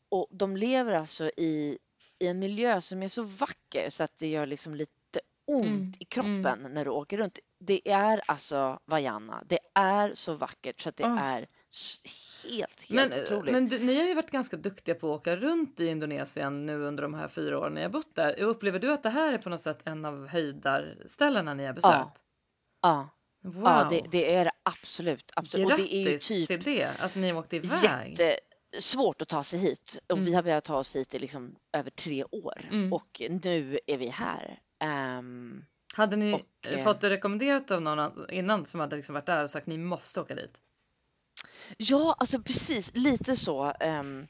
och 0.08 0.28
de 0.30 0.56
lever 0.56 0.92
alltså 0.92 1.30
i, 1.36 1.78
i 2.18 2.26
en 2.26 2.38
miljö 2.38 2.80
som 2.80 3.02
är 3.02 3.08
så 3.08 3.22
vacker 3.22 3.90
så 3.90 4.02
att 4.02 4.18
det 4.18 4.26
gör 4.26 4.46
liksom 4.46 4.74
lite 4.74 4.92
ont 5.46 5.66
Mm, 5.66 5.92
i 6.00 6.04
kroppen 6.04 6.68
när 6.74 6.84
du 6.84 6.90
åker 6.90 7.18
runt. 7.18 7.38
Det 7.60 7.88
är 7.90 8.22
alltså 8.26 8.78
Vajana. 8.84 9.42
Det 9.46 9.58
är 9.74 10.14
så 10.14 10.34
vackert 10.34 10.80
så 10.80 10.88
att 10.88 10.96
det 10.96 11.04
Ah. 11.04 11.18
är 11.18 11.46
helt, 12.48 12.80
helt 12.80 12.90
Men, 12.90 13.12
eh, 13.12 13.22
otroligt. 13.24 13.52
men 13.52 13.64
ni 13.86 13.96
har 13.98 14.04
ju 14.04 14.14
varit 14.14 14.30
ganska 14.30 14.56
duktiga 14.56 14.94
på 14.94 15.14
att 15.14 15.20
åka 15.20 15.36
runt 15.36 15.80
i 15.80 15.86
Indonesien 15.86 16.66
nu 16.66 16.82
under 16.82 17.02
de 17.02 17.14
här 17.14 17.28
fyra 17.28 17.58
åren 17.58 17.74
ni 17.74 17.82
har 17.82 17.88
bott 17.88 18.14
där. 18.14 18.38
Upplever 18.40 18.78
du 18.78 18.92
att 18.92 19.02
det 19.02 19.10
här 19.10 19.32
är 19.32 19.38
på 19.38 19.48
något 19.48 19.60
sätt 19.60 19.82
en 19.84 20.04
av 20.04 20.28
höjdarställena 20.28 21.54
ni 21.54 21.64
har 21.66 21.72
besökt? 21.72 22.22
ja, 22.82 23.08
Wow. 23.44 23.62
ja 23.64 23.86
det, 23.90 24.02
det 24.10 24.34
är 24.34 24.44
det 24.44 24.50
absolut. 24.62 25.32
absolut. 25.36 25.68
Grattis 25.68 25.84
och 25.86 25.90
det 25.90 26.14
är 26.14 26.18
typ 26.18 26.48
till 26.48 26.62
det, 26.62 26.90
att 27.00 27.14
ni 27.14 27.32
åkte 27.32 27.56
iväg. 27.56 28.10
Jätte, 28.10 28.36
svårt 28.78 29.22
att 29.22 29.28
ta 29.28 29.42
sig 29.44 29.58
hit 29.58 29.98
och 30.06 30.12
Mm. 30.16 30.24
vi 30.24 30.34
har 30.34 30.42
velat 30.42 30.64
ta 30.64 30.76
oss 30.78 30.96
hit 30.96 31.14
i 31.14 31.18
liksom 31.18 31.54
över 31.72 31.90
tre 31.90 32.24
år 32.24 32.60
Mm. 32.70 32.92
och 32.92 33.22
nu 33.42 33.78
är 33.86 33.96
vi 33.96 34.08
här. 34.08 34.60
Ehm, 34.82 35.64
Hade 35.94 36.16
ni 36.16 36.32
Och, 36.34 36.66
eh, 36.66 36.72
eh, 36.72 36.84
fått 36.84 37.00
det 37.00 37.10
rekommenderat 37.10 37.70
av 37.70 37.82
någon 37.82 37.98
an- 37.98 38.26
innan 38.30 38.64
som 38.66 38.80
hade 38.80 38.96
liksom 38.96 39.12
varit 39.14 39.26
där 39.26 39.42
och 39.42 39.50
sagt 39.50 39.66
ni 39.66 39.78
måste 39.78 40.20
åka 40.20 40.34
dit? 40.34 40.60
Ja, 41.76 42.16
alltså 42.18 42.42
precis 42.42 42.90
lite 42.94 43.36
så. 43.36 43.72
ehm, 43.80 44.26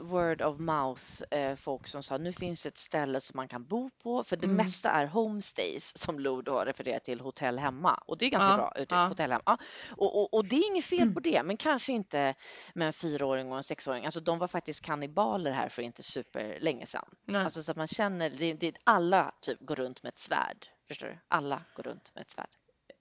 word 0.00 0.42
of 0.42 0.58
mouth, 0.58 1.02
eh, 1.30 1.56
folk 1.56 1.86
som 1.86 2.02
sa 2.02 2.18
nu 2.18 2.32
finns 2.32 2.66
ett 2.66 2.76
ställe 2.76 3.20
som 3.20 3.36
man 3.36 3.48
kan 3.48 3.64
bo 3.64 3.90
på, 4.02 4.24
för 4.24 4.36
det 4.36 4.44
Mm. 4.46 4.56
mesta 4.56 4.90
är 4.90 5.06
homestays 5.06 5.98
som 5.98 6.18
Lo 6.18 6.42
då 6.42 6.58
refererar 6.64 6.98
till 6.98 7.20
hotell 7.20 7.58
hemma 7.58 7.94
och 8.06 8.18
det 8.18 8.26
är 8.26 8.30
ganska 8.30 8.48
Ja, 8.50 8.56
bra 8.56 8.72
uttryck, 8.76 8.92
ja. 8.92 9.06
hotell 9.06 9.30
hemma. 9.32 9.42
Ja, 9.46 9.58
Och, 9.96 10.20
och, 10.20 10.34
och 10.34 10.44
det 10.44 10.56
är 10.56 10.66
inget 10.70 10.84
fel 10.84 11.02
Mm. 11.02 11.14
på 11.14 11.20
det, 11.20 11.42
men 11.42 11.56
kanske 11.56 11.92
inte 11.92 12.34
med 12.74 12.86
en 12.86 12.92
fyraåring 12.92 13.50
och 13.50 13.56
en 13.56 13.62
sexåring. 13.62 14.04
Alltså 14.04 14.20
de 14.20 14.38
var 14.38 14.48
faktiskt 14.48 14.80
kannibaler 14.84 15.50
här 15.50 15.68
för 15.68 15.82
inte 15.82 16.02
super 16.02 16.58
länge 16.60 16.86
sedan. 16.86 17.08
Nej. 17.24 17.44
Alltså 17.44 17.62
så 17.62 17.70
att 17.70 17.76
man 17.76 17.88
känner, 17.88 18.30
det, 18.30 18.52
det, 18.54 18.76
alla 18.84 19.32
typ 19.40 19.60
går 19.60 19.74
runt 19.74 20.02
med 20.02 20.10
ett 20.10 20.18
svärd. 20.18 20.66
Förstår 20.88 21.06
du? 21.06 21.18
Alla 21.28 21.62
går 21.76 21.82
runt 21.82 22.14
med 22.14 22.22
ett 22.22 22.28
svärd. 22.30 22.50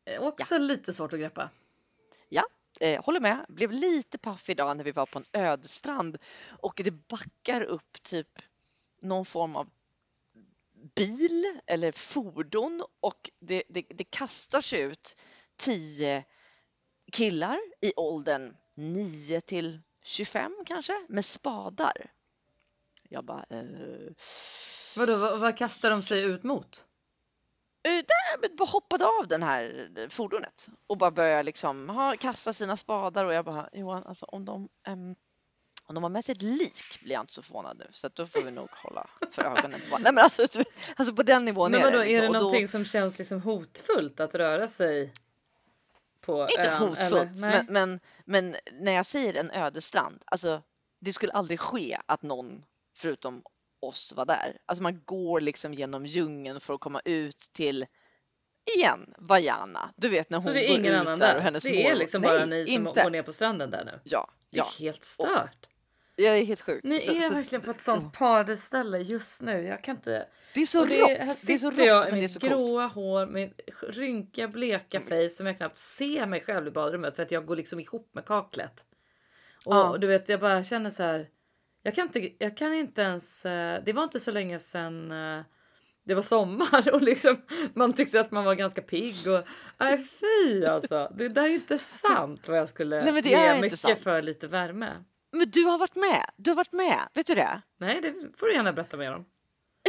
Eh, 0.05 0.21
Också 0.23 0.57
lite 0.57 0.93
svårt 0.93 1.13
att 1.13 1.19
greppa. 1.19 1.49
Ja, 2.29 2.43
eh, 2.81 3.03
håller 3.03 3.19
med. 3.19 3.45
Blev 3.49 3.71
lite 3.71 4.17
paff 4.17 4.49
idag 4.49 4.77
när 4.77 4.83
vi 4.83 4.91
var 4.91 5.05
på 5.05 5.19
en 5.19 5.41
ödstrand 5.41 6.17
och 6.47 6.81
det 6.83 6.91
backar 6.91 7.61
upp 7.61 8.03
typ 8.03 8.41
någon 9.01 9.25
form 9.25 9.55
av 9.55 9.69
bil 10.95 11.59
eller 11.67 11.91
fordon 11.91 12.83
och 12.99 13.31
det, 13.39 13.63
det, 13.69 13.85
det 13.89 14.03
kastar 14.03 14.61
sig 14.61 14.81
ut 14.81 15.21
tio 15.57 16.23
killar 17.11 17.59
i 17.81 17.93
åldern 17.95 18.55
9 18.75 19.41
till 19.41 19.81
25 20.03 20.55
kanske 20.65 21.05
med 21.09 21.25
spadar. 21.25 22.11
Jag 23.09 23.25
bara, 23.25 23.45
eh, 23.49 24.13
Vadå, 24.97 25.17
vad, 25.17 25.39
vad 25.39 25.57
kastar 25.57 25.89
de 25.89 26.03
sig 26.03 26.21
ut 26.23 26.43
mot? 26.43 26.85
Eh, 27.83 28.03
men 28.41 28.55
bara 28.55 28.69
hoppade 28.69 29.05
av 29.05 29.27
den 29.27 29.43
här 29.43 30.07
fordonet 30.09 30.67
och 30.87 30.97
bara 30.97 31.11
började 31.11 31.43
liksom 31.43 31.89
ha, 31.89 32.15
kasta 32.17 32.53
sina 32.53 32.77
spadar 32.77 33.25
och 33.25 33.33
jag 33.33 33.45
bara 33.45 33.69
Johan, 33.73 34.03
alltså 34.03 34.25
om 34.25 34.45
de, 34.45 34.69
ehm, 34.87 35.15
om 35.85 35.95
de 35.95 36.03
har 36.03 36.09
med 36.09 36.25
sig 36.25 36.33
ett 36.33 36.41
lik 36.41 36.99
blir 37.03 37.13
jag 37.13 37.23
inte 37.23 37.33
så 37.33 37.41
förvånad 37.41 37.77
nu 37.77 37.87
så 37.91 38.07
att 38.07 38.15
då 38.15 38.25
får 38.25 38.41
vi 38.41 38.51
nog 38.51 38.69
hålla 38.71 39.07
för 39.31 39.41
ögonen 39.43 39.81
på 39.91 39.97
Nej 39.97 40.13
men 40.13 40.23
alltså, 40.23 40.41
alltså 40.95 41.15
på 41.15 41.23
den 41.23 41.45
nivån 41.45 41.71
Men 41.71 41.79
är 41.81 41.85
vadå, 41.85 41.97
det. 41.97 42.03
är 42.05 42.07
Liksom. 42.07 42.21
det 42.21 42.27
Och 42.27 42.33
då- 42.33 42.39
någonting 42.39 42.67
som 42.67 42.85
känns 42.85 43.19
liksom 43.19 43.41
hotfullt 43.41 44.19
att 44.19 44.35
röra 44.35 44.67
sig 44.67 45.13
på 46.21 46.47
Inte 46.57 46.69
ön? 46.69 46.77
hotfullt? 46.87 47.29
Nej. 47.35 47.65
men, 47.67 47.67
men, 47.69 47.99
men 48.25 48.55
när 48.85 48.91
jag 48.91 49.05
säger 49.05 49.33
en 49.33 49.51
ödestrand, 49.51 50.23
alltså 50.25 50.61
det 50.99 51.13
skulle 51.13 51.31
aldrig 51.33 51.59
ske 51.59 51.97
att 52.05 52.21
någon 52.21 52.63
förutom 52.95 53.43
oss 53.81 54.13
var 54.15 54.25
där. 54.25 54.57
Alltså 54.65 54.83
man 54.83 55.01
går 55.05 55.41
liksom 55.41 55.73
genom 55.73 56.05
djungeln 56.05 56.59
för 56.59 56.73
att 56.73 56.79
komma 56.79 57.01
ut 57.05 57.37
till 57.53 57.85
igen, 58.77 59.13
Vajana. 59.17 59.93
Du 59.97 60.09
vet 60.09 60.29
när 60.29 60.37
hon 60.37 60.47
är 60.47 60.53
går 60.53 60.77
ut 60.77 61.07
där 61.07 61.17
där? 61.17 61.35
och 61.37 61.41
hennes 61.41 61.63
Det 61.63 61.69
är 61.69 61.83
mormor- 61.83 61.99
liksom 61.99 62.21
Nej, 62.21 62.31
bara 62.39 62.45
ni 62.45 62.65
som 62.65 62.87
inte. 62.87 63.03
går 63.03 63.09
ner 63.09 63.23
på 63.23 63.33
stranden 63.33 63.71
där 63.71 63.85
nu? 63.85 63.99
Ja, 64.03 64.29
Det 64.51 64.57
ja. 64.57 64.67
är 64.77 64.81
helt 64.83 65.03
stört. 65.03 65.67
Jag 66.15 66.37
är 66.37 66.45
helt 66.45 66.61
sjuk. 66.61 66.83
Ni 66.83 66.99
Så- 66.99 67.11
är 67.15 67.19
så- 67.19 67.33
verkligen 67.33 67.61
på 67.61 67.71
ett 67.71 67.79
sånt 67.81 68.13
paradisställe 68.13 68.97
just 68.99 69.41
nu. 69.41 69.61
Jag 69.61 69.83
kan 69.83 69.95
inte... 69.95 70.27
Det 70.53 70.61
är 70.61 70.65
så 70.65 70.81
Och 70.81 70.87
det, 70.87 71.01
rått. 71.01 71.09
här 71.17 71.47
Det 71.47 71.53
är 71.53 71.57
så 71.57 71.69
rått 71.69 71.77
jag 71.79 72.05
i 72.05 72.07
är 72.07 72.11
mitt 72.11 72.39
coolt. 72.39 72.51
gråa 72.53 72.87
hår, 72.87 73.25
min 73.25 73.53
rynkiga 73.89 74.47
bleka 74.47 75.01
face 75.01 75.29
som 75.29 75.45
jag 75.45 75.57
knappt 75.57 75.77
ser 75.77 76.25
mig 76.25 76.41
själv 76.41 76.67
i 76.67 76.71
badrummet 76.71 77.15
för 77.15 77.23
att 77.23 77.31
jag 77.31 77.45
går 77.45 77.55
liksom 77.55 77.79
ihop 77.79 78.09
med 78.13 78.25
kaklet. 78.25 78.85
Och 79.65 79.75
Ja. 79.75 79.97
du 79.99 80.07
vet, 80.07 80.29
jag 80.29 80.39
bara 80.39 80.63
känner 80.63 80.89
så 80.89 81.03
här. 81.03 81.27
Jag 81.83 81.95
kan 81.95 82.05
inte, 82.07 82.31
jag 82.37 82.57
kan 82.57 82.73
inte 82.73 83.01
ens. 83.01 83.45
eh, 83.45 83.83
Det 83.83 83.93
var 83.93 84.03
inte 84.03 84.19
så 84.19 84.31
länge 84.31 84.59
sedan 84.59 85.11
eh, 85.11 85.43
det 86.03 86.13
var 86.13 86.21
sommar 86.21 86.93
och 86.93 87.01
liksom 87.01 87.41
man 87.73 87.93
tyckte 87.93 88.19
att 88.19 88.31
man 88.31 88.45
var 88.45 88.55
ganska 88.55 88.81
pigg 88.81 89.15
och 89.27 89.43
nej 89.79 89.97
fy 89.97 90.65
alltså. 90.65 91.11
Det 91.17 91.29
där 91.29 91.43
är 91.43 91.47
inte 91.47 91.77
sant 91.79 92.47
vad 92.47 92.57
jag 92.57 92.69
skulle 92.69 93.03
Nej, 93.03 93.13
men 93.13 93.23
det 93.23 93.29
ge 93.29 93.61
mycket 93.61 93.79
sant. 93.79 93.99
för 93.99 94.21
lite 94.21 94.47
värme. 94.47 94.89
Men 95.31 95.49
du 95.49 95.63
har 95.63 95.77
varit 95.77 95.95
med. 95.95 96.25
Du 96.37 96.49
har 96.51 96.55
varit 96.55 96.71
med. 96.73 96.99
Vet 97.13 97.27
du 97.27 97.35
det? 97.35 97.61
Nej, 97.79 98.01
det 98.01 98.13
får 98.37 98.47
du 98.47 98.53
gärna 98.53 98.73
berätta 98.73 98.97
mer 98.97 99.13
om. 99.15 99.25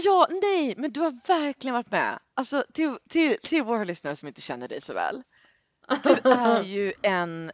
Ja, 0.02 0.28
nej, 0.42 0.74
men 0.76 0.92
du 0.92 1.00
har 1.00 1.28
verkligen 1.28 1.74
varit 1.74 1.90
med. 1.90 2.18
Alltså 2.34 2.64
till, 2.72 2.96
till, 3.08 3.36
till 3.42 3.62
våra 3.62 3.84
lyssnare 3.84 4.16
som 4.16 4.28
inte 4.28 4.40
känner 4.40 4.68
dig 4.68 4.80
så 4.80 4.94
väl. 4.94 5.22
Du 6.04 6.30
är 6.30 6.62
ju 6.62 6.92
en, 7.02 7.50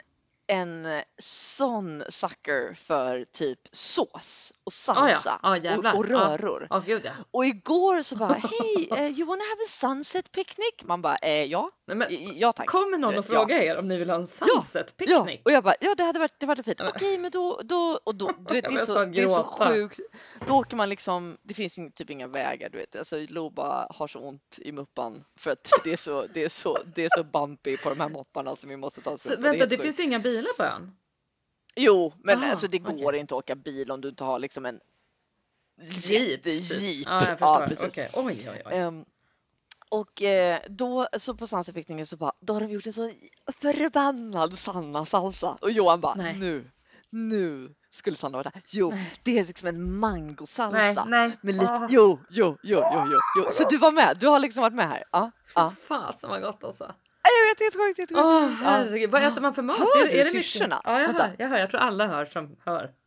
en 0.49 1.03
sån 1.19 2.03
sucker 2.09 2.75
för 2.75 3.25
typ 3.33 3.59
sås 3.73 4.53
och 4.65 4.73
Ah, 4.89 5.09
ja. 5.09 5.15
salsa 5.15 5.39
Ah, 5.43 5.57
jävlar. 5.57 5.93
och, 5.93 5.99
och 5.99 6.05
Ah. 6.05 6.37
röror. 6.37 6.67
Ja, 6.71 6.83
gud 6.87 7.03
ja. 7.05 7.11
Och 7.31 7.45
igår 7.47 8.03
så 8.03 8.17
bara, 8.17 8.33
hej, 8.43 8.89
uh, 8.93 9.19
you 9.19 9.27
wanna 9.27 9.43
have 9.45 9.63
a 9.65 9.69
sunset 9.69 10.33
picnic? 10.33 10.75
Man 10.85 11.03
bara, 11.03 11.17
eh, 11.17 11.45
ja, 11.45 11.71
Nej, 11.87 11.97
men, 11.97 12.07
ja 12.39 12.53
tack. 12.53 12.67
kommer 12.67 12.99
någon 12.99 13.09
och 13.19 13.25
vet, 13.25 13.29
ja. 13.33 13.35
frågar 13.35 13.57
er 13.59 13.79
om 13.79 13.89
ni 13.89 13.97
vill 13.97 14.11
ha 14.11 14.17
en 14.17 14.29
Ja, 14.41 14.47
sunset 14.47 14.95
Ja, 14.99 15.23
picnic? 15.25 15.41
och 15.45 15.53
jag 15.53 15.65
bara, 15.65 15.75
ja 15.81 15.95
det 15.95 16.03
hade 16.05 16.19
varit, 16.19 16.33
det 16.41 16.47
hade 16.47 16.61
varit 16.63 16.65
fint. 16.65 16.81
Ja, 16.81 16.89
Okej, 16.97 17.19
men 17.19 17.31
då, 17.31 17.61
då, 17.65 17.99
och 18.05 18.15
då, 18.15 18.31
du 18.49 18.55
vet, 18.55 18.65
det 18.69 18.75
är 18.75 18.79
så, 18.79 19.05
det 19.05 19.23
är 19.23 19.29
så 19.29 19.43
sjukt. 19.45 20.01
Då 20.47 20.55
åker 20.55 20.77
man 20.77 20.89
liksom, 20.89 21.37
det 21.43 21.55
finns 21.55 21.75
typ 21.95 22.11
inga 22.11 22.27
vägar, 22.27 22.69
du 22.69 22.79
vet. 22.79 22.97
Alltså 22.97 23.17
Lo 23.29 23.51
bara 23.51 23.87
har 23.91 24.07
så 24.07 24.19
ont 24.19 24.59
i 24.59 24.73
muppan 24.73 25.25
för 25.39 25.51
att 25.51 25.71
det 25.85 25.93
är 25.93 25.97
så, 25.97 26.27
det 26.35 26.45
är 26.45 26.49
så, 26.49 26.79
det 26.95 27.05
är 27.05 27.09
så 27.17 27.25
bumpy 27.25 27.77
på 27.77 27.89
de 27.89 28.01
här 28.01 28.09
mopparna 28.09 28.57
som 28.57 28.71
vi 28.71 28.77
måste 28.77 29.01
ta 29.01 29.11
oss 29.11 29.27
upp. 29.27 29.41
vänta, 29.41 29.65
det 29.67 29.71
sjukt. 29.71 29.83
finns 29.83 30.01
inga 30.01 30.19
bilar 30.19 30.38
på 30.57 30.63
ön? 30.65 30.93
Jo, 31.77 32.13
men 32.25 32.43
Ah, 32.45 32.51
alltså 32.51 32.69
det 32.69 32.79
går 32.79 33.15
inte 33.15 33.35
att 33.35 33.39
åka 33.39 33.55
bil 33.55 33.91
om 33.91 34.01
du 34.01 34.09
inte 34.09 34.25
har 34.25 34.39
liksom 34.39 34.67
en 34.67 34.81
Jeep? 35.81 36.43
typ. 36.43 36.55
jättejeep. 36.55 37.07
Ja, 37.07 37.29
jag 37.29 37.39
förstår. 37.39 37.67
precis. 37.67 37.87
Okej, 37.87 38.09
oj, 38.17 38.51
oj, 38.53 38.63
oj. 38.67 38.73
Ehm, 38.77 39.05
och 39.91 40.23
eh, 40.23 40.61
då 40.69 41.09
så 41.19 41.35
på 41.35 41.47
Sansepickningen 41.47 42.07
så 42.07 42.17
bara, 42.17 42.33
då 42.41 42.53
har 42.53 42.61
de 42.61 42.67
gjort 42.71 42.87
en 42.87 42.93
så 42.93 43.11
förbannad 43.63 44.59
Sanna 44.59 45.05
salsa 45.05 45.59
och 45.61 45.71
Johan 45.71 46.01
bara, 46.01 46.15
Nej. 46.15 46.37
nu, 46.39 46.71
nu 47.11 47.75
skulle 47.91 48.17
Sanna 48.17 48.39
vara 48.39 48.51
där. 48.55 48.63
Jo, 48.69 48.91
Nej. 48.91 49.13
det 49.23 49.39
är 49.39 49.45
liksom 49.47 49.69
en 49.69 49.75
Nej, 49.77 49.85
mangosalsa. 49.85 51.05
nej. 51.05 51.33
Med 51.41 51.55
lite, 51.55 51.65
Åh, 51.73 51.87
jo, 51.91 52.19
jo, 52.31 52.57
jo, 52.63 52.83
jo, 52.93 53.09
jo, 53.13 53.19
jo. 53.37 53.51
Så 53.51 53.69
du 53.69 53.79
var 53.79 53.93
med, 53.93 54.17
du 54.21 54.27
har 54.27 54.41
liksom 54.41 54.61
varit 54.61 54.75
med 54.75 54.89
här? 54.89 55.05
Ja, 55.13 55.31
ja. 55.55 55.73
Fasen 55.89 56.31
vad 56.31 56.43
gott 56.43 56.65
alltså. 56.65 56.95
Vet, 57.59 57.75
helt 57.75 57.75
sjukt, 57.75 57.99
helt 57.99 58.11
sjukt. 58.11 58.21
Åh 58.25 58.49
herregud, 58.49 59.11
vad 59.11 59.23
äter 59.23 59.41
man 59.41 59.55
för 59.55 59.63
mat? 59.63 59.79
Hör 59.79 60.07
är, 60.07 60.11
du 60.11 60.21
är 60.21 60.25
det 60.25 60.31
syrsorna? 60.31 60.81
Ja, 60.85 61.01
jag 61.01 61.09
hör, 61.13 61.37
jag 61.39 61.49
hör. 61.49 61.59
Jag 61.59 61.71
tror 61.71 61.81
alla 61.81 62.07
hör 62.07 62.25
som 62.25 62.57
hör. 62.65 62.93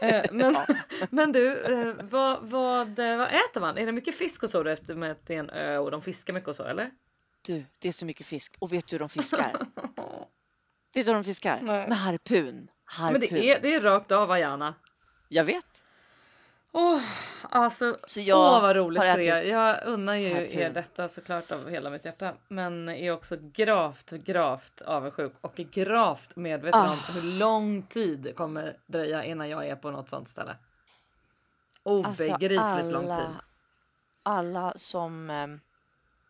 Eh, 0.00 0.24
men, 0.32 0.56
men 1.10 1.32
du, 1.32 1.58
eh, 1.58 1.94
vad, 2.02 2.38
vad, 2.42 2.98
eh, 2.98 3.16
vad 3.16 3.28
äter 3.28 3.60
man? 3.60 3.78
Är 3.78 3.86
det 3.86 3.92
mycket 3.92 4.14
fisk 4.14 4.42
och 4.42 4.50
så 4.50 4.62
då 4.62 4.70
efter 4.70 4.94
med 4.94 5.10
att 5.10 5.26
det 5.26 5.34
är 5.34 5.38
en 5.38 5.50
ö 5.50 5.78
och 5.78 5.90
de 5.90 6.02
fiskar 6.02 6.34
mycket 6.34 6.48
och 6.48 6.56
så 6.56 6.64
eller? 6.64 6.90
Du, 7.46 7.64
det 7.78 7.88
är 7.88 7.92
så 7.92 8.06
mycket 8.06 8.26
fisk. 8.26 8.56
Och 8.58 8.72
vet 8.72 8.86
du 8.86 8.94
hur 8.94 8.98
de 8.98 9.08
fiskar? 9.08 9.52
vet 10.94 11.06
du 11.06 11.10
hur 11.10 11.14
de 11.14 11.24
fiskar? 11.24 11.60
Nej. 11.62 11.88
Med 11.88 11.98
harpun. 11.98 12.68
Harpun. 12.84 13.12
Men 13.12 13.20
det 13.20 13.50
är, 13.50 13.60
det 13.60 13.74
är 13.74 13.80
rakt 13.80 14.12
av 14.12 14.28
Vajana. 14.28 14.74
Jag 15.28 15.44
vet. 15.44 15.84
Åh, 16.78 17.02
alltså, 17.42 17.96
Så 18.06 18.20
jag 18.20 18.38
åh 18.38 18.62
vad 18.62 18.76
roligt 18.76 19.02
för 19.02 19.18
er. 19.18 19.42
Jag 19.42 19.84
unnar 19.84 20.14
ju 20.14 20.52
er 20.60 20.70
detta 20.70 21.08
såklart 21.08 21.50
av 21.50 21.68
hela 21.70 21.90
mitt 21.90 22.04
hjärta. 22.04 22.34
Men 22.48 22.88
är 22.88 23.10
också 23.12 23.36
gravt, 23.40 24.10
gravt 24.10 24.82
avundsjuk 24.82 25.32
och 25.40 25.54
gravt 25.56 26.36
medveten 26.36 26.80
Ah. 26.80 26.92
om 26.92 26.98
hur 27.14 27.22
lång 27.22 27.82
tid 27.82 28.18
det 28.18 28.32
kommer 28.32 28.76
dröja 28.86 29.24
innan 29.24 29.48
jag 29.48 29.66
är 29.68 29.76
på 29.76 29.90
något 29.90 30.08
sånt 30.08 30.28
ställe. 30.28 30.56
Obegripligt 31.82 32.92
lång 32.92 33.02
tid. 33.02 33.10
Alltså, 33.10 33.34
Alla 34.22 34.72
som 34.76 35.30
eh, 35.30 35.46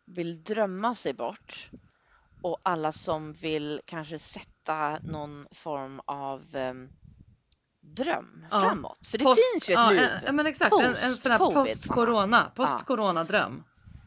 vill 0.04 0.42
drömma 0.42 0.94
sig 0.94 1.14
bort 1.14 1.70
och 2.42 2.58
alla 2.62 2.92
som 2.92 3.32
vill 3.32 3.80
kanske 3.84 4.18
sätta 4.18 4.98
någon 5.02 5.46
form 5.52 6.00
av 6.04 6.56
eh, 6.56 6.74
dröm 7.94 8.46
Ja. 8.50 8.60
framåt. 8.60 9.06
För 9.06 9.18
det 9.18 9.24
Post- 9.24 9.40
finns 9.52 9.70
ju 9.70 9.74
ett 9.74 9.80
ja, 9.80 9.90
liv. 9.90 10.00
en- 10.26 10.36
men 10.36 10.46
exakt, 10.46 10.72
en, 10.72 10.84
en 10.84 10.96
sån 10.96 11.32
här 11.32 11.38
post-corona, 11.38 12.52
post-corona 12.54 13.24
dröm. 13.24 13.64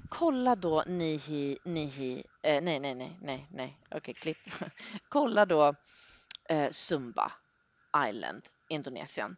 Kolla 0.10 0.56
då 0.56 0.84
Nihi, 0.88 1.58
Nihi, 1.66 2.24
eh, 2.44 2.62
nej, 2.64 2.80
nej, 2.80 2.96
nej, 2.96 3.20
nej, 3.22 3.48
nej, 3.52 3.80
okej, 3.96 4.14
klipp. 4.14 4.38
Kolla 5.10 5.46
då 5.46 5.76
eh, 6.50 6.70
Sumba 6.72 7.32
Island, 8.10 8.42
Indonesien. 8.70 9.36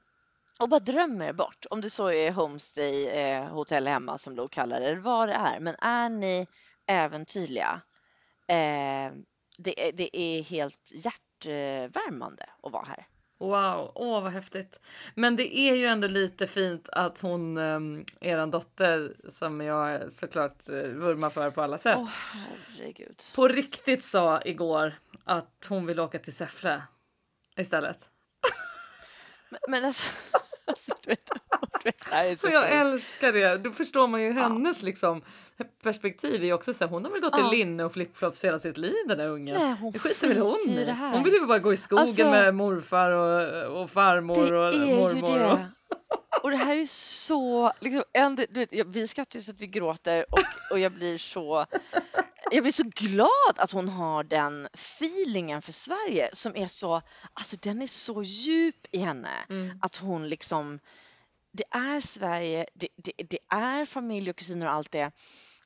Och 0.60 0.70
bara 0.70 0.80
dröm 0.80 1.22
er 1.22 1.34
bort, 1.34 1.66
om 1.70 1.82
det 1.82 1.90
så 1.90 2.12
är 2.12 2.32
homestay, 2.32 3.06
eh, 3.08 3.44
hotell 3.46 3.88
hemma 3.88 4.18
som 4.18 4.36
Lo 4.36 4.48
kallar 4.48 4.80
det, 4.82 4.96
vad 4.96 5.30
det 5.30 5.34
är. 5.34 5.60
Men 5.60 5.76
är 5.76 6.10
ni 6.10 6.48
äventyrliga, 6.88 7.82
eh, 8.48 9.12
det, 9.58 9.92
det 9.94 10.18
är 10.18 10.44
helt 10.44 10.92
hjärtvärmande 10.94 12.50
att 12.64 12.72
vara 12.72 12.86
här. 12.86 13.06
Wow, 13.42 13.92
åh 13.96 14.24
vad 14.24 14.32
häftigt. 14.32 14.80
Men 15.16 15.36
det 15.36 15.58
är 15.58 15.76
ju 15.76 15.86
ändå 15.86 16.08
lite 16.08 16.48
fint 16.48 16.90
att 16.90 17.20
hon, 17.20 17.58
um, 17.58 18.06
eran 18.20 18.52
dotter, 18.52 19.16
som 19.30 19.62
jag 19.62 20.12
såklart 20.12 20.70
uh, 20.70 20.76
vurmar 20.76 21.30
för 21.30 21.52
på 21.52 21.62
alla 21.62 21.78
sätt, 21.78 21.98
Åh 21.98 22.10
herregud. 22.34 23.24
på 23.36 23.48
riktigt 23.48 24.04
sa 24.04 24.42
igår 24.42 24.94
att 25.24 25.66
hon 25.70 25.86
vill 25.86 26.00
åka 26.00 26.20
till 26.20 26.36
Säffle 26.36 26.82
istället. 27.58 28.06
Men, 29.50 29.60
men 29.68 29.86
alltså, 29.86 30.10
alltså 30.66 30.94
du 31.02 31.10
vet, 31.10 31.30
så 32.30 32.36
Så 32.38 32.48
jag 32.48 32.72
älskar 32.72 33.32
det. 33.32 33.58
Då 33.58 33.72
förstår 33.72 34.08
man 34.08 34.22
ju 34.22 34.32
hennes 34.32 34.82
liksom, 34.82 35.22
perspektiv. 35.84 36.44
Är 36.44 36.54
också 36.54 36.74
så 36.74 36.84
här, 36.84 36.92
hon 36.92 37.06
har 37.06 37.12
väl 37.12 37.22
gått 37.22 37.34
Ja. 37.38 37.54
i 37.54 37.58
linne 37.58 37.84
och 37.84 37.94
flipflops 37.94 38.44
hela 38.44 38.60
sitt 38.60 38.78
liv 38.78 38.94
den 39.08 39.18
där 39.18 39.28
ungen. 39.28 39.56
Nej, 39.60 39.76
hon 39.82 39.92
det 39.92 40.00
skiter 40.00 40.28
väl 40.28 40.38
hon 40.38 40.70
i 40.70 40.86
det 40.86 40.92
här. 40.94 41.12
Hon 41.12 41.24
vill 41.24 41.34
ju 41.34 41.46
bara 41.46 41.60
gå 41.60 41.74
i 41.74 41.78
skogen 41.78 42.02
Alltså- 42.08 42.32
med 42.32 42.56
morfar 42.56 43.12
och, 43.12 43.82
och 43.82 43.90
farmor 43.90 44.54
och 44.54 44.76
mormor. 44.76 45.52
Och, 45.52 45.58
det. 45.58 45.68
Och 46.44 46.52
det 46.52 46.58
här 46.58 46.76
är 46.76 46.86
så, 46.90 47.72
liksom, 47.80 48.04
en, 48.14 48.36
du 48.36 48.46
vet, 48.60 48.70
vi 48.88 49.08
skrattar 49.08 49.40
ju 49.40 49.44
så 49.44 49.52
att 49.52 49.62
vi 49.62 49.68
gråter 49.68 50.26
och, 50.30 50.40
och 50.72 50.80
jag 50.80 50.92
blir 50.92 51.18
så 51.18 51.66
jag 52.52 52.64
blir 52.64 52.72
så 52.72 52.84
glad 52.84 53.56
att 53.58 53.72
hon 53.72 53.90
har 53.90 54.24
den 54.24 54.68
feelingen 54.74 55.62
för 55.62 55.72
Sverige 55.72 56.30
som 56.34 56.56
är 56.56 56.68
så, 56.68 57.02
alltså 57.34 57.56
den 57.62 57.82
är 57.82 57.88
så 57.88 58.24
djup 58.24 58.88
i 58.92 58.98
henne. 58.98 59.30
Mm. 59.50 59.80
Att 59.82 59.98
hon 59.98 60.30
liksom, 60.30 60.80
det 61.52 61.64
är 61.72 62.00
Sverige, 62.00 62.66
det, 62.74 62.88
det, 62.96 63.12
det 63.30 63.40
är 63.50 63.86
familj 63.86 64.30
och 64.30 64.36
kusiner 64.36 64.66
och 64.66 64.72
allt 64.72 64.92
det. 64.92 65.12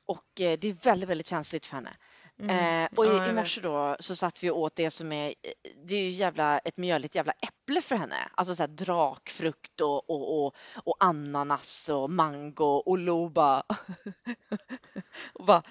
Och 0.04 0.40
eh, 0.40 0.58
det 0.58 0.68
är 0.68 0.72
väldigt, 0.72 1.08
väldigt 1.08 1.26
känsligt 1.26 1.66
för 1.66 1.76
henne. 1.76 1.96
Eh, 2.38 2.88
och 2.96 3.06
Ja, 3.06 3.12
i, 3.12 3.16
jag 3.16 3.28
i 3.28 3.32
morse 3.32 3.60
då 3.60 3.96
så 4.00 4.16
satt 4.16 4.44
vi 4.44 4.50
åt 4.50 4.76
det 4.76 4.90
som 4.90 5.12
är, 5.12 5.34
det 5.84 5.94
är 5.94 6.00
ju 6.00 6.08
jävla, 6.08 6.58
ett 6.58 6.76
mjöligt 6.76 7.14
jävla 7.14 7.32
äpple 7.32 7.82
för 7.82 7.96
henne. 7.96 8.28
Alltså 8.34 8.54
så 8.54 8.62
här 8.62 8.68
drakfrukt 8.68 9.80
och, 9.80 10.10
och, 10.10 10.46
och, 10.46 10.54
och 10.74 10.96
ananas 11.00 11.88
och 11.88 12.10
mango 12.10 12.64
och 12.64 12.98
loba. 12.98 13.62
och 15.32 15.44
bara, 15.44 15.62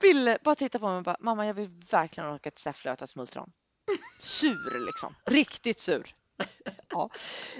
Bille 0.00 0.38
bara 0.44 0.54
titta 0.54 0.78
på 0.78 0.88
mig 0.88 0.96
och 0.96 1.02
bara, 1.02 1.16
mamma 1.20 1.46
jag 1.46 1.54
vill 1.54 1.70
verkligen 1.90 2.30
åka 2.30 2.50
till 2.50 2.62
Säffle 2.62 2.90
och 2.90 2.96
äta 2.96 3.06
smultron. 3.06 3.52
Sur 4.18 4.86
liksom, 4.86 5.14
riktigt 5.24 5.78
sur. 5.78 6.14
ja, 6.90 7.10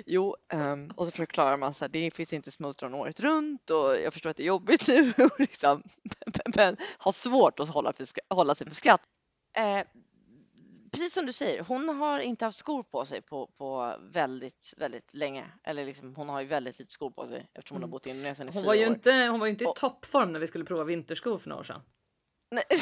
jo, 0.06 0.36
ehm, 0.52 0.90
och 0.96 1.06
så 1.06 1.12
förklarar 1.12 1.56
man 1.56 1.74
så 1.74 1.84
här, 1.84 1.88
det 1.88 2.10
finns 2.14 2.32
inte 2.32 2.50
smultron 2.50 2.94
året 2.94 3.20
runt 3.20 3.70
och 3.70 3.96
jag 4.00 4.12
förstår 4.12 4.30
att 4.30 4.36
det 4.36 4.42
är 4.42 4.46
jobbigt 4.46 4.88
nu 4.88 5.12
och 5.24 5.40
liksom, 5.40 5.82
men, 6.26 6.52
men 6.56 6.76
har 6.98 7.12
svårt 7.12 7.60
att 7.60 7.68
hålla, 7.68 7.92
hålla 8.30 8.54
sig 8.54 8.66
för 8.66 8.74
skratt. 8.74 9.00
Eh, 9.56 9.86
precis 10.92 11.14
som 11.14 11.26
du 11.26 11.32
säger, 11.32 11.62
hon 11.62 11.88
har 11.88 12.20
inte 12.20 12.44
haft 12.44 12.58
skor 12.58 12.82
på 12.82 13.04
sig 13.04 13.22
på, 13.22 13.46
på 13.46 13.96
väldigt, 14.00 14.74
väldigt 14.76 15.14
länge. 15.14 15.44
Eller 15.64 15.86
liksom, 15.86 16.14
hon 16.16 16.28
har 16.28 16.40
ju 16.40 16.46
väldigt 16.46 16.78
lite 16.78 16.92
skor 16.92 17.10
på 17.10 17.26
sig 17.26 17.50
eftersom 17.54 17.74
hon 17.74 17.82
har 17.82 17.86
Mm. 17.86 17.90
bott 17.90 18.06
i 18.06 18.10
Indonesien 18.10 18.48
i 18.48 18.52
Hon 18.52 18.62
fyra 18.62 18.66
var 18.66 18.74
ju 18.74 18.86
år. 18.86 18.92
inte, 18.94 19.12
hon 19.12 19.40
var 19.40 19.46
ju 19.46 19.50
inte 19.50 19.64
i 19.64 19.66
Och- 19.66 19.76
toppform 19.76 20.32
när 20.32 20.40
vi 20.40 20.46
skulle 20.46 20.64
prova 20.64 20.84
vinterskor 20.84 21.38
för 21.38 21.48
några 21.48 21.60
år 21.60 21.64
sedan. 21.64 21.80
Nej, 22.50 22.64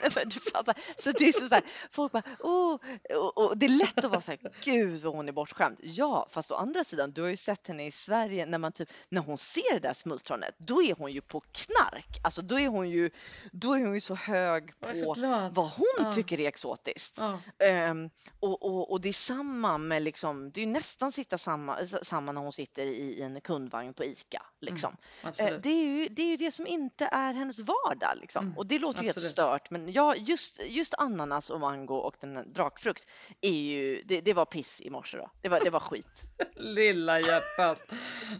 du 0.26 0.40
fattar. 0.40 0.74
Så 1.02 1.12
det 1.12 1.28
är 1.28 1.32
så, 1.32 1.48
så 1.48 1.54
här, 1.54 1.64
folk 1.90 2.12
bara, 2.12 2.22
oh, 2.40 2.78
och, 3.16 3.38
och 3.38 3.58
det 3.58 3.66
är 3.66 3.78
lätt 3.78 3.98
att 4.04 4.10
vara 4.10 4.20
så 4.20 4.30
här, 4.30 4.40
gud 4.64 5.00
vad 5.02 5.14
hon 5.14 5.28
är 5.28 5.32
bortskämd. 5.32 5.78
Ja, 5.82 6.26
fast 6.30 6.50
å 6.50 6.54
andra 6.54 6.84
sidan, 6.84 7.10
du 7.12 7.22
har 7.22 7.28
ju 7.28 7.36
sett 7.36 7.66
henne 7.68 7.86
i 7.86 7.90
Sverige 7.90 8.46
när 8.46 8.58
man 8.58 8.72
typ, 8.72 8.88
när 9.08 9.20
hon 9.20 9.38
ser 9.38 9.72
det 9.74 9.78
där 9.88 9.94
smultronet, 9.94 10.54
då 10.58 10.82
är 10.82 10.94
hon 10.94 11.12
ju 11.12 11.20
på 11.20 11.40
knark. 11.40 12.20
Alltså 12.24 12.42
då 12.42 12.58
är 12.60 12.68
hon 12.68 12.90
ju, 12.90 13.10
då 13.52 13.72
är 13.74 13.78
hon 13.84 13.94
ju 13.94 14.00
så 14.00 14.14
hög 14.14 14.70
så 14.94 15.04
på 15.04 15.12
glad. 15.12 15.54
vad 15.54 15.70
hon 15.70 15.86
Ja. 15.98 16.12
tycker 16.12 16.40
är 16.40 16.48
exotiskt. 16.48 17.16
Ja. 17.20 17.38
Ehm, 17.58 18.10
och, 18.40 18.62
och, 18.62 18.90
och 18.90 19.00
det 19.00 19.08
är 19.08 19.12
samma 19.12 19.78
med 19.78 20.02
liksom, 20.02 20.50
det 20.50 20.62
är 20.62 20.66
nästan 20.66 21.12
sitta 21.12 21.38
samma, 21.38 21.86
samma 21.86 22.32
när 22.32 22.40
hon 22.40 22.52
sitter 22.52 22.82
i 22.82 23.22
en 23.22 23.40
kundvagn 23.40 23.94
på 23.94 24.04
ICA. 24.04 24.42
Liksom. 24.60 24.96
Eh, 25.22 25.28
Absolut. 25.28 25.62
det, 25.62 25.68
är 25.68 25.84
ju, 25.84 26.08
det 26.08 26.22
är 26.22 26.26
ju 26.26 26.36
det 26.36 26.52
som 26.52 26.66
inte 26.66 27.08
är 27.12 27.32
hennes 27.34 27.58
vardag. 27.58 28.18
Liksom. 28.20 28.44
Mm, 28.44 28.58
Och 28.58 28.66
det 28.66 28.78
låter 28.78 29.00
ju 29.00 29.04
helt 29.06 29.16
absolut. 29.16 29.32
stört 29.32 29.70
men 29.70 29.81
ja, 29.88 30.14
just, 30.16 30.60
just 30.64 30.94
ananas 30.94 31.50
och 31.50 31.60
mango 31.60 31.94
och 31.94 32.14
den 32.20 32.52
drakfrukt 32.52 33.06
är 33.40 33.50
ju, 33.50 34.02
det, 34.02 34.20
det 34.20 34.34
var 34.34 34.44
piss 34.44 34.80
i 34.80 34.90
morse 34.90 35.18
då. 35.18 35.30
Det 35.40 35.48
var, 35.48 35.60
det 35.64 35.70
var 35.70 35.80
skit. 35.80 36.22
Lilla 36.56 37.20
hjärtat. 37.20 37.78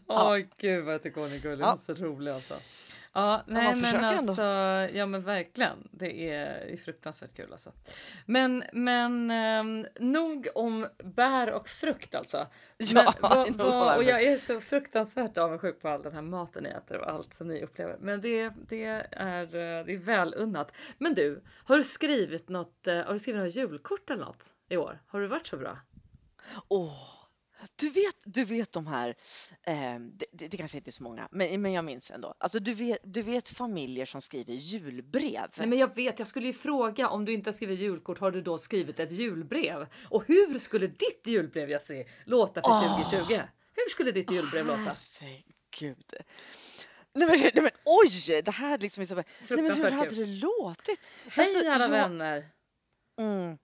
Åh 0.07 0.37
gud 0.57 0.85
vad 0.85 0.95
jag 0.95 1.03
tycker 1.03 1.21
hon 1.21 1.33
är 1.33 1.39
gullig. 1.39 1.65
Ja. 1.65 1.79
Hon 1.87 1.95
är 1.95 1.99
så 1.99 2.05
rolig 2.05 2.33
alltså. 2.33 2.55
Ja, 3.14 3.44
nej 3.46 3.64
man 3.64 3.81
men 3.81 3.94
ändå. 3.94 4.31
alltså, 4.31 4.42
ja 4.96 5.07
men 5.07 5.20
verkligen. 5.20 5.88
Det 5.90 6.31
är 6.31 6.77
fruktansvärt 6.77 7.37
kul 7.37 7.53
alltså. 7.53 7.72
Men, 8.27 8.64
men 8.72 9.31
ehm, 9.31 9.87
nog 10.01 10.48
om 10.55 10.88
bär 11.05 11.51
och 11.51 11.68
frukt 11.68 12.14
alltså. 12.14 12.46
Ja, 12.79 13.14
Men, 13.20 13.31
vad, 13.31 13.57
bär 13.57 13.96
och 13.96 14.05
jag 14.05 14.22
är 14.22 14.37
så 14.37 14.61
fruktansvärt 14.61 15.38
avundsjuk 15.38 15.81
på 15.81 15.88
all 15.88 16.03
den 16.03 16.12
här 16.12 16.22
maten 16.22 16.62
ni 16.62 16.68
äter 16.68 16.98
och 16.98 17.11
allt 17.11 17.35
som 17.35 17.48
ni 17.48 17.62
upplever. 17.62 17.96
Men 18.01 18.20
det, 18.20 18.53
det, 18.68 18.85
är, 18.85 19.42
eh, 19.42 19.85
det 19.85 19.92
är 19.92 20.05
väl 20.05 20.35
unnat. 20.37 20.77
Men 20.98 21.14
du, 21.14 21.42
har 21.64 21.77
du 21.77 21.83
skrivit 21.83 22.48
något, 22.48 22.87
eh, 22.87 22.96
har 22.96 23.12
du 23.12 23.18
skrivit 23.18 23.42
något 23.42 23.57
julkort 23.57 24.11
eller 24.11 24.25
något 24.25 24.44
i 24.68 24.77
år? 24.77 25.03
Har 25.07 25.20
du 25.20 25.27
varit 25.27 25.46
så 25.46 25.57
bra? 25.57 25.79
Åh, 26.68 27.22
du, 27.77 27.88
vet, 27.90 28.16
du 28.25 28.44
vet 28.44 28.72
de 28.72 28.87
här, 28.87 29.09
eh, 29.66 29.75
det, 29.98 30.27
det, 30.33 30.48
det 30.48 30.57
kanske 30.57 30.77
inte 30.77 30.90
är 30.90 30.92
så 30.92 31.03
många, 31.03 31.29
men, 31.31 31.62
men 31.62 31.72
jag 31.72 31.85
minns 31.85 32.11
ändå. 32.11 32.35
Alltså 32.38 32.59
du 32.59 32.75
vet, 32.75 32.98
du 33.05 33.22
vet 33.22 33.48
familjer 33.48 34.07
som 34.07 34.20
skriver 34.20 34.53
julbrev. 34.55 35.51
Nej, 35.57 35.66
men 35.66 35.79
jag 35.79 35.94
vet, 35.94 36.18
jag 36.18 36.29
skulle 36.29 36.46
ju 36.46 36.53
fråga 36.53 37.09
om 37.09 37.25
du 37.25 37.33
inte 37.33 37.51
har 37.51 37.53
skrivit 37.53 37.81
julkort, 37.81 38.18
har 38.18 38.31
du 38.31 38.42
då 38.42 38.59
skrivit 38.59 39.01
ett 39.01 39.12
julbrev? 39.12 39.87
Och 40.09 40.25
hur 40.27 40.59
skulle 40.59 40.87
ditt 40.87 41.22
julbrev 41.25 41.70
jag 41.70 41.83
se, 41.83 42.07
låta 42.25 42.62
för 42.62 42.68
Åh. 42.70 43.11
2020? 43.11 43.40
Hur 43.75 43.90
skulle 43.90 44.11
ditt 44.12 44.31
julbrev 44.31 44.66
låta? 44.66 44.96
Herregud. 45.20 46.12
Nej 47.14 47.27
men, 47.27 47.40
nej 47.40 47.53
men 47.55 47.70
oj, 47.85 48.42
det 48.44 48.51
här 48.51 48.79
liksom 48.79 49.03
är 49.03 49.07
så... 49.07 49.14
Nej 49.14 49.25
men 49.48 49.77
hur 49.77 49.90
hade 49.90 50.14
det 50.14 50.27
låtit? 50.27 51.01
Hej 51.29 51.44
Alltså, 51.46 51.70
alla 51.70 51.85
jag- 51.85 51.90
vänner! 52.09 52.48
Mm. 53.20 53.59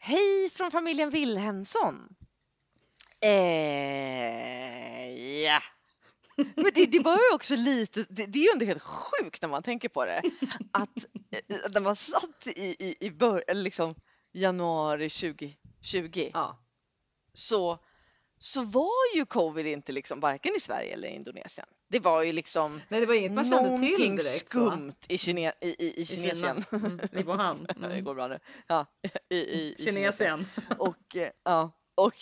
Hej 0.00 0.50
från 0.50 0.70
familjen 0.70 1.10
Wilhelmsson. 1.10 2.08
Eh, 3.20 5.12
ja. 5.44 5.60
Men 6.36 6.66
det, 6.74 6.86
det 6.86 7.02
var 7.02 7.16
ju 7.16 7.34
också 7.34 7.56
lite, 7.56 8.04
det, 8.08 8.26
det 8.26 8.38
är 8.38 8.42
ju 8.42 8.48
ändå 8.52 8.64
helt 8.64 8.82
sjukt 8.82 9.42
när 9.42 9.48
man 9.48 9.62
tänker 9.62 9.88
på 9.88 10.04
det. 10.04 10.22
Att 10.72 11.04
eh, 11.48 11.70
när 11.72 11.80
man 11.80 11.96
satt 11.96 12.46
i, 12.46 12.60
i, 12.78 12.96
i 13.00 13.10
bör, 13.10 13.44
liksom 13.54 13.94
januari 14.32 15.10
2020 15.10 16.30
Ja, 16.32 16.58
så, 17.32 17.78
så 18.38 18.62
var 18.62 19.16
ju 19.16 19.26
covid 19.26 19.66
inte 19.66 19.92
liksom 19.92 20.20
varken 20.20 20.52
i 20.56 20.60
Sverige 20.60 20.92
eller 20.92 21.08
i 21.08 21.14
Indonesien. 21.14 21.66
Det 21.90 22.00
var 22.00 22.22
ju 22.22 22.32
liksom 22.32 22.80
nej, 22.88 23.00
det 23.00 23.06
var 23.06 23.14
inget 23.14 23.32
man 23.32 23.44
kände 23.44 23.58
till 23.62 23.70
någonting 23.70 24.16
direkt. 24.16 24.50
skumt 24.50 24.92
i, 25.08 25.18
Kine, 25.18 25.52
i, 25.60 25.68
i, 25.84 26.00
i. 26.02 26.06
Kinesien. 26.06 26.64
Mm, 26.72 27.00
I 27.12 27.22
Wuhan. 27.22 27.66
Det 27.80 27.86
Mm. 27.86 28.04
går 28.04 28.14
bra 28.14 28.28
nu. 28.28 28.38
Ja, 28.66 28.86
i, 29.28 29.36
i, 29.36 29.74
i 29.78 29.84
Kinesien. 29.84 30.46
och 30.78 31.16
eh, 31.16 31.28
ja, 31.44 31.70
och 31.94 32.14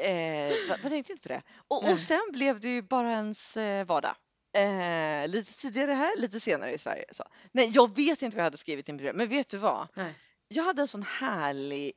eh, 0.00 0.78
vad 0.82 0.90
tänkte 0.90 1.12
inte 1.12 1.22
på 1.22 1.28
det? 1.28 1.42
Och, 1.68 1.90
och 1.90 1.98
sen 1.98 2.22
blev 2.32 2.60
det 2.60 2.68
ju 2.68 2.82
bara 2.82 3.12
ens 3.12 3.56
eh, 3.56 3.86
vardag. 3.86 4.16
Eh, 4.56 5.28
lite 5.28 5.52
tidigare 5.52 5.92
här, 5.92 6.20
lite 6.20 6.40
senare 6.40 6.72
i 6.72 6.78
Sverige. 6.78 7.04
Så. 7.12 7.24
Nej, 7.52 7.70
jag 7.74 7.96
vet 7.96 8.22
inte 8.22 8.36
vad 8.36 8.40
jag 8.40 8.46
hade 8.46 8.56
skrivit 8.56 8.88
i 8.88 8.92
min 8.92 8.96
brev, 8.96 9.14
men 9.14 9.28
vet 9.28 9.48
du 9.48 9.58
vad? 9.58 9.88
Nej. 9.94 10.14
Jag 10.48 10.64
hade 10.64 10.82
en 10.82 10.88
sån 10.88 11.02
härlig 11.02 11.92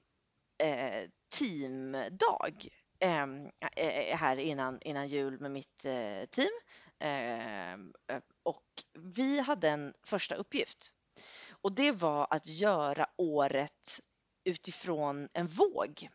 eh, 0.64 1.10
teamdag 1.40 2.68
eh, 3.00 3.24
eh, 3.76 4.18
här 4.18 4.38
innan, 4.38 4.82
innan 4.82 5.08
jul 5.08 5.40
med 5.40 5.52
mitt 5.52 5.86
eh, 5.86 6.26
team. 6.30 6.52
Eh, 7.00 7.74
eh, 7.74 8.22
och 8.44 8.64
vi 9.00 9.40
hade 9.40 9.70
en 9.70 9.94
första 10.06 10.36
uppgift 10.36 10.94
och 11.62 11.72
det 11.72 11.92
var 11.92 12.28
att 12.30 12.48
göra 12.48 13.08
året 13.18 14.00
utifrån 14.44 15.30
en 15.34 15.48
våg. 15.48 16.10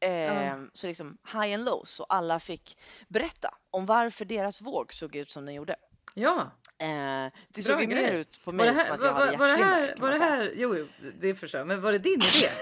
Eh, 0.00 0.54
Så 0.72 0.86
liksom 0.86 1.18
high 1.32 1.54
and 1.54 1.64
low, 1.64 1.82
så 1.84 2.04
alla 2.04 2.40
fick 2.40 2.78
berätta 3.08 3.54
om 3.70 3.86
varför 3.86 4.24
deras 4.24 4.60
våg 4.60 4.92
såg 4.92 5.16
ut 5.16 5.30
som 5.30 5.46
den 5.46 5.54
gjorde. 5.54 5.76
Ja, 6.14 6.50
Eh, 6.78 6.86
det 6.86 7.32
Bra 7.54 7.62
såg 7.62 7.80
ju 7.80 7.86
mer 7.88 8.12
ut 8.12 8.44
på 8.44 8.50
var 8.50 8.56
mig 8.56 8.66
det 8.66 8.72
här, 8.72 8.84
som 8.84 8.94
att 8.94 9.00
var, 9.00 9.06
jag 9.06 9.14
hade 9.14 9.30
var, 9.36 9.38
var 9.38 9.46
det 9.56 9.64
här, 9.64 9.94
var 9.98 10.10
det 10.10 10.18
här, 10.18 10.52
jo, 10.56 10.76
jo, 10.76 10.86
det 11.20 11.34
förstår 11.34 11.58
jag, 11.58 11.66
men 11.68 11.80
var 11.80 11.92
det 11.92 11.98
din 11.98 12.12
idé? 12.12 12.48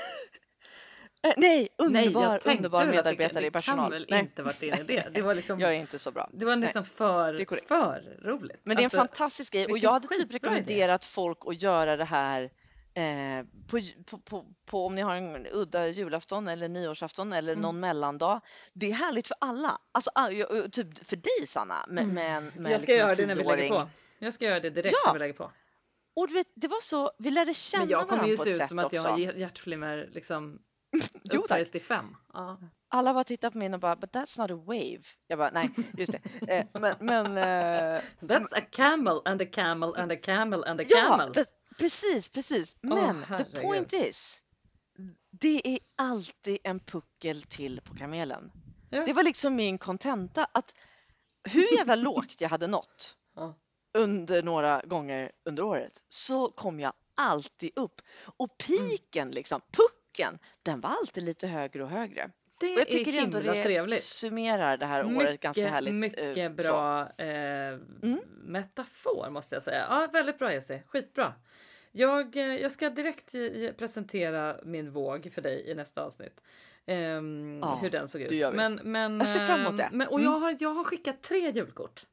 Eh, 1.23 1.33
nej, 1.37 1.69
underbar, 1.79 2.41
Nej, 2.45 2.57
underbar 2.57 2.87
medarbetare 2.87 3.47
i 3.47 3.51
Det 3.51 3.51
kan 3.51 3.53
personal. 3.63 3.91
väl 3.91 4.07
Nej, 4.11 4.21
inte 4.21 4.43
varit 4.43 4.61
din 4.61 4.75
idé? 4.75 5.05
Det 5.15 5.23
var 5.23 5.35
liksom, 5.35 5.61
jag 5.61 5.71
är 5.75 5.79
inte 5.81 5.99
så 5.99 6.11
bra. 6.11 6.31
det 6.33 6.45
var 6.45 6.57
Nej. 6.57 6.61
nästan 6.67 6.83
är 6.83 6.87
för, 6.87 7.67
för 7.69 8.17
roligt. 8.25 8.61
Men 8.65 8.77
det 8.77 8.81
är 8.81 8.85
en 8.85 8.87
Alltså, 8.87 8.99
fantastisk 8.99 9.53
grej 9.53 9.67
och 9.67 9.79
jag 9.79 9.93
hade 9.93 10.09
typ 10.09 10.17
skitbra 10.17 10.39
idé. 10.39 10.49
rekommenderat 10.49 11.05
folk 11.05 11.39
att 11.47 11.63
göra 11.63 11.97
det 11.97 12.05
här 12.05 12.51
på, 13.67 13.81
på, 14.07 14.19
på, 14.19 14.45
på 14.67 14.87
om 14.87 14.95
ni 14.95 15.03
har 15.03 15.15
en 15.15 15.47
udda 15.53 15.89
julafton 15.89 16.49
eller 16.49 16.69
nyårsafton 16.69 17.33
eller 17.33 17.53
Mm. 17.53 17.63
någon 17.63 17.81
mellandag. 17.81 18.41
Det 18.73 18.91
är 18.91 18.95
härligt 18.95 19.29
för 19.29 19.37
alla. 19.41 19.79
Alltså, 19.93 20.11
ah, 20.15 20.29
typ 20.73 21.07
för 21.07 21.17
dig 21.17 21.47
Sanna 21.47 21.85
med, 21.89 22.05
Mm. 22.05 22.15
med, 22.15 22.57
med 22.57 22.73
jag 22.73 22.81
ska 22.81 22.93
liksom 22.93 22.99
göra 23.09 23.15
det 23.15 23.27
när 23.27 23.35
vi 23.35 23.45
lägger 23.45 23.69
på. 23.69 23.89
Jag 24.19 24.33
ska 24.35 24.45
göra 24.45 24.61
det 24.61 24.71
direkt 24.71 24.95
Ja, 25.05 25.09
när 25.13 25.13
vi 25.13 25.19
lägger 25.19 25.35
på. 25.35 25.53
Och 26.17 26.29
du 26.29 26.35
vet, 26.35 26.47
det 26.55 26.69
var 26.69 26.81
så, 26.81 27.11
vi 27.19 27.31
lärde 27.31 27.55
känna 27.55 27.83
Men 27.85 27.91
jag 27.91 28.01
kommer 28.01 28.11
varandra 28.11 28.29
ju 28.31 28.37
på 28.37 28.43
se 28.43 28.51
ett 28.51 28.55
ut 28.55 28.61
sätt 28.61 28.69
som 28.69 28.79
att 28.79 28.93
jag 28.93 29.03
har 29.03 29.19
hjär- 29.19 29.37
hjärtflimmer 29.39 30.09
liksom 30.13 30.59
Jo 31.23 31.41
upp 31.41 31.49
tack. 31.49 31.59
35. 31.59 32.17
Ja. 32.33 32.59
Alla 32.91 33.15
bara 33.15 33.25
tittade 33.25 33.51
på 33.53 33.59
mig 33.59 33.75
och 33.75 33.81
bara, 33.81 33.97
but 33.97 34.11
that's 34.13 34.41
not 34.41 34.51
a 34.51 34.63
wave. 34.67 35.01
Jag 35.27 35.39
bara, 35.39 35.51
nej, 35.51 35.71
just 35.99 36.13
det. 36.13 36.55
Eh, 36.59 36.67
men, 36.81 36.95
men 37.01 37.27
eh, 37.37 38.01
That's 38.21 38.55
a 38.55 38.61
camel 38.73 39.21
and 39.25 39.43
a 39.43 39.47
camel 39.53 39.95
and 39.97 40.13
a 40.13 40.17
camel 40.23 40.65
and 40.65 40.81
a 40.81 40.85
Ja, 40.87 41.07
camel. 41.09 41.33
det, 41.33 41.45
precis, 41.79 42.29
precis. 42.29 42.77
Men 42.81 43.21
the 43.21 43.27
herregud. 43.29 43.63
point 43.63 43.93
is, 43.93 44.41
det 45.31 45.67
är 45.69 45.79
alltid 45.97 46.59
en 46.65 46.81
puckel 46.81 47.43
till 47.43 47.81
på 47.81 47.95
kamelen. 47.95 48.53
Ja. 48.91 49.05
Det 49.05 49.13
var 49.13 49.23
liksom 49.23 49.57
min 49.57 49.79
kontenta 49.79 50.45
att 50.53 50.75
hur 51.49 51.77
jävla 51.77 51.95
lågt 52.09 52.41
jag 52.41 52.49
hade 52.49 52.67
nått 52.67 53.17
Ja. 53.37 53.55
under 53.99 54.43
några 54.43 54.83
gånger 54.83 55.33
under 55.45 55.63
året 55.63 56.03
så 56.09 56.51
kom 56.51 56.81
jag 56.81 56.93
alltid 57.17 57.71
upp 57.79 58.01
och 58.21 58.65
Mm. 58.69 58.89
piken 58.91 59.31
liksom, 59.31 59.61
pucken, 59.73 60.39
den 60.63 60.81
var 60.81 60.91
alltid 60.91 61.25
lite 61.25 61.47
högre 61.47 61.83
och 61.83 61.91
högre. 61.91 62.31
Det 62.61 62.67
Och 62.67 62.73
jag 62.73 62.81
är 62.81 62.85
tycker 62.93 63.23
ändå 63.23 63.39
himla 63.39 63.53
det 63.55 63.63
trevligt. 63.63 64.03
summerar 64.03 64.77
det 64.77 64.87
här 64.87 65.17
året 65.17 65.41
ganska 65.41 65.69
härligt. 65.69 65.89
eh, 65.89 65.95
Mycket 65.95 66.65
så. 66.65 66.73
bra 66.73 67.03
eh, 67.17 67.79
metafor 68.45 69.31
måste 69.31 69.55
jag 69.55 69.63
säga. 69.63 69.87
Ja, 69.91 70.09
väldigt 70.13 70.39
bra 70.39 70.53
Jessie. 70.53 70.83
Skitbra. 70.87 71.35
Jag, 71.93 72.37
eh, 72.37 72.57
jag 72.57 72.73
ska 72.73 72.91
direkt 72.91 73.33
presentera 73.77 74.57
min 74.65 74.91
våg 74.91 75.33
för 75.33 75.43
dig 75.43 75.71
i 75.71 75.75
nästa 75.75 76.03
avsnitt. 76.05 76.41
Ehm, 76.87 77.59
Ja, 77.63 77.79
hur 77.83 77.91
den 77.91 78.09
såg 78.09 78.21
ut. 78.23 78.55
Men, 78.55 78.75
men, 78.83 79.19
Jag 79.19 79.29
ser 79.29 79.47
fram 79.47 79.61
emot 79.61 79.71
ehm, 79.71 79.77
det. 79.77 79.89
Men, 79.93 80.09
och 80.09 80.19
Mm. 80.21 80.33
jag, 80.33 80.39
har, 80.39 80.57
jag 80.61 80.75
har 80.75 80.85
skickat 80.85 81.23
tre 81.23 81.51
julkort. 81.51 82.07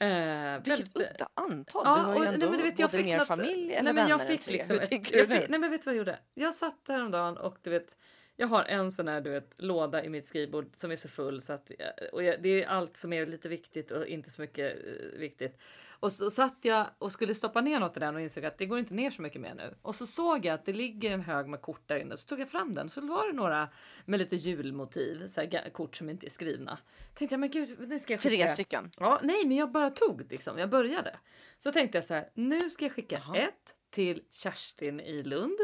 Eh, 0.00 0.08
Vilket 0.08 0.68
väldigt- 0.68 0.96
udda 0.96 1.28
antal. 1.34 1.82
Ja, 1.84 1.96
du 1.96 2.02
har 2.02 2.14
ju 2.14 2.20
och- 2.20 2.34
ändå 2.34 2.46
nej, 2.50 2.62
vet, 2.62 2.78
jag 2.78 2.90
både 2.90 3.02
fick 3.02 3.06
mer 3.12 3.24
familj 3.24 3.72
eller 3.74 3.82
nej, 3.82 3.92
men 3.94 4.08
jag 4.08 4.18
vänner 4.18 4.30
än 4.32 4.38
fick 4.38 4.46
tre. 4.46 4.52
liksom 4.54 4.76
ett, 4.78 4.90
jag 5.12 5.26
fick, 5.28 5.48
nej 5.48 5.60
men 5.60 5.70
vet 5.70 5.82
du 5.82 5.84
vad 5.86 5.94
jag 5.94 5.98
gjorde? 5.98 6.18
Jag 6.34 6.54
satt 6.54 6.84
häromdagen 6.88 7.36
och 7.36 7.56
du 7.62 7.70
vet 7.70 7.96
jag 8.40 8.48
har 8.48 8.64
en 8.64 8.90
sån 8.90 9.08
här 9.08 9.20
du 9.20 9.30
vet, 9.30 9.54
låda 9.56 10.04
i 10.04 10.08
mitt 10.08 10.26
skrivbord 10.26 10.66
som 10.76 10.90
är 10.90 10.96
så 10.96 11.08
full 11.08 11.40
så 11.40 11.52
att 11.52 11.72
jag- 11.78 12.14
och 12.14 12.22
jag, 12.22 12.42
det 12.42 12.62
är 12.62 12.66
allt 12.68 12.96
som 12.96 13.12
är 13.12 13.26
lite 13.26 13.48
viktigt 13.48 13.90
och 13.90 14.06
inte 14.06 14.30
så 14.30 14.40
mycket 14.40 14.76
eh, 14.86 15.18
viktigt. 15.18 15.58
Och 16.00 16.12
så 16.12 16.30
satt 16.30 16.58
jag 16.62 16.86
och 16.98 17.12
skulle 17.12 17.34
stoppa 17.34 17.60
ner 17.60 17.80
något 17.80 17.96
i 17.96 18.00
den 18.00 18.14
och 18.14 18.20
insåg 18.20 18.44
att 18.44 18.58
det 18.58 18.66
går 18.66 18.78
inte 18.78 18.94
ner 18.94 19.10
så 19.10 19.22
mycket 19.22 19.40
mer 19.40 19.54
nu. 19.54 19.74
Och 19.82 19.94
så 19.94 20.06
såg 20.06 20.44
jag 20.46 20.54
att 20.54 20.64
det 20.66 20.72
ligger 20.72 21.10
en 21.10 21.20
hög 21.20 21.46
med 21.48 21.60
kort 21.62 21.82
där 21.88 21.96
inne. 21.96 22.16
Så 22.16 22.28
tog 22.28 22.40
jag 22.40 22.48
fram 22.48 22.74
den 22.74 22.88
så 22.88 23.00
var 23.00 23.26
det 23.26 23.32
några 23.32 23.68
med 24.04 24.18
lite 24.20 24.36
julmotiv, 24.36 25.28
så 25.28 25.40
här, 25.40 25.70
kort 25.70 25.96
som 25.96 26.10
inte 26.10 26.26
är 26.26 26.30
skrivna. 26.30 26.78
Tänkte 27.14 27.32
jag 27.34 27.40
men 27.40 27.50
gud 27.50 27.88
nu 27.88 27.98
ska 27.98 28.12
jag 28.12 28.20
skicka. 28.20 28.36
Tre 28.36 28.48
stycken. 28.48 28.90
Ja, 28.98 29.20
nej, 29.22 29.46
men 29.46 29.56
jag 29.56 29.70
bara 29.70 29.90
tog 29.90 30.30
liksom. 30.30 30.58
Jag 30.58 30.70
började. 30.70 31.16
Så 31.58 31.72
tänkte 31.72 31.98
jag 31.98 32.04
så 32.04 32.14
här. 32.14 32.28
Nu 32.34 32.70
ska 32.70 32.84
jag 32.84 32.92
skicka 32.92 33.20
Jaha. 33.26 33.36
ett 33.36 33.74
till 33.90 34.22
Kerstin 34.30 35.00
i 35.00 35.22
Lund. 35.22 35.58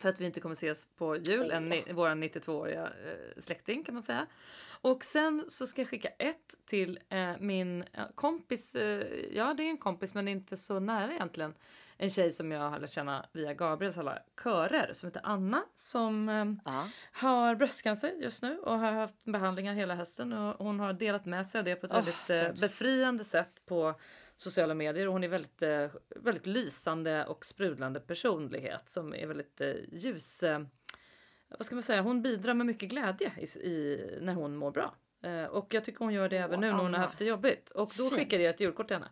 För 0.00 0.08
att 0.08 0.20
vi 0.20 0.24
inte 0.26 0.40
kommer 0.40 0.52
ses 0.52 0.86
på 0.96 1.16
jul. 1.16 1.50
En, 1.50 1.68
vår 1.92 2.08
92-åriga 2.08 2.82
eh, 2.84 3.40
släkting 3.40 3.84
kan 3.84 3.94
man 3.94 4.02
säga. 4.02 4.26
Och 4.80 5.04
sen 5.04 5.44
så 5.48 5.66
ska 5.66 5.80
jag 5.80 5.88
skicka 5.88 6.08
ett 6.08 6.54
till 6.66 6.98
eh, 7.08 7.32
min 7.40 7.84
kompis. 8.14 8.74
Eh, 8.74 9.06
ja, 9.36 9.54
det 9.56 9.62
är 9.62 9.70
en 9.70 9.78
kompis, 9.78 10.14
men 10.14 10.28
inte 10.28 10.56
så 10.56 10.80
nära 10.80 11.12
egentligen. 11.12 11.54
En 11.98 12.10
tjej 12.10 12.30
som 12.32 12.52
jag 12.52 12.70
har 12.70 12.78
lärt 12.78 12.90
känna 12.90 13.26
via 13.32 13.54
Gabriels 13.54 13.98
alla 13.98 14.18
körer 14.42 14.92
som 14.92 15.06
heter 15.06 15.20
Anna 15.24 15.64
som 15.74 16.28
Ja. 16.64 16.88
har 17.12 17.54
bröstcancer 17.54 18.12
just 18.22 18.42
nu 18.42 18.58
och 18.58 18.78
har 18.78 18.92
haft 18.92 19.24
behandlingar 19.24 19.74
hela 19.74 19.94
hösten 19.94 20.32
och 20.32 20.64
hon 20.66 20.80
har 20.80 20.92
delat 20.92 21.26
med 21.26 21.46
sig 21.46 21.58
av 21.58 21.64
det 21.64 21.76
på 21.76 21.86
ett 21.86 21.92
Åh, 21.92 21.98
väldigt 21.98 22.30
eh, 22.56 22.60
befriande 22.60 23.24
sätt 23.24 23.50
på 23.66 23.94
sociala 24.36 24.74
medier 24.74 25.06
och 25.06 25.12
hon 25.12 25.24
är 25.24 25.28
väldigt, 25.28 25.62
eh, 25.62 25.86
väldigt 26.16 26.46
lysande 26.46 27.24
och 27.24 27.46
sprudlande 27.46 28.00
personlighet 28.00 28.88
som 28.88 29.14
är 29.14 29.26
väldigt 29.26 29.60
eh, 29.60 29.74
ljus. 29.92 30.42
Eh, 30.42 30.60
vad 31.48 31.66
ska 31.66 31.74
man 31.74 31.82
säga? 31.82 32.02
Hon 32.02 32.22
bidrar 32.22 32.54
med 32.54 32.66
mycket 32.66 32.88
glädje 32.88 33.32
i, 33.38 33.44
i, 33.44 34.18
när 34.20 34.34
hon 34.34 34.56
mår 34.56 34.70
bra. 34.70 34.94
Och 35.50 35.74
jag 35.74 35.84
tycker 35.84 35.98
hon 35.98 36.14
gör 36.14 36.28
det 36.28 36.36
även 36.36 36.60
nu 36.60 36.66
när 36.72 36.78
hon 36.78 36.94
har 36.94 37.00
haft 37.00 37.18
det 37.18 37.24
jobbigt. 37.24 37.70
Och 37.70 37.92
då 37.98 38.10
skickade 38.10 38.42
jag 38.42 38.54
ett 38.54 38.60
julkort 38.60 38.86
till 38.86 38.96
henne. 38.96 39.08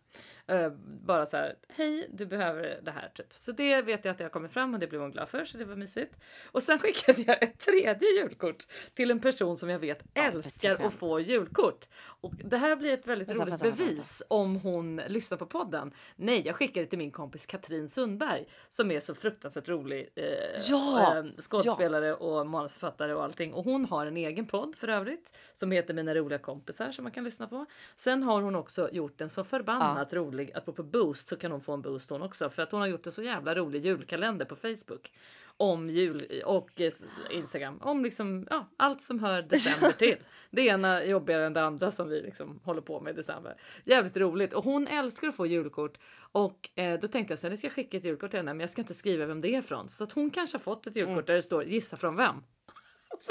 Eh, 0.47 0.71
bara 1.05 1.27
så 1.27 1.37
här, 1.37 1.55
hej 1.69 2.11
du 2.13 2.27
behöver 2.27 2.81
det 2.83 2.91
här 2.91 3.11
typ. 3.15 3.27
Så 3.35 3.53
det 3.53 3.83
vet 3.83 4.05
jag 4.05 4.13
att 4.13 4.21
har 4.21 4.29
kommit 4.29 4.53
fram 4.53 4.75
och 4.75 4.81
det 4.81 4.87
blev 4.87 5.01
hon 5.01 5.11
glad 5.11 5.29
för 5.29 5.45
så 5.45 5.59
det 5.59 5.65
var 5.65 5.77
mysigt. 5.77 6.17
Och 6.53 6.63
sen 6.63 6.79
skickade 6.83 7.23
jag 7.23 7.43
ett 7.43 7.59
tredje 7.59 8.09
julkort 8.09 8.67
till 8.95 9.11
en 9.11 9.21
person 9.21 9.57
som 9.57 9.71
jag 9.71 9.79
vet 9.79 10.03
Ja, 10.15 10.23
älskar 10.23 10.69
35. 10.69 10.87
att 10.87 10.95
få 10.95 11.21
julkort. 11.21 11.89
Och 12.21 12.33
det 12.45 12.57
här 12.57 12.77
blir 12.77 12.95
ett 12.95 13.07
väldigt 13.07 13.29
roligt 13.29 13.41
vänta, 13.41 13.65
vänta, 13.65 13.85
bevis 13.85 14.23
om 14.29 14.57
hon 14.57 14.97
lyssnar 14.97 15.39
på 15.39 15.47
podden. 15.47 15.93
Nej, 16.17 16.43
jag 16.47 16.57
skickade 16.57 16.87
till 16.87 16.99
min 16.99 17.11
kompis 17.11 17.47
Katrin 17.47 17.89
Sundberg 17.89 18.47
som 18.71 18.91
är 18.91 19.01
så 19.01 19.15
fruktansvärt 19.15 19.69
rolig 19.69 20.09
eh, 20.15 20.25
Ja, 20.69 21.19
eh, 21.19 21.25
skådespelare 21.41 22.15
och 22.15 22.47
manusförfattare 22.47 23.15
och 23.15 23.25
allting. 23.25 23.55
Och 23.55 23.65
hon 23.65 23.85
har 23.85 24.07
en 24.07 24.17
egen 24.17 24.47
podd 24.47 24.77
för 24.77 24.89
övrigt 24.89 25.33
som 25.55 25.71
heter 25.71 25.95
Mina 25.95 26.15
roliga 26.15 26.39
kompisar 26.39 26.93
som 26.93 27.03
man 27.03 27.13
kan 27.13 27.25
lyssna 27.25 27.47
på. 27.47 27.67
Sen 27.97 28.23
har 28.23 28.43
hon 28.43 28.57
också 28.57 28.89
gjort 28.93 29.21
en 29.21 29.29
så 29.29 29.45
förbannat 29.45 30.13
rolig, 30.15 30.34
apropå 30.55 30.83
boost 30.83 31.29
så 31.29 31.37
kan 31.37 31.53
hon 31.53 31.61
få 31.61 31.73
en 31.73 31.83
boost 31.83 32.11
hon 32.11 32.23
också 32.23 32.49
för 32.51 32.63
att 32.63 32.73
hon 32.73 32.81
har 32.81 32.89
gjort 32.89 33.07
en 33.07 33.13
så 33.13 33.23
jävla 33.23 33.55
rolig 33.55 33.85
julkalender 33.85 34.45
på 34.45 34.57
Facebook 34.57 35.13
om 35.57 35.91
jul 35.91 36.43
och 36.45 36.81
eh, 36.81 36.93
Instagram 37.31 37.79
om 37.83 38.05
liksom 38.05 38.47
ja, 38.51 38.69
allt 38.77 39.03
som 39.03 39.19
hör 39.19 39.43
december 39.43 39.93
till. 39.99 40.17
Det 40.51 40.63
ena 40.63 41.05
jobbigare 41.05 41.47
än 41.47 41.53
det 41.53 41.65
andra 41.65 41.91
som 41.91 42.09
vi 42.09 42.21
liksom 42.23 42.61
håller 42.65 42.81
på 42.81 43.01
med 43.01 43.13
i 43.13 43.17
december. 43.17 43.57
Jävligt 43.85 44.17
roligt 44.17 44.53
och 44.53 44.65
hon 44.65 44.87
älskar 44.87 45.29
att 45.29 45.37
få 45.37 45.47
julkort 45.47 45.99
och 46.33 46.71
eh, 46.75 47.01
då 47.01 47.09
tänkte 47.09 47.33
jag 47.35 47.43
här, 47.43 47.51
nu 47.51 47.57
ska 47.57 47.67
jag 47.67 47.75
skicka 47.75 47.97
ett 47.97 48.05
julkort 48.05 48.31
till 48.31 48.39
henne 48.39 48.55
men 48.55 48.61
jag 48.61 48.71
ska 48.71 48.81
inte 48.83 48.95
skriva 48.95 49.27
vem 49.27 49.41
det 49.41 49.55
är 49.55 49.63
från 49.63 49.89
så 49.89 50.05
att 50.05 50.13
hon 50.13 50.31
kanske 50.31 50.55
har 50.55 50.61
fått 50.61 50.87
ett 50.87 50.97
julkort 50.97 51.15
Mm. 51.15 51.25
där 51.27 51.35
det 51.35 51.43
står 51.43 51.65
gissa 51.65 51.97
från 51.97 52.17
vem. 52.17 52.37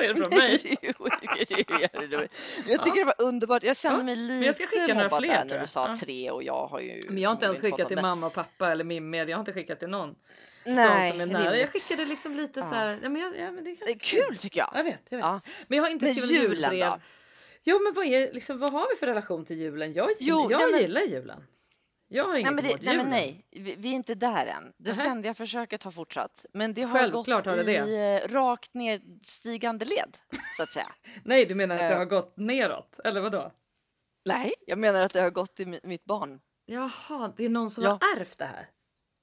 Är 0.02 0.08
det 0.08 0.16
från 0.16 0.30
mig. 0.38 0.78
Jo. 0.82 1.08
Jag 2.68 2.84
tycker 2.84 3.00
det 3.00 3.04
var 3.06 3.22
underbart. 3.28 3.64
Jag 3.64 3.78
kände 3.78 4.00
Ja, 4.00 4.04
mig 4.04 4.16
men 4.28 4.42
jag 4.42 4.56
ska 4.56 4.68
skicka 4.68 4.82
lite 4.82 4.94
några 4.94 5.06
mobbad 5.10 5.20
fler, 5.24 5.34
där 5.38 5.46
när 5.46 5.60
du 5.60 5.68
sa 5.68 5.88
Ja. 5.90 5.96
tre 5.96 6.32
och 6.32 6.44
jag 6.44 6.68
har 6.68 6.80
ju 6.80 7.02
Men 7.10 7.18
jag 7.18 7.30
har 7.30 7.34
inte 7.34 7.46
ens 7.46 7.60
skickat 7.60 7.88
till 7.88 8.02
mamma 8.02 8.28
och 8.28 8.34
pappa 8.34 8.72
eller 8.72 8.84
Mimmi. 8.84 9.18
Jag 9.18 9.28
har 9.38 9.40
inte 9.40 9.54
skickat 9.54 9.80
till 9.80 9.90
någon 9.90 10.16
Nej, 10.66 11.12
som 11.12 11.22
är 11.22 11.26
nära. 11.26 11.58
Jag 11.58 11.70
skickade 11.72 12.06
liksom 12.06 12.36
lite 12.36 12.60
Ja. 12.60 12.70
så 12.70 12.76
här. 12.76 13.00
Ja, 13.04 13.10
men, 13.10 13.22
jag, 13.22 13.38
ja, 13.40 13.52
men 13.52 13.64
det 13.64 13.70
är 13.72 14.00
kul 14.00 14.38
tycker 14.38 14.60
jag. 14.60 14.70
Jag 14.74 14.84
vet, 14.84 15.02
jag 15.10 15.18
vet. 15.18 15.24
Ja. 15.26 15.42
Men 15.68 15.78
jag 15.78 15.84
har 15.84 15.90
inte 15.90 16.06
Men 16.06 16.14
skrivit 16.16 16.42
julbrev. 16.52 16.80
då? 16.80 17.00
Jo, 17.64 17.80
men 17.84 17.94
vad, 17.94 18.06
är, 18.06 18.34
liksom, 18.34 18.60
vad 18.60 18.72
har 18.72 18.88
vi 18.90 18.96
för 19.00 19.08
relation 19.08 19.46
till 19.46 19.58
julen? 19.60 19.94
Jag, 19.94 20.10
Jo, 20.20 20.48
jag 20.52 20.62
nej, 20.62 20.72
men- 20.72 20.82
gillar 20.82 21.02
julen. 21.02 21.44
Jag 22.16 22.24
har 22.24 22.32
Nej 22.32 22.42
inget 22.42 22.54
men, 22.54 22.64
det, 22.64 22.70
emot 22.70 22.82
nej 22.82 22.94
julen. 22.94 23.06
men 23.10 23.10
nej, 23.20 23.46
vi, 23.52 23.76
vi 23.76 23.90
är 23.90 23.94
inte 23.94 24.16
där 24.16 24.46
än. 24.46 24.74
Det 24.78 24.92
Nähä. 24.92 25.02
ständiga 25.02 25.34
försöket 25.34 25.84
har 25.84 25.92
fortsatt. 25.92 26.46
Men 26.54 26.74
det 26.74 26.82
har 26.84 27.00
Självklart 27.00 27.26
gått 27.46 27.46
har 27.58 27.64
det 27.64 27.72
i 27.88 28.22
eh, 28.24 28.28
rakt 28.34 28.74
nedstigande 28.74 29.86
led, 29.86 30.18
så 30.58 30.64
att 30.64 30.72
säga. 30.72 30.88
Nej, 31.24 31.46
du 31.46 31.56
menar 31.56 31.76
att 31.76 31.82
det 31.82 31.88
Eh. 31.94 31.98
har 31.98 32.06
gått 32.06 32.38
neråt? 32.38 33.00
Eller 33.04 33.22
vad 33.22 33.32
då? 33.32 33.52
Nej, 34.26 34.54
jag 34.68 34.80
menar 34.80 35.02
att 35.02 35.14
det 35.14 35.22
har 35.22 35.30
gått 35.30 35.60
i 35.60 35.66
mi- 35.66 35.80
mitt 35.84 36.06
barn. 36.06 36.40
Jaha, 36.66 37.34
det 37.38 37.46
är 37.46 37.50
någon 37.50 37.70
som 37.70 37.84
Ja. 37.84 37.90
har 38.02 38.20
ärvt 38.20 38.38
det 38.38 38.46
här? 38.46 38.70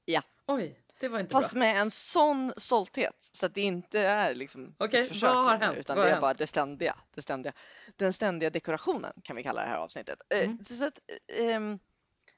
Ja. 0.05 0.23
Oj, 0.47 0.81
det 1.01 1.09
var 1.09 1.21
inte 1.21 1.33
Fast 1.33 1.53
bra. 1.53 1.59
med 1.59 1.77
en 1.81 1.91
sån 1.91 2.53
stolthet 2.57 3.17
så 3.33 3.47
att 3.47 3.55
det 3.55 3.61
inte 3.61 4.01
är 4.01 4.35
liksom 4.35 4.75
ett 4.93 5.09
försök 5.09 5.31
vad 5.35 5.45
har 5.47 5.57
hänt? 5.59 5.79
utan 5.79 5.97
Vad 5.97 6.07
det 6.07 6.11
är 6.13 6.21
bara 6.21 6.35
det 6.35 6.47
ständiga, 6.47 6.97
det 7.15 7.23
ständiga. 7.23 7.53
Den 7.97 8.13
ständiga 8.13 8.51
dekorationen 8.51 9.13
kan 9.25 9.37
vi 9.37 9.43
kalla 9.43 9.63
det 9.63 9.69
här 9.69 9.77
avsnittet. 9.77 10.19
Eh, 10.35 10.45
Mm. 10.45 10.65
Så 10.65 10.85
att, 10.85 10.99
ehm, 11.41 11.79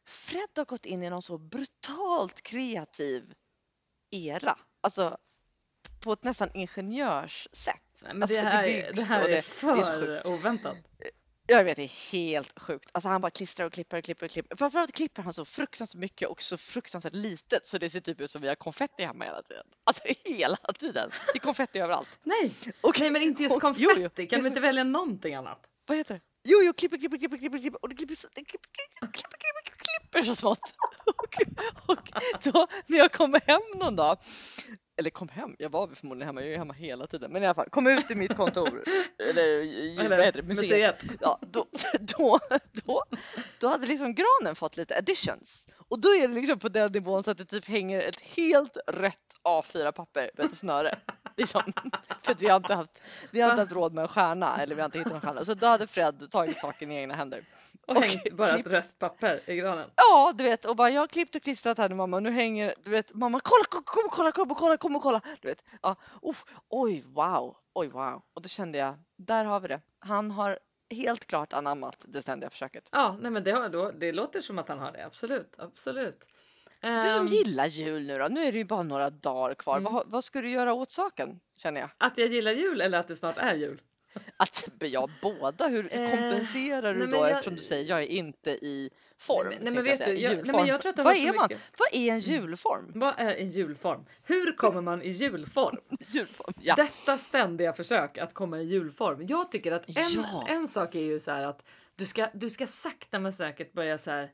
Fred 0.07 0.49
har 0.57 0.65
gått 0.65 0.87
in 0.87 1.03
i 1.03 1.11
någon 1.11 1.23
så 1.23 1.39
brutalt 1.39 2.43
kreativ 2.43 3.33
era. 4.11 4.59
Alltså 4.81 5.17
på 6.01 6.13
ett 6.13 6.25
nästan 6.25 6.51
ingenjörssätt. 6.55 7.77
Nej, 8.03 8.15
men 8.15 8.23
alltså, 8.23 8.37
det, 8.37 8.43
det 8.43 8.49
här, 8.51 8.63
byggs 8.67 8.97
det 8.99 9.03
här 9.05 9.23
är 9.25 9.29
det- 9.29 9.33
det 9.35 9.39
är 9.39 9.43
för 9.43 10.27
oväntat. 10.27 10.77
Jag 11.47 11.65
vet, 11.65 11.77
det 11.77 11.83
är 11.83 12.13
helt 12.13 12.61
sjukt. 12.61 12.91
Alltså 12.93 13.09
han 13.09 13.21
bara 13.21 13.31
klistrar 13.31 13.67
och 13.67 13.73
klipper 13.73 13.99
och 13.99 14.05
klipper 14.05 14.27
och 14.27 14.31
klipper. 14.33 14.57
Framförallt 14.57 14.93
klipper 14.93 15.23
han 15.23 15.33
så 15.33 15.45
fruktansvärt 15.45 16.01
mycket 16.01 16.29
och 16.29 16.43
så 16.43 16.57
fruktansvärt 16.57 17.15
litet 17.15 17.67
så 17.67 17.79
det 17.79 17.91
ser 17.91 18.01
typ 18.01 18.21
ut 18.21 18.31
som 18.31 18.43
vi 18.43 18.49
har 18.49 18.55
konfetti 18.55 19.05
hemma 19.05 19.25
hela 19.25 19.43
tiden. 19.43 19.67
Alltså 19.85 20.03
hela 20.25 20.57
tiden. 20.79 21.11
Det 21.33 21.39
är 21.39 21.41
konfetti 21.41 21.79
överallt. 21.79 22.09
Nej, 22.23 22.53
Och, 22.81 23.01
nej, 23.01 23.11
men 23.11 23.23
inte 23.23 23.43
just 23.43 23.57
och- 23.57 23.63
jo, 23.77 23.89
jo. 23.91 23.95
konfetti. 23.95 24.27
Kan 24.27 24.43
vi 24.43 24.49
inte 24.49 24.61
välja 24.61 24.85
någonting 24.85 25.35
annat? 25.35 25.67
Vad 25.87 25.97
heter 25.99 26.15
det? 26.15 26.21
Jo, 26.45 26.59
jo, 26.63 26.73
klipper, 26.73 26.99
klipper, 26.99 27.19
klipper, 27.19 27.39
klipper, 27.39 27.59
klipper 27.59 27.83
och 27.83 27.89
det 27.89 27.95
klipper 27.97 28.15
det 28.35 28.45
klipper, 28.45 28.45
klipper, 28.45 29.07
klipper, 29.13 29.13
klipper, 29.13 29.39
klipper 30.13 30.27
så 30.27 30.35
smått. 30.35 30.75
Och, 31.07 31.39
och 31.87 31.99
då 32.45 32.67
när 32.87 32.99
jag 32.99 33.13
kommer 33.13 33.41
hem 33.47 33.61
någon 33.75 33.97
dag, 33.97 34.19
eller 34.97 35.11
kom 35.11 35.29
hem, 35.29 35.57
jag 35.59 35.71
var 35.71 35.89
förmodligen 35.89 36.27
hemma, 36.29 36.41
jag 36.41 36.53
är 36.53 36.59
hemma 36.59 36.75
hela 36.75 37.07
tiden, 37.07 37.33
men 37.33 37.43
i 37.43 37.47
alla 37.47 37.55
fall 37.55 37.69
kom 37.71 37.87
ut 37.87 38.11
i 38.11 38.15
mitt 38.15 38.37
kontor, 38.37 38.85
eller 39.19 40.09
vad 40.09 40.25
heter 40.25 40.43
det, 40.43 40.49
museet. 40.49 41.05
Ja, 41.21 41.39
då, 41.41 41.67
då, 42.01 42.39
då, 42.85 43.03
då 43.61 43.69
hade 43.69 43.87
liksom 43.87 44.15
granen 44.15 44.57
fått 44.57 44.77
lite 44.77 44.99
additions. 44.99 45.67
Och 45.89 46.01
då 46.01 46.09
är 46.09 46.29
det 46.29 46.35
liksom 46.35 46.59
på 46.59 46.69
den 46.69 46.93
nivån 46.93 47.23
så 47.23 47.31
att 47.31 47.39
det 47.39 47.45
typ 47.45 47.65
hänger 47.65 48.01
ett 48.01 48.21
helt 48.21 48.77
rött 48.87 49.37
A4-papper 49.45 50.31
med 50.37 50.47
ett 50.47 50.57
snöre. 50.57 50.99
Liksom. 51.37 51.63
För 52.23 52.35
vi 52.35 52.49
har 52.49 52.57
inte 52.57 52.75
haft, 52.75 53.03
vi 53.31 53.41
har 53.41 53.51
inte 53.51 53.63
haft 53.63 53.73
råd 53.73 53.95
med 53.95 54.03
en 54.03 54.09
stjärna 54.09 54.57
eller 54.63 54.75
vi 54.75 54.81
har 54.81 54.87
inte 54.87 54.99
hittat 54.99 55.13
en 55.13 55.21
stjärna. 55.21 55.45
Så 55.45 55.55
då 55.55 55.67
hade 55.67 55.87
Fred 55.87 56.31
tagit 56.31 56.59
saken 56.59 56.91
i 56.91 56.95
egna 56.95 57.15
händer. 57.15 57.45
Och 57.87 57.97
Och 57.97 58.03
hängt 58.03 58.33
bara 58.33 58.49
ett 58.49 58.55
klippt. 58.55 58.69
rött 58.71 58.99
papper 58.99 59.41
i 59.47 59.57
granen. 59.57 59.91
Ja, 59.97 60.33
du 60.35 60.45
vet, 60.45 60.65
och 60.65 60.77
bara 60.77 60.91
jag 60.91 61.01
har 61.03 61.07
klippt 61.07 61.35
och 61.37 61.43
klistrat 61.43 61.79
här 61.79 61.89
nu 61.89 61.95
mamma, 61.95 62.21
nu 62.21 62.31
hänger, 62.31 62.75
du 62.85 62.91
vet, 62.91 63.15
mamma 63.15 63.41
kolla, 63.45 63.65
kom, 63.69 64.05
och 64.07 64.13
kolla, 64.13 64.33
kom 64.33 64.51
och 64.51 64.57
kolla, 64.59 64.77
kom 64.77 64.97
och 64.97 65.03
kolla. 65.03 65.21
Du 65.41 65.49
vet, 65.49 65.65
ja, 65.83 65.97
oh, 66.23 66.37
oj, 66.69 67.05
wow, 67.07 67.57
oj, 67.75 67.89
wow. 67.89 68.23
Och 68.35 68.43
då 68.43 68.49
kände 68.49 68.79
jag, 68.79 68.95
där 69.17 69.45
har 69.45 69.61
vi 69.61 69.69
det. 69.69 69.81
Han 69.99 70.31
har 70.31 70.59
helt 70.91 71.27
klart 71.27 71.53
anammat 71.53 71.97
det 72.09 72.23
ständiga 72.23 72.51
försöket. 72.51 72.89
Ja, 72.93 73.17
nej, 73.21 73.31
men 73.31 73.45
det, 73.45 73.51
har, 73.53 73.69
då, 73.69 73.91
det 73.91 74.13
låter 74.13 74.41
som 74.41 74.59
att 74.59 74.69
han 74.69 74.79
har 74.79 74.93
det. 74.93 75.07
Absolut, 75.07 75.55
absolut. 75.59 76.27
Du 76.83 76.89
Ehm, 76.89 77.27
gillar 77.27 77.67
jul 77.67 78.07
nu 78.07 78.19
då, 78.19 78.29
nu 78.29 78.45
är 78.45 78.53
det 78.53 78.59
ju 78.59 78.65
bara 78.65 78.83
några 78.83 79.11
dagar 79.11 79.55
kvar. 79.55 79.79
Mm. 79.79 79.93
Vad, 79.93 80.11
vad 80.11 80.25
ska 80.25 80.41
du 80.41 80.51
göra 80.51 80.73
åt 80.73 80.91
saken, 80.91 81.41
känner 81.59 81.81
jag? 81.81 81.91
Att 81.99 82.19
jag 82.19 82.29
gillar 82.29 82.53
jul 82.53 82.81
eller 82.81 82.99
att 82.99 83.09
det 83.09 83.17
snart 83.17 83.39
är 83.39 83.55
jul? 83.55 83.81
att 84.37 84.69
ja, 84.81 85.09
båda, 85.23 85.69
hur 85.69 85.89
Eh, 85.93 86.11
kompenserar 86.11 86.95
du 86.95 87.01
nej, 87.01 87.09
då 87.09 87.17
jag- 87.17 87.31
eftersom 87.31 87.55
du 87.55 87.61
säger 87.61 87.89
jag 87.91 88.03
är 88.03 88.07
inte 88.07 88.51
i 88.51 88.91
form? 89.19 89.47
Nej, 89.49 89.59
nej, 89.63 89.73
men 89.73 89.85
vet 89.85 90.05
du, 90.05 90.13
jag- 90.15 90.35
nej, 90.47 90.55
men 90.57 90.67
jag 90.67 90.83
tror 90.83 90.91
att 90.91 90.97
det 90.97 91.03
vad 91.03 91.17
är 91.17 91.33
man? 91.35 91.47
mycket- 91.51 91.63
Vad 91.79 91.89
är 91.93 92.13
en 92.13 92.21
julform? 92.21 92.93
Vad 92.95 93.15
är 93.19 93.35
en 93.35 93.49
julform? 93.51 94.05
Hur 94.23 94.57
kommer 94.57 94.81
man 94.81 95.03
i 95.03 95.11
julform? 95.11 95.77
julform. 96.09 96.53
Ja. 96.61 96.75
Detta 96.75 97.17
ständiga 97.17 97.73
försök 97.73 98.19
att 98.19 98.35
komma 98.35 98.59
i 98.61 98.65
julform. 98.65 99.27
Jag 99.29 99.51
tycker 99.53 99.73
att 99.73 99.89
en, 99.89 99.95
Ja. 99.97 100.45
en 100.49 100.69
sak 100.69 100.95
är 100.95 101.01
ju 101.01 101.21
så 101.21 101.31
här 101.31 101.45
att 101.45 101.65
du 101.97 102.07
ska, 102.07 102.29
du 102.35 102.51
ska 102.51 102.67
sakta 102.67 103.19
men 103.19 103.33
säkert 103.33 103.73
börja 103.73 103.99
så 103.99 104.11
här. 104.11 104.31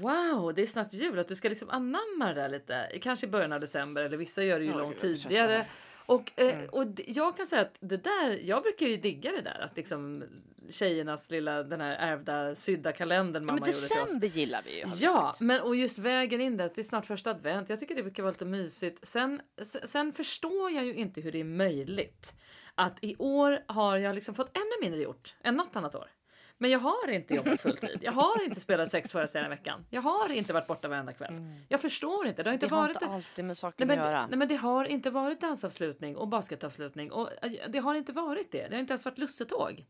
Wow, 0.00 0.54
det 0.54 0.62
är 0.62 0.66
snart 0.66 0.92
jul. 0.92 1.18
Att 1.18 1.28
du 1.28 1.34
ska 1.34 1.48
liksom 1.48 1.70
anamma 1.70 2.26
det 2.28 2.34
där 2.34 2.48
lite. 2.48 2.98
Kanske 3.02 3.26
i 3.26 3.30
början 3.30 3.52
av 3.52 3.60
december 3.60 4.02
eller 4.02 4.16
vissa 4.16 4.42
gör 4.42 4.58
det 4.58 4.64
ju 4.64 4.70
Ja, 4.70 4.78
långt 4.78 5.02
gud, 5.02 5.22
tidigare. 5.22 5.66
Och, 6.06 6.32
eh, 6.36 6.54
Mm. 6.58 6.68
och 6.70 6.84
jag 7.06 7.36
kan 7.36 7.46
säga 7.46 7.62
att 7.62 7.76
det 7.80 7.96
där, 7.96 8.40
jag 8.44 8.62
brukar 8.62 8.86
ju 8.86 8.96
digga 8.96 9.30
det 9.32 9.40
där 9.40 9.60
att 9.70 9.76
liksom 9.76 10.24
tjejernas 10.70 11.30
lilla 11.30 11.62
den 11.62 11.80
här 11.80 11.96
ärvda 11.96 12.54
sydda 12.54 12.92
kalendern 12.92 13.42
Ja, 13.42 13.46
mamma 13.46 13.58
men 13.60 13.68
gjorde 13.68 13.78
till 13.78 13.98
oss. 14.02 14.04
december 14.04 14.26
gillar 14.26 14.62
vi 14.64 14.76
ju. 14.78 14.84
Ja, 14.96 15.12
sagt. 15.12 15.40
men 15.40 15.60
och 15.60 15.76
just 15.76 15.98
vägen 15.98 16.40
in 16.40 16.56
där, 16.56 16.70
det 16.74 16.80
är 16.80 16.82
snart 16.82 17.06
första 17.06 17.30
advent. 17.30 17.68
Jag 17.68 17.78
tycker 17.80 17.94
det 17.94 18.02
brukar 18.02 18.22
vara 18.22 18.30
lite 18.32 18.44
mysigt. 18.44 19.06
Sen, 19.06 19.40
sen, 19.62 19.80
sen 19.88 20.12
förstår 20.12 20.70
jag 20.70 20.84
ju 20.86 20.94
inte 20.94 21.20
hur 21.20 21.32
det 21.32 21.40
är 21.40 21.44
möjligt 21.44 22.34
att 22.74 22.98
i 23.04 23.16
år 23.18 23.62
har 23.66 23.96
jag 23.98 24.14
liksom 24.14 24.34
fått 24.34 24.56
ännu 24.56 24.80
mindre 24.88 25.00
gjort 25.00 25.34
än 25.44 25.54
något 25.56 25.76
annat 25.76 25.94
år. 25.94 26.10
Men 26.58 26.70
jag 26.70 26.78
har 26.78 27.08
inte 27.10 27.34
jobbat 27.34 27.60
fulltid. 27.60 27.98
Jag 28.02 28.12
har 28.12 28.44
inte 28.44 28.60
spelat 28.60 28.90
sex 28.90 29.12
föreställningar 29.12 29.54
i 29.54 29.58
veckan. 29.58 29.86
Jag 29.90 30.02
har 30.02 30.32
inte 30.32 30.52
varit 30.52 30.66
borta 30.66 30.88
varenda 30.88 31.12
kväll. 31.12 31.32
Jag 31.68 31.80
förstår 31.80 32.26
inte. 32.26 32.42
Det 32.42 32.48
har 32.50 32.54
inte 32.54 32.66
Mm. 32.66 32.70
det 32.70 32.76
har 32.76 32.82
varit 32.82 33.02
inte 33.02 33.14
alltid 33.14 33.44
med 33.44 33.46
Nej 33.46 33.56
saken 33.56 33.88
men, 33.88 33.98
att 33.98 34.06
göra. 34.06 34.26
nej 34.26 34.38
men 34.38 34.48
det 34.48 34.56
har 34.56 34.84
inte 34.84 35.10
varit 35.10 35.40
dansavslutning 35.40 36.16
och 36.16 36.28
basketavslutning. 36.28 37.12
Och 37.12 37.44
eh, 37.44 37.52
det 37.68 37.78
har 37.78 37.94
inte 37.94 38.12
varit 38.12 38.52
det. 38.52 38.66
Det 38.68 38.74
har 38.74 38.80
inte 38.80 38.92
ens 38.92 39.04
varit 39.04 39.18
lussetåg. 39.18 39.84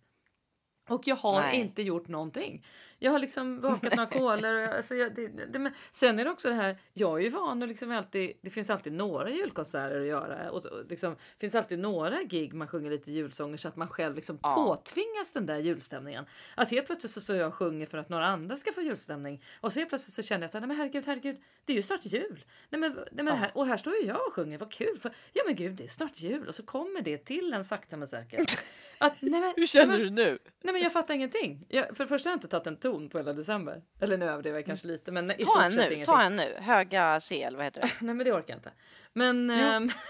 Och 0.88 1.06
jag 1.06 1.16
har 1.16 1.40
Nej. 1.40 1.60
inte 1.60 1.82
gjort 1.82 2.08
någonting. 2.08 2.66
Jag 2.98 3.12
har 3.12 3.18
liksom 3.18 3.60
bakat 3.60 3.96
några 3.96 4.10
kolor. 4.10 4.54
och 4.54 4.60
jag- 4.60 4.76
Alltså 4.76 4.94
jag, 4.94 5.14
det, 5.14 5.26
det, 5.28 5.58
men 5.58 5.72
sen 5.92 6.18
är 6.18 6.24
det 6.24 6.30
också 6.30 6.48
det 6.48 6.54
här, 6.54 6.78
jag 6.92 7.18
är 7.18 7.22
ju 7.22 7.28
van 7.28 7.62
och 7.62 7.68
liksom 7.68 7.90
alltid, 7.90 8.32
det 8.42 8.50
finns 8.50 8.70
alltid 8.70 8.92
några 8.92 9.30
julkonserter 9.30 10.00
att 10.00 10.06
göra. 10.06 10.50
Och, 10.50 10.66
och 10.66 10.84
liksom, 10.88 11.10
det 11.14 11.40
finns 11.40 11.54
alltid 11.54 11.78
några 11.78 12.22
gig 12.22 12.54
man 12.54 12.68
sjunger 12.68 12.90
lite 12.90 13.12
julsånger 13.12 13.56
så 13.56 13.68
att 13.68 13.76
man 13.76 13.88
själv 13.88 14.14
liksom 14.16 14.38
Ja. 14.42 14.54
påtvingas 14.54 15.32
den 15.32 15.46
där 15.46 15.58
julstämningen. 15.58 16.24
Att 16.54 16.70
helt 16.70 16.86
plötsligt 16.86 17.12
så 17.12 17.20
står 17.20 17.36
jag 17.36 17.54
sjunger 17.54 17.86
för 17.86 17.98
att 17.98 18.08
några 18.08 18.26
andra 18.26 18.56
ska 18.56 18.72
få 18.72 18.80
julstämning. 18.82 19.42
Och 19.60 19.72
så 19.72 19.78
helt 19.78 19.88
plötsligt 19.88 20.14
så 20.14 20.22
känner 20.22 20.42
jag 20.42 20.50
så 20.50 20.56
här, 20.58 20.60
nej 20.60 20.68
men 20.68 20.76
herregud, 20.76 21.04
herregud, 21.06 21.36
det 21.64 21.72
är 21.72 21.76
ju 21.76 21.82
snart 21.82 22.04
jul. 22.06 22.44
Nej 22.70 22.80
men, 22.80 22.92
nej 23.12 23.24
men 23.24 23.36
här, 23.36 23.50
och 23.54 23.66
här 23.66 23.76
står 23.76 23.94
ju 23.96 24.02
jag 24.06 24.26
och 24.26 24.32
sjunger, 24.34 24.58
vad 24.58 24.72
kul. 24.72 24.98
För, 24.98 25.12
ja 25.32 25.42
men 25.46 25.56
gud, 25.56 25.72
det 25.74 25.84
är 25.84 25.88
snart 25.88 26.20
jul. 26.20 26.48
Och 26.48 26.54
så 26.54 26.62
kommer 26.62 27.00
det 27.00 27.18
till 27.18 27.52
en 27.52 27.64
sakta 27.64 27.96
men 27.96 28.08
säkert. 28.08 28.58
Att, 29.00 29.22
nej 29.22 29.40
men, 29.40 29.52
Hur 29.56 29.66
känner 29.66 29.86
nej, 29.98 29.98
du 29.98 30.10
nu? 30.10 30.38
Nej 30.62 30.72
men 30.72 30.82
jag 30.82 30.92
fattar 30.92 31.14
ingenting. 31.14 31.66
Jag, 31.68 31.96
för 31.96 32.04
det 32.04 32.08
första 32.08 32.28
har 32.28 32.32
jag 32.32 32.36
inte 32.36 32.48
tagit 32.48 32.66
en 32.66 32.76
ton 32.86 33.08
på 33.08 33.18
hela 33.18 33.32
december. 33.32 33.82
Eller 34.00 34.16
nu 34.18 34.26
överdriver 34.26 34.58
jag 34.58 34.66
kanske 34.66 34.86
lite 34.86 35.12
men 35.12 35.30
i 35.30 35.44
Ta 35.44 35.50
stort 35.50 35.62
en 35.62 35.72
sett 35.72 35.88
nu, 35.88 35.94
ingenting. 35.94 36.14
ta 36.14 36.22
en 36.22 36.36
nu. 36.36 36.56
Höga 36.60 37.20
C 37.20 37.42
eller 37.42 37.56
vad 37.56 37.64
heter 37.66 37.80
det? 37.80 37.90
Nej 38.04 38.14
men 38.14 38.24
det 38.26 38.32
orkar 38.32 38.48
jag 38.52 38.58
inte. 38.58 38.72
Men 39.12 39.50
ehm, 39.50 39.90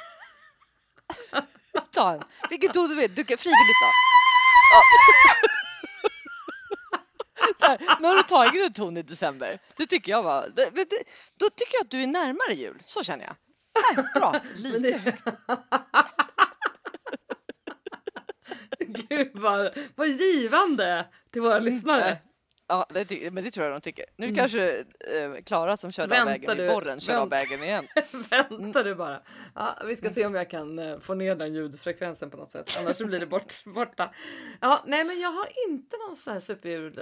Ta 1.92 2.12
en. 2.14 2.22
Vilken 2.50 2.72
ton 2.72 2.88
du 2.88 2.94
vill. 2.94 3.14
Du 3.14 3.24
kan 3.24 3.38
frivilligt 3.38 3.76
ta. 3.82 3.90
Här, 7.66 8.00
nu 8.00 8.08
har 8.08 8.14
du 8.14 8.22
tagit 8.22 8.66
en 8.66 8.72
ton 8.72 8.96
i 8.96 9.02
december. 9.02 9.58
Det 9.76 9.86
tycker 9.86 10.12
jag 10.12 10.22
var. 10.22 10.48
Det, 10.56 10.70
det, 10.74 10.86
då 11.36 11.48
tycker 11.50 11.74
jag 11.76 11.84
att 11.84 11.90
du 11.90 12.02
är 12.02 12.06
närmare 12.06 12.54
jul. 12.54 12.80
Så 12.84 13.02
känner 13.04 13.24
jag. 13.24 13.36
Nej, 13.96 14.06
bra. 14.14 14.40
Lite. 14.54 14.78
det... 14.78 15.16
Gud 19.08 19.30
vad, 19.34 19.78
vad 19.94 20.08
givande 20.08 21.06
till 21.32 21.42
våra 21.42 21.58
lyssnare. 21.58 22.18
Eh, 22.68 22.76
Ja, 22.76 22.86
det, 22.90 23.04
ty- 23.04 23.30
men 23.30 23.44
det 23.44 23.50
tror 23.50 23.66
jag 23.66 23.74
de 23.74 23.80
tycker. 23.80 24.04
Nu 24.16 24.34
kanske 24.34 24.78
eh, 24.78 25.42
Klara 25.44 25.76
som 25.76 25.92
körde 25.92 26.08
Vänta 26.08 26.22
av 26.22 26.28
vägen 26.28 26.60
i 26.60 26.68
borren 26.68 27.00
kör 27.00 27.14
av 27.16 27.30
vänta. 27.30 27.36
vägen 27.36 27.64
igen. 27.64 27.84
Vänta 28.30 28.82
du 28.82 28.94
bara. 28.94 29.22
Ja, 29.54 29.78
vi 29.86 29.96
ska 29.96 30.10
se 30.10 30.26
om 30.26 30.34
jag 30.34 30.50
kan 30.50 30.78
eh, 30.78 30.98
få 30.98 31.14
ner 31.14 31.34
den 31.34 31.54
ljudfrekvensen 31.54 32.30
på 32.30 32.36
något 32.36 32.50
sätt. 32.50 32.70
Annars 32.80 32.98
blir 32.98 33.20
det 33.20 33.26
bort, 33.26 33.64
borta. 33.74 34.14
Ja, 34.60 34.82
nej, 34.86 35.04
men 35.04 35.20
jag 35.20 35.30
har 35.32 35.48
inte 35.68 35.96
någon 35.96 36.16
så 36.16 36.30
här 36.30 36.40
superjul 36.40 37.00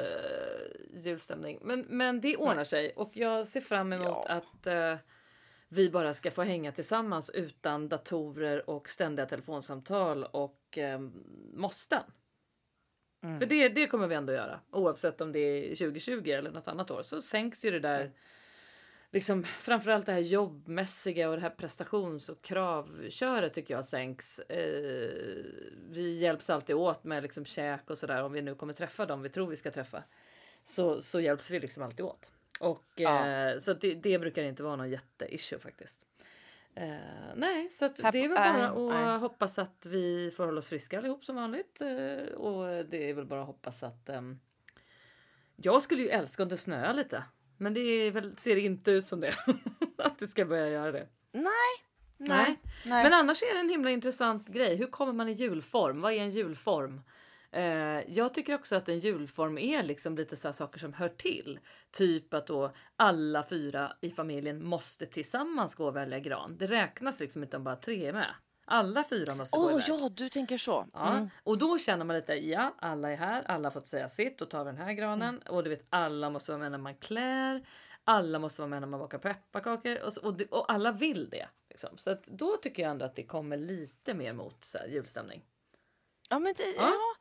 julstämning. 0.97 1.59
Men, 1.63 1.81
men 1.89 2.21
det 2.21 2.37
ordnar 2.37 2.65
sig 2.65 2.93
och 2.97 3.11
jag 3.15 3.47
ser 3.47 3.61
fram 3.61 3.93
emot 3.93 4.25
Ja. 4.29 4.33
att 4.33 4.67
eh, 4.67 4.97
vi 5.69 5.91
bara 5.91 6.15
ska 6.15 6.31
få 6.31 6.43
hänga 6.43 6.73
tillsammans 6.73 7.31
utan 7.31 7.89
datorer 7.89 8.71
och 8.71 8.89
ständiga 8.89 9.27
telefonsamtal 9.27 10.25
och 10.25 10.79
eh, 10.79 10.99
måsten. 11.55 12.03
Mm. 13.25 13.39
För 13.39 13.47
det, 13.47 13.69
det 13.69 13.87
kommer 13.87 14.07
vi 14.07 14.15
ändå 14.15 14.33
göra. 14.33 14.61
Oavsett 14.71 15.21
om 15.21 15.33
det 15.33 15.39
är 15.39 15.69
2020 15.77 16.29
eller 16.31 16.51
något 16.51 16.69
annat 16.69 16.91
år 16.91 17.03
så 17.03 17.21
sänks 17.21 17.65
ju 17.65 17.71
det 17.71 17.81
där. 17.81 18.13
Liksom, 19.11 19.45
framförallt 19.45 20.07
det 20.07 20.13
här 20.13 20.21
jobbmässiga 20.21 21.29
och 21.31 21.37
det 21.37 21.43
här 21.43 21.51
prestations 21.51 22.29
och 22.29 22.43
kravköret 22.43 23.55
tycker 23.55 23.75
jag 23.75 23.85
sänks. 23.85 24.39
Eh, 24.39 25.11
vi 25.91 26.19
hjälps 26.21 26.51
alltid 26.51 26.77
åt 26.77 27.05
med 27.05 27.23
liksom 27.23 27.45
käk 27.45 27.91
och 27.91 27.99
sådär 27.99 28.23
om 28.23 28.33
vi 28.33 28.43
nu 28.43 28.55
kommer 28.55 28.73
träffa 28.73 29.07
dem 29.07 29.23
vi 29.23 29.29
tror 29.29 29.47
vi 29.47 29.57
ska 29.57 29.71
träffa. 29.71 30.03
Så, 30.65 31.03
så 31.03 31.21
hjälps 31.21 31.51
vi 31.51 31.61
liksom 31.61 31.83
alltid 31.83 32.05
åt. 32.05 32.31
Och, 32.61 32.85
Ja. 32.97 33.29
eh, 33.29 33.59
så 33.59 33.73
det, 33.75 33.95
det 33.95 34.19
brukar 34.19 34.43
inte 34.43 34.63
vara 34.63 34.77
någon 34.77 34.91
jätteissue 34.91 35.59
faktiskt. 35.59 36.07
Eh, 36.77 37.35
nej, 37.37 37.71
så 37.71 37.89
det 37.89 38.25
är 38.25 38.29
väl 38.29 38.37
bara 38.37 38.69
att 38.69 38.77
nej. 38.77 39.19
hoppas 39.19 39.59
att 39.59 39.87
vi 39.87 40.31
får 40.37 40.45
hålla 40.45 40.59
oss 40.59 40.69
friska 40.69 40.99
allihop 40.99 41.25
som 41.25 41.37
vanligt. 41.37 41.81
Eh, 41.81 42.35
och 42.35 42.87
det 42.87 43.11
är 43.11 43.15
väl 43.15 43.27
bara 43.27 43.41
att 43.41 43.47
hoppas 43.47 43.83
att... 43.83 44.09
ehm, 44.09 44.41
jag 45.57 45.83
skulle 45.83 46.03
ju 46.03 46.09
älska 46.09 46.43
om 46.43 46.49
det 46.49 46.57
snöar 46.57 46.95
lite. 46.95 47.25
Men 47.59 47.75
det 47.75 48.11
väl, 48.11 48.37
ser 48.37 48.57
inte 48.57 48.91
ut 48.91 49.07
som 49.07 49.21
det. 49.21 49.35
att 49.99 50.19
det 50.19 50.27
ska 50.27 50.45
börja 50.45 50.69
göra 50.69 50.93
det. 50.93 51.09
Nej, 51.33 51.45
Nej. 52.17 52.61
nej. 52.85 53.05
Men 53.05 53.13
annars 53.13 53.43
är 53.43 53.55
det 53.55 53.61
en 53.61 53.69
himla 53.69 53.91
intressant 53.91 54.49
grej. 54.49 54.77
Hur 54.77 54.87
kommer 54.87 55.13
man 55.13 55.29
i 55.29 55.33
julform? 55.33 56.01
Vad 56.01 56.13
är 56.13 56.19
en 56.19 56.31
julform? 56.31 57.03
Eh, 57.55 58.13
jag 58.17 58.35
tycker 58.35 58.55
också 58.55 58.77
att 58.77 58.89
en 58.89 58.99
julform 58.99 59.59
är 59.59 59.83
liksom 59.83 60.17
lite 60.17 60.37
så 60.37 60.53
saker 60.53 60.79
som 60.79 60.93
hör 60.93 61.09
till. 61.09 61.59
Typ 61.91 62.35
att 62.35 62.47
då 62.47 62.73
alla 62.97 63.43
fyra 63.43 63.93
i 64.01 64.11
familjen 64.11 64.65
måste 64.65 65.07
tillsammans 65.07 65.75
gå 65.75 65.87
och 65.87 65.97
välja 65.97 66.19
gran. 66.19 66.57
Det 66.59 66.67
räknas 66.67 67.21
liksom 67.21 67.43
inte 67.43 67.57
om 67.57 67.65
bara 67.65 67.77
tre 67.77 68.07
är 68.07 68.13
med. 68.13 68.35
Alla 68.67 69.05
fyra 69.05 69.35
måste 69.35 69.57
gå 69.59 69.65
Åh 69.65 69.73
iväg. 69.73 69.85
ja, 69.89 70.09
du 70.09 70.29
tänker 70.29 70.59
så. 70.59 70.87
Ja, 70.93 71.13
Mm. 71.17 71.31
och 71.43 71.59
då 71.59 71.79
känner 71.79 72.05
man 72.05 72.17
lite, 72.17 72.35
ja, 72.35 72.75
alla 72.79 73.13
är 73.13 73.17
här, 73.17 73.43
alla 73.43 73.67
har 73.67 73.71
fått 73.71 73.87
säga 73.87 74.09
sitt 74.09 74.41
och 74.41 74.51
tar 74.51 74.65
vi 74.65 74.71
den 74.71 74.81
här 74.81 74.93
granen. 74.93 75.39
Och 75.39 75.65
du 75.65 75.71
vet, 75.71 75.87
alla 75.91 76.31
måste 76.31 76.53
vara 76.53 76.59
med 76.63 76.71
när 76.71 76.79
man 76.79 76.95
klär, 76.95 77.67
alla 78.05 78.39
måste 78.39 78.61
vara 78.63 78.69
med 78.69 78.81
när 78.81 78.89
man 78.89 79.01
bakar 79.01 79.19
pepparkakor 79.19 79.99
och, 80.05 80.13
så, 80.13 80.29
och, 80.29 80.41
och 80.51 80.73
alla 80.73 80.93
vill 80.93 81.29
det. 81.31 81.49
Liksom. 81.71 81.91
Så 81.97 82.17
då 82.27 82.57
tycker 82.57 82.83
jag 82.83 82.91
ändå 82.91 83.05
att 83.05 83.17
det 83.17 83.23
kommer 83.23 83.57
lite 83.57 84.15
mer 84.15 84.33
mot 84.33 84.65
så 84.65 84.79
här, 84.79 84.87
julstämning. 84.87 85.45
Ja, 86.31 86.39
men 86.39 86.55
det, 86.57 86.65
Ja. 86.77 86.89
ja. 86.89 87.15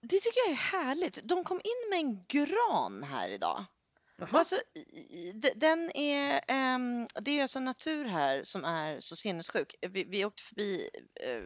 det 0.00 0.20
tycker 0.20 0.40
jag 0.46 0.50
är 0.50 0.54
härligt. 0.54 1.18
De 1.22 1.44
kom 1.44 1.60
in 1.64 1.90
med 1.90 1.98
en 1.98 2.24
gran 2.28 3.02
här 3.02 3.28
idag. 3.28 3.64
Jaha. 4.16 4.28
Alltså, 4.38 4.56
den 5.54 5.90
är, 5.96 6.40
ehm, 6.48 7.06
det 7.14 7.30
är 7.38 7.42
alltså 7.42 7.60
natur 7.60 8.04
här 8.04 8.44
som 8.44 8.64
är 8.64 9.00
så 9.00 9.16
sinnessjuk. 9.16 9.74
Vi, 9.80 10.04
vi 10.04 10.24
åkte 10.24 10.42
förbi 10.42 10.90
eh, 11.20 11.42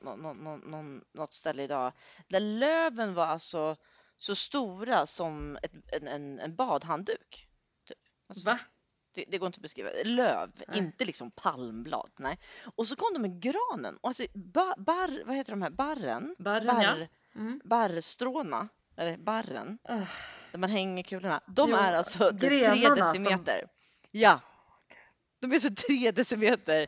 nå- 0.00 0.16
nå- 0.16 0.56
nå- 0.56 1.00
något 1.14 1.34
ställe 1.34 1.62
idag 1.62 1.92
där 2.28 2.40
löven 2.40 3.14
var 3.14 3.26
alltså 3.26 3.76
så 4.18 4.34
stora 4.34 5.06
som 5.06 5.58
ett, 5.62 5.72
en, 5.92 6.08
en, 6.08 6.38
en 6.38 6.56
badhandduk. 6.56 7.48
typ. 7.88 7.98
Alltså, 8.28 8.46
Va? 8.46 8.58
Det, 9.12 9.24
det 9.28 9.38
går 9.38 9.46
inte 9.46 9.56
att 9.58 9.62
beskriva. 9.62 9.90
Löv, 10.04 10.50
Nej. 10.68 10.78
inte 10.78 11.04
liksom 11.04 11.30
palmblad. 11.30 12.10
Nej. 12.16 12.38
Och 12.74 12.86
så 12.88 12.96
kom 12.96 13.14
de 13.14 13.18
med 13.22 13.40
granen. 13.42 13.96
Och 14.00 14.08
alltså, 14.08 14.26
ba, 14.34 14.74
bar, 14.78 15.24
vad 15.26 15.36
heter 15.36 15.52
de 15.52 15.62
här? 15.62 15.70
Barren? 15.70 16.34
Barren, 16.38 16.66
ja. 16.66 16.90
Barr, 16.94 17.08
Mm. 17.34 17.60
barrstråna, 17.64 18.68
eller 18.96 19.16
barren, 19.16 19.78
Ah, 19.84 19.94
där 20.52 20.58
man 20.58 20.70
hänger 20.70 21.02
kulorna. 21.02 21.40
De 21.46 21.70
Jo, 21.70 21.76
är 21.76 21.92
alltså 21.92 22.30
typ 22.30 22.40
tre 22.40 22.60
grenarna 22.60 22.96
som- 23.04 23.12
decimeter. 23.24 23.64
Ja. 24.10 24.40
De 25.40 25.52
är 25.52 25.58
så 25.58 25.74
tre 25.74 26.10
decimeter 26.10 26.86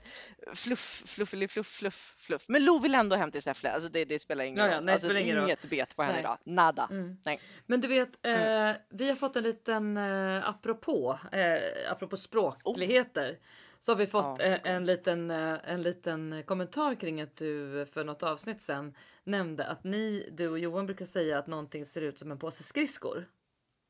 fluff, 0.55 1.03
fluffeli, 1.07 1.49
fluff, 1.49 1.67
fluff, 1.67 2.15
fluff. 2.19 2.45
Men 2.49 2.65
Lo 2.65 2.79
vill 2.79 2.95
ändå 2.95 3.17
hem 3.17 3.31
till 3.31 3.43
Säffle. 3.43 3.71
Alltså 3.73 3.89
det, 3.89 4.05
det 4.05 4.19
spelar 4.19 4.45
ingen 4.45 4.59
Ja, 4.59 4.67
ja, 4.71 4.77
roll. 4.77 4.85
nej, 4.85 4.87
det 4.87 5.07
alltså, 5.07 5.19
ingen 5.19 5.37
roll. 5.37 5.45
inget 5.45 5.71
bet 5.71 5.97
på 5.97 6.03
henne 6.03 6.13
Nej. 6.15 6.21
idag. 6.21 6.39
Nada. 6.45 6.89
mm. 6.91 7.17
Nej. 7.25 7.41
Men 7.67 7.81
du 7.81 7.89
vet, 7.89 8.27
eh, 8.27 8.73
vi 8.91 9.09
har 9.09 9.15
fått 9.17 9.37
en 9.37 9.43
liten 9.43 9.97
eh, 9.97 10.49
apropå, 10.49 11.19
eh, 11.33 11.93
apropå 11.93 12.17
språkligheter. 12.17 13.39
Så 13.81 13.93
har 13.93 13.97
vi 13.97 14.07
fått 14.07 14.39
Ja, 14.39 14.45
eh, 14.45 14.61
det 14.63 14.69
en, 14.71 14.87
liten, 14.87 15.31
eh, 15.31 15.57
en 15.65 15.83
liten 15.83 16.43
kommentar 16.47 16.95
kring 16.95 17.21
att 17.21 17.37
du 17.37 17.87
för 17.93 18.05
något 18.05 18.23
avsnitt 18.23 18.61
sen 18.61 18.95
nämnde 19.25 19.67
att 19.67 19.85
ni, 19.85 20.29
du 20.33 20.49
och 20.49 20.59
Johan 20.59 20.87
brukar 20.87 21.05
säga 21.05 21.39
att 21.39 21.47
någonting 21.47 21.85
ser 21.85 22.03
ut 22.03 22.19
som 22.19 22.31
en 22.31 22.39
påse 22.39 22.63
skridskor. 22.63 23.29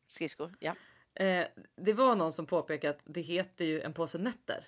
Skridskor, 0.08 0.54
ja. 0.58 0.74
Eh, 1.14 1.46
det 1.76 1.92
var 1.92 2.14
någon 2.14 2.32
som 2.32 2.46
påpekade 2.46 2.94
att 2.94 3.02
det 3.04 3.20
heter 3.20 3.64
ju 3.64 3.80
en 3.80 3.92
påse 3.92 4.18
nötter. 4.18 4.64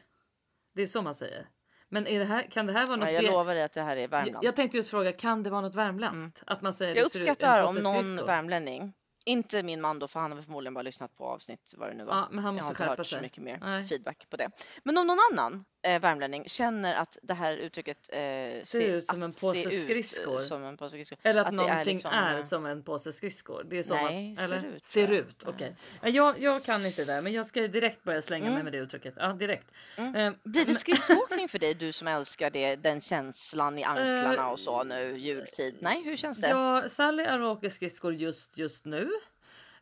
Det 0.74 0.82
är 0.82 0.86
så 0.86 1.02
man 1.02 1.14
säger. 1.14 1.46
Men 1.88 2.06
är 2.06 2.18
det 2.18 2.24
här, 2.24 2.42
kan 2.42 2.66
det 2.66 2.72
här 2.72 2.86
vara 2.86 2.96
något? 2.96 3.08
Ja, 3.08 3.14
jag 3.14 3.24
lovar 3.24 3.54
dig 3.54 3.62
att 3.62 3.72
det 3.72 3.82
här 3.82 3.96
är 3.96 4.08
Värmland. 4.08 4.34
jag, 4.34 4.44
jag 4.44 4.56
tänkte 4.56 4.76
just 4.76 4.90
fråga, 4.90 5.12
kan 5.12 5.42
det 5.42 5.50
vara 5.50 5.60
något 5.60 5.74
värmländskt? 5.74 6.42
Att 6.46 6.62
man 6.62 6.72
säger 6.72 6.96
Jag 6.96 7.04
uppskattar 7.04 7.62
om 7.62 7.74
någon 7.74 8.16
värmlänning, 8.16 8.92
inte 9.24 9.62
min 9.62 9.80
man 9.80 9.98
då 9.98 10.08
för 10.08 10.20
han 10.20 10.32
har 10.32 10.42
förmodligen 10.42 10.74
bara 10.74 10.82
lyssnat 10.82 11.16
på 11.16 11.24
avsnitt 11.26 11.74
vad 11.76 11.88
det 11.90 11.94
nu 11.94 12.04
var. 12.04 12.14
Ja, 12.16 12.28
men 12.30 12.44
han 12.44 12.56
jag 12.56 12.62
har 12.62 12.70
måste 12.70 12.82
inte 12.82 12.90
hört 12.90 12.98
så 12.98 13.04
sig. 13.04 13.20
mycket 13.22 13.42
mer 13.42 13.58
Nej. 13.62 13.84
feedback 13.84 14.26
på 14.30 14.36
det. 14.36 14.48
Men 14.82 14.98
om 14.98 15.06
någon 15.06 15.18
annan 15.32 15.64
eh, 15.86 16.00
värmlänning 16.00 16.44
känner 16.48 16.94
att 16.94 17.18
det 17.22 17.34
här 17.34 17.56
uttrycket 17.56 18.08
eh, 18.12 18.18
ser 18.64 18.80
ut 18.80 19.06
som 19.06 19.22
en 19.22 19.32
påse 19.32 19.52
se 19.54 19.60
ut, 19.68 19.72
eh, 19.74 19.80
skridskor. 19.84 20.38
Som 20.40 20.64
en 20.64 20.76
påse 20.76 20.90
skridskor. 20.90 21.18
Eller 21.22 21.40
att, 21.40 21.46
Att 21.48 21.56
det 21.56 21.62
är 21.64 21.68
någonting 21.68 21.94
liksom, 21.94 22.12
är, 22.12 22.36
eh, 22.36 22.42
som 22.42 22.66
en 22.66 22.82
påse 22.82 23.12
skridskor. 23.12 23.66
Det 23.70 23.78
är 23.78 23.82
så 23.82 23.94
Nej, 23.94 24.34
man, 24.38 24.48
ser 24.48 24.56
eller? 24.56 24.68
ut, 24.68 24.86
Ser 24.86 25.06
tror 25.06 25.16
jag. 25.18 25.26
ut, 25.26 25.42
okej. 25.46 25.76
Ja, 26.02 26.08
Jag, 26.08 26.40
jag 26.42 26.64
kan 26.64 26.86
inte 26.86 27.04
det 27.04 27.12
där, 27.12 27.22
men 27.22 27.32
jag 27.32 27.46
ska 27.46 27.60
direkt 27.60 28.02
börja 28.04 28.22
slänga 28.22 28.44
mig 28.44 28.52
Mm. 28.52 28.64
med 28.64 28.72
det 28.72 28.78
uttrycket. 28.78 29.14
Ja, 29.16 29.32
direkt. 29.32 29.72
Mm. 29.96 30.14
Eh, 30.16 30.32
Blir 30.44 30.64
det 30.66 30.74
skridskoåkning 30.74 31.48
för 31.48 31.58
dig, 31.58 31.74
du 31.74 31.92
som 31.92 32.08
älskar 32.08 32.50
det, 32.50 32.76
den 32.76 33.00
känslan 33.00 33.78
i 33.78 33.84
anklarna 33.84 34.34
Eh, 34.34 34.48
och 34.50 34.58
så 34.58 34.84
nu 34.84 35.18
jultid? 35.18 35.76
Nej, 35.80 36.02
hur 36.04 36.16
känns 36.16 36.40
det? 36.40 36.48
Ja, 36.48 36.88
Sally 36.88 37.24
åker 37.42 37.68
skridskor 37.68 38.14
just, 38.14 38.58
just 38.58 38.84
nu. 38.84 39.10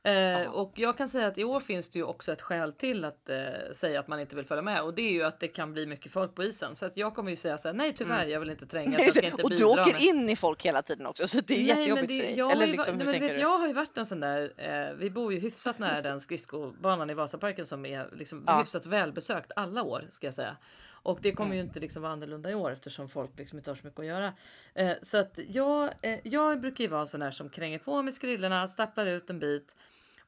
Eh, 0.03 0.46
och 0.51 0.72
jag 0.76 0.98
kan 0.98 1.09
säga 1.09 1.26
att 1.26 1.38
i 1.38 1.44
år 1.44 1.61
finns 1.61 1.90
det 1.90 1.98
ju 1.98 2.05
också 2.05 2.32
ett 2.32 2.42
skäl 2.42 2.72
till 2.72 3.05
att 3.05 3.28
eh, 3.28 3.36
säga 3.72 4.01
att 4.01 4.09
man 4.09 4.20
inte 4.20 4.36
vill 4.36 4.46
följa 4.46 4.62
med 4.62 4.82
och 4.82 4.94
det 4.94 5.03
är 5.03 5.12
ju 5.12 5.22
att 5.22 5.40
det 5.40 5.48
kan 5.48 5.72
bli 5.72 5.86
mycket 5.86 6.12
folk 6.12 6.34
på 6.34 6.44
isen. 6.44 6.76
Så 6.76 6.86
att 6.86 6.96
jag 6.96 7.14
kommer 7.14 7.30
ju 7.30 7.36
säga 7.36 7.59
så 7.59 7.68
här, 7.68 7.74
nej 7.74 7.92
tyvärr, 7.92 8.26
jag 8.26 8.40
vill 8.40 8.51
inte 8.51 8.66
trängas, 8.66 8.94
jag 9.03 9.11
ska 9.11 9.26
inte 9.26 9.42
och 9.42 9.51
du 9.51 9.64
åker 9.64 9.92
med. 9.92 10.01
in 10.03 10.28
i 10.28 10.36
folk 10.36 10.62
hela 10.66 10.82
tiden 10.82 11.07
också 11.07 11.28
så 11.28 11.40
det 11.40 11.55
är 11.55 11.59
Nej, 11.59 11.66
men 11.66 11.78
jättejobbigt 11.78 12.09
det, 12.09 12.18
för 12.18 12.26
dig. 12.26 12.38
jag, 12.38 12.53
Eller 12.53 12.66
ju, 12.66 12.72
liksom, 12.72 12.96
nej, 12.96 13.07
men 13.07 13.20
vet, 13.20 13.34
du? 13.34 13.40
jag 13.40 13.59
har 13.59 13.66
ju 13.66 13.72
varit 13.72 13.98
en 13.98 14.07
sån 14.07 14.20
där, 14.20 14.53
eh, 14.57 14.94
vi 14.96 15.11
bor 15.11 15.32
ju 15.32 15.38
hyfsat 15.40 15.78
nära 15.78 16.03
den 16.03 16.20
skridskobanan 16.20 17.11
i 17.11 17.14
Vasaparken 17.14 17.66
som 17.66 17.86
är 17.86 18.09
liksom 18.12 18.44
Ja. 18.46 18.59
hyfsat 18.59 18.86
välbesökt 18.86 19.53
alla 19.57 19.82
år 19.82 20.05
ska 20.11 20.26
jag 20.26 20.34
säga. 20.34 20.57
Och 21.03 21.18
det 21.22 21.32
kommer 21.32 21.55
ju 21.55 21.61
inte 21.61 21.80
liksom 21.80 22.03
vara 22.03 22.12
annorlunda 22.12 22.51
i 22.51 22.55
år 22.55 22.70
eftersom 22.70 23.09
folk 23.09 23.38
liksom 23.38 23.59
inte 23.59 23.70
har 23.70 23.76
så 23.76 23.86
mycket 23.86 24.01
att 24.01 24.07
göra. 24.07 24.32
Eh, 24.74 24.92
så 25.03 25.18
att 25.18 25.38
jag, 25.48 25.90
eh, 26.03 26.18
jag 26.22 26.61
brukar 26.61 26.84
ju 26.84 26.90
vara 26.90 27.07
sån 27.07 27.20
där 27.20 27.30
som 27.30 27.48
kränger 27.48 27.78
på 27.78 28.03
med 28.03 28.14
skrillorna, 28.14 28.68
stapplar 28.68 29.07
ut 29.07 29.30
en 29.30 29.38
bit 29.38 29.76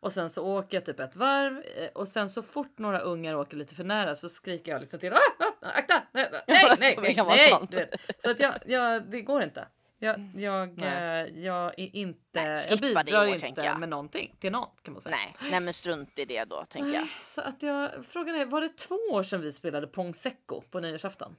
och 0.02 0.12
sen 0.12 0.30
så 0.30 0.46
åker 0.46 0.76
jag 0.76 0.84
typ 0.84 1.00
ett 1.00 1.16
varv 1.16 1.62
eh, 1.76 1.88
och 1.94 2.08
sen 2.08 2.28
så 2.28 2.42
fort 2.42 2.78
några 2.78 3.00
ungar 3.00 3.34
åker 3.34 3.56
lite 3.56 3.74
för 3.74 3.84
nära 3.84 4.14
så 4.14 4.28
skriker 4.28 4.72
jag 4.72 4.80
liksom 4.80 5.00
till 5.00 5.12
ah, 5.12 5.16
ah, 5.60 5.68
akta, 5.68 6.02
nej, 6.12 6.28
nej, 6.32 6.42
nej, 6.80 6.94
en 7.18 7.26
nej, 7.26 7.50
nej. 7.50 7.66
vet. 7.70 8.22
Så 8.22 8.30
att 8.30 8.40
jag, 8.40 8.54
jag, 8.66 9.10
det 9.10 9.20
går 9.20 9.42
inte. 9.42 9.66
Jag, 10.02 10.30
jag, 10.36 10.78
Nej. 10.78 11.26
eh, 11.28 11.44
jag 11.44 11.78
är 11.78 11.96
inte, 11.96 12.18
Nej, 12.32 12.66
jag 12.70 12.78
skippa 12.80 12.86
det 12.86 13.00
i 13.00 13.04
bidrar 13.04 13.22
år, 13.22 13.28
tänker 13.30 13.46
inte 13.46 13.60
jag. 13.60 13.80
med 13.80 13.88
någonting 13.88 14.34
till 14.40 14.52
någon 14.52 14.68
kan 14.82 14.92
man 14.94 15.00
säga. 15.00 15.16
Nej, 15.16 15.36
nej 15.50 15.60
men 15.60 15.74
strunt 15.74 16.18
i 16.18 16.24
det 16.24 16.44
då 16.44 16.64
tänker 16.64 16.94
jag. 16.94 17.08
Så 17.24 17.40
att 17.40 17.62
jag, 17.62 17.90
frågan 18.08 18.34
är, 18.34 18.46
var 18.46 18.60
det 18.60 18.68
två 18.76 18.94
år 18.94 19.22
sedan 19.22 19.40
vi 19.40 19.52
spelade 19.52 19.86
Pong 19.86 20.14
Secco 20.14 20.60
på 20.70 20.80
nyårsafton? 20.80 21.36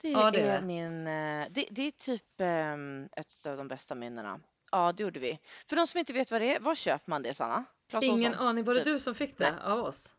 Det, 0.00 0.08
Ja, 0.10 0.30
det 0.30 0.40
är 0.40 0.48
är 0.48 0.60
det. 0.60 0.66
min, 0.66 1.06
eh, 1.06 1.46
det, 1.50 1.66
det 1.70 1.82
är 1.86 1.90
typ 1.90 2.24
ehm, 2.40 3.08
ett 3.16 3.46
av 3.46 3.56
de 3.56 3.68
bästa 3.68 3.94
minnena. 3.94 4.40
Ja, 4.70 4.92
det 4.96 5.02
gjorde 5.02 5.20
vi. 5.20 5.38
För 5.66 5.76
de 5.76 5.86
som 5.86 5.98
inte 5.98 6.12
vet 6.12 6.30
vad 6.30 6.40
det 6.40 6.56
är, 6.56 6.60
var 6.60 6.74
köper 6.74 7.10
man 7.10 7.22
det 7.22 7.32
Sanna? 7.34 7.64
Clas 7.90 8.04
Ingen 8.04 8.32
Ohlson? 8.32 8.46
aning, 8.48 8.64
var 8.64 8.74
det 8.74 8.80
typ. 8.84 8.92
du 8.94 9.00
som 9.00 9.14
fick 9.14 9.38
det 9.38 9.54
av 9.64 9.78
oss? 9.78 10.14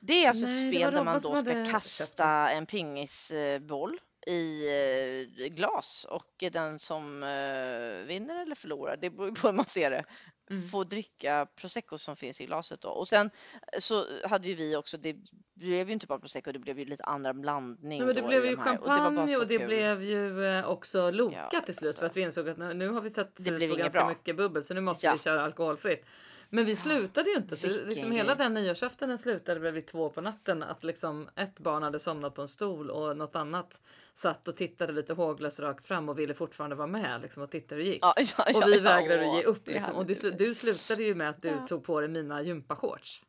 Det 0.00 0.24
är 0.24 0.28
alltså 0.28 0.46
Nej, 0.46 0.54
ett 0.56 0.70
det 0.72 0.76
spel 0.78 0.94
där 0.94 1.04
man 1.04 1.20
som 1.20 1.30
då 1.30 1.36
ska 1.36 1.48
hade 1.50 1.64
köpt 1.64 1.72
kasta 1.72 2.50
en 2.50 2.66
pingisboll 2.66 4.00
i 4.26 4.68
eh, 5.38 5.46
glas 5.48 6.06
och 6.10 6.44
den 6.52 6.78
som 6.78 7.22
eh, 7.22 8.06
vinner 8.06 8.42
eller 8.42 8.54
förlorar, 8.54 8.96
det 8.96 9.10
beror 9.10 9.30
på 9.30 9.46
hur 9.48 9.54
man 9.54 9.64
ser 9.66 9.90
det, 9.90 10.04
Mm. 10.50 10.68
får 10.68 10.84
dricka 10.84 11.46
prosecco 11.60 11.98
som 11.98 12.16
finns 12.16 12.40
i 12.40 12.46
glaset 12.46 12.80
då. 12.80 12.88
Och 12.88 13.08
sen 13.08 13.30
eh, 13.72 13.78
så 13.78 14.06
hade 14.28 14.48
ju 14.48 14.54
vi 14.54 14.76
också, 14.76 14.96
det 14.96 15.16
blev 15.54 15.86
ju 15.86 15.92
inte 15.92 16.06
bara 16.06 16.18
prosecco, 16.18 16.52
det 16.52 16.58
blev 16.58 16.78
ju 16.78 16.84
lite 16.84 17.04
andra 17.04 17.34
blandning. 17.34 17.98
Nej, 17.98 18.06
men 18.06 18.16
det 18.16 18.22
blev 18.22 18.44
ju 18.46 18.56
här. 18.56 18.78
Och 18.80 18.88
det 18.88 18.94
champagne 18.94 19.36
och 19.36 19.46
det 19.46 19.58
blev 19.58 20.02
ju 20.02 20.64
också 20.64 21.10
Loka 21.10 21.48
Ja, 21.52 21.60
till 21.60 21.74
slut 21.74 21.98
för 21.98 22.04
alltså. 22.04 22.06
att 22.06 22.16
vi 22.16 22.20
insåg 22.26 22.48
att 22.48 22.58
nu, 22.58 22.74
nu 22.74 22.88
har 22.88 23.00
vi 23.00 23.08
Det 23.08 23.42
slut 23.42 23.70
på 23.70 23.76
ganska 23.76 23.98
bra. 23.98 24.08
mycket 24.08 24.36
bubbel 24.36 24.62
så 24.62 24.74
nu 24.74 24.80
måste 24.80 25.06
Ja. 25.06 25.12
vi 25.12 25.18
köra 25.18 25.42
alkoholfritt. 25.44 26.04
Men 26.54 26.64
vi 26.64 26.76
slutade 26.76 27.30
ju 27.30 27.36
inte 27.36 27.56
så 27.56 27.66
liksom 27.86 28.10
hela 28.10 28.34
den 28.34 28.54
nyårsaftonen 28.54 29.18
slutade 29.18 29.60
väl 29.60 29.74
vid 29.74 29.86
två 29.86 30.10
på 30.10 30.20
natten 30.20 30.62
att 30.62 30.84
liksom 30.84 31.28
ett 31.36 31.60
barn 31.60 31.82
hade 31.82 31.98
somnat 31.98 32.34
på 32.34 32.42
en 32.42 32.48
stol 32.48 32.90
och 32.90 33.16
något 33.16 33.36
annat 33.36 33.80
satt 34.12 34.48
och 34.48 34.56
tittade 34.56 34.92
lite 34.92 35.12
håglöst 35.12 35.60
rakt 35.60 35.86
fram 35.86 36.08
och 36.08 36.18
ville 36.18 36.34
fortfarande 36.34 36.76
vara 36.76 36.86
med 36.86 37.20
liksom 37.22 37.42
och 37.42 37.50
tittade 37.50 37.80
och 37.80 37.86
gick. 37.86 37.98
Ja, 38.02 38.14
ja, 38.16 38.44
ja, 38.52 38.58
och 38.58 38.72
vi 38.72 38.80
vägrade 38.80 39.26
åh, 39.26 39.36
ge 39.36 39.42
upp 39.42 39.64
det 39.64 39.72
liksom. 39.72 39.94
Och 39.94 40.06
det, 40.06 40.22
du 40.22 40.30
du 40.30 40.54
slutade 40.54 41.02
ju 41.02 41.14
med 41.14 41.28
att 41.28 41.42
du 41.42 41.66
tog 41.68 41.84
på 41.84 42.00
dig 42.00 42.08
mina 42.08 42.42
gympashorts. 42.42 43.22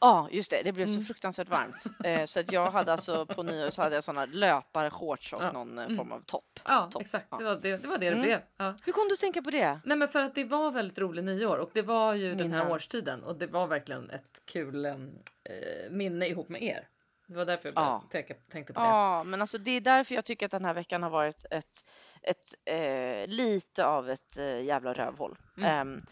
Ja, 0.00 0.28
just 0.30 0.50
det. 0.50 0.62
Det 0.62 0.72
blev 0.72 0.88
Mm. 0.88 1.00
så 1.00 1.06
fruktansvärt 1.06 1.48
varmt. 1.48 1.84
Eh, 2.04 2.24
så 2.24 2.40
att 2.40 2.52
jag 2.52 2.70
hade 2.70 2.92
alltså 2.92 3.26
på 3.26 3.42
nyår 3.42 3.70
så 3.70 3.82
hade 3.82 3.94
jag 3.94 4.04
såna 4.04 4.24
löparshorts 4.26 5.32
och 5.32 5.42
Ja. 5.42 5.52
någon 5.52 5.78
eh, 5.78 5.84
Mm. 5.84 5.96
form 5.96 6.12
av 6.12 6.20
topp. 6.20 6.60
Ja, 6.64 6.88
Topp, 6.92 7.02
exakt. 7.02 7.26
ja. 7.30 7.36
Det 7.38 7.44
var 7.44 7.54
det 7.56 7.76
det, 7.82 7.88
var 7.88 7.98
det, 7.98 8.06
det 8.06 8.10
Mm. 8.12 8.22
blev. 8.22 8.40
Ja. 8.56 8.74
Hur 8.84 8.92
kom 8.92 9.08
du 9.08 9.14
att 9.14 9.20
tänka 9.20 9.42
på 9.42 9.50
det? 9.50 9.80
Nej 9.84 9.96
men 9.96 10.08
för 10.08 10.20
att 10.20 10.34
det 10.34 10.44
var 10.44 10.70
väldigt 10.70 10.98
rolig 10.98 11.24
nyår 11.24 11.56
och 11.56 11.70
det 11.74 11.82
var 11.82 12.14
ju 12.14 12.34
den 12.34 12.52
här 12.52 12.70
årstiden 12.70 13.22
och 13.22 13.36
det 13.36 13.46
var 13.46 13.66
verkligen 13.66 14.10
ett 14.10 14.42
kul 14.44 14.84
em, 14.86 15.10
eh, 15.44 15.90
minne 15.90 16.26
ihop 16.26 16.48
med 16.48 16.62
er. 16.62 16.88
Det 17.26 17.34
var 17.36 17.44
därför 17.44 17.68
jag 17.68 17.76
Ja. 17.82 18.04
tänka, 18.10 18.34
tänkte 18.50 18.72
på 18.72 18.80
det. 18.80 18.86
Ja, 18.86 19.24
men 19.24 19.40
alltså 19.40 19.58
det 19.58 19.70
är 19.70 19.80
därför 19.80 20.14
jag 20.14 20.24
tycker 20.24 20.46
att 20.46 20.52
den 20.52 20.64
här 20.64 20.74
veckan 20.74 21.02
har 21.02 21.10
varit 21.10 21.44
ett, 21.50 21.84
ett 22.22 22.54
eh, 22.64 23.26
lite 23.28 23.84
av 23.86 24.10
ett 24.10 24.36
eh, 24.38 24.60
jävla 24.62 24.92
rövhål. 24.92 25.36
Mm. 25.56 25.70
Ehm, 25.70 26.02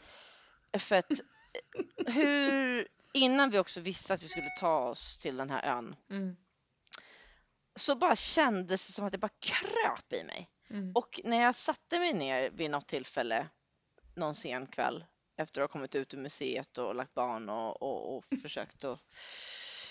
för 0.78 0.96
att 0.96 1.10
eh, 1.10 1.16
hur, 2.14 2.88
innan 3.12 3.50
vi 3.50 3.58
också 3.58 3.80
visste 3.80 4.14
att 4.14 4.22
vi 4.22 4.28
skulle 4.28 4.50
ta 4.50 4.78
oss 4.78 5.18
till 5.18 5.36
den 5.36 5.50
här 5.50 5.62
ön 5.76 5.96
Mm, 6.11 6.36
så 7.76 7.94
bara 7.94 8.16
kändes 8.16 8.86
det 8.86 8.92
som 8.92 9.04
att 9.06 9.12
det 9.12 9.18
bara 9.18 9.32
kröp 9.40 10.12
i 10.12 10.24
mig. 10.24 10.50
mm, 10.70 10.92
Och 10.94 11.20
när 11.24 11.42
jag 11.42 11.54
satte 11.54 11.98
mig 11.98 12.12
ner 12.12 12.50
vid 12.50 12.70
något 12.70 12.88
tillfälle 12.88 13.48
någon 14.16 14.34
sen 14.34 14.66
kväll 14.66 15.04
efter 15.36 15.61
att 15.61 15.70
ha 15.70 15.72
kommit 15.72 15.94
ut 15.94 16.14
ur 16.14 16.18
museet 16.18 16.78
och 16.78 16.94
lagt 16.94 17.14
barn 17.14 17.48
och, 17.48 17.82
och, 17.82 18.16
och 18.16 18.24
försökt 18.42 18.84
att 18.84 18.98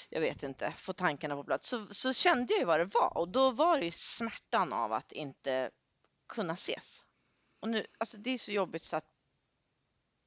jag 0.10 0.22
vet 0.22 0.44
inte, 0.44 0.72
få 0.72 0.94
tankarna 0.94 1.36
på 1.36 1.44
plats 1.44 1.70
så, 1.70 1.88
så 1.92 2.14
kände 2.14 2.54
jag 2.54 2.60
ju 2.60 2.66
vad 2.66 2.80
det 2.80 2.86
var 2.86 3.18
och 3.18 3.30
då 3.30 3.52
var 3.52 3.80
det 3.80 3.86
ju 3.86 3.92
smärtan 3.92 4.74
av 4.74 4.94
att 4.94 5.12
inte 5.12 5.72
kunna 6.28 6.54
ses. 6.54 7.04
Och 7.60 7.70
nu, 7.70 7.86
alltså 7.98 8.18
det 8.18 8.30
är 8.30 8.38
så 8.38 8.52
jobbigt 8.52 8.84
så 8.84 8.98
att. 8.98 9.06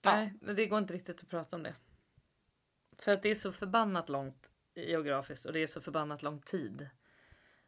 Nej, 0.05 0.34
men 0.40 0.57
det 0.57 0.66
går 0.66 0.78
inte 0.78 0.95
riktigt 0.95 1.22
att 1.22 1.28
prata 1.28 1.57
om 1.57 1.62
det. 1.62 1.74
För 3.03 3.11
att 3.11 3.22
det 3.22 3.30
är 3.30 3.34
så 3.34 3.53
förbannat 3.53 4.09
långt 4.09 4.50
geografiskt 4.74 5.46
och 5.46 5.53
det 5.53 5.62
är 5.62 5.66
så 5.66 5.80
förbannat 5.80 6.22
lång 6.22 6.40
tid. 6.40 6.88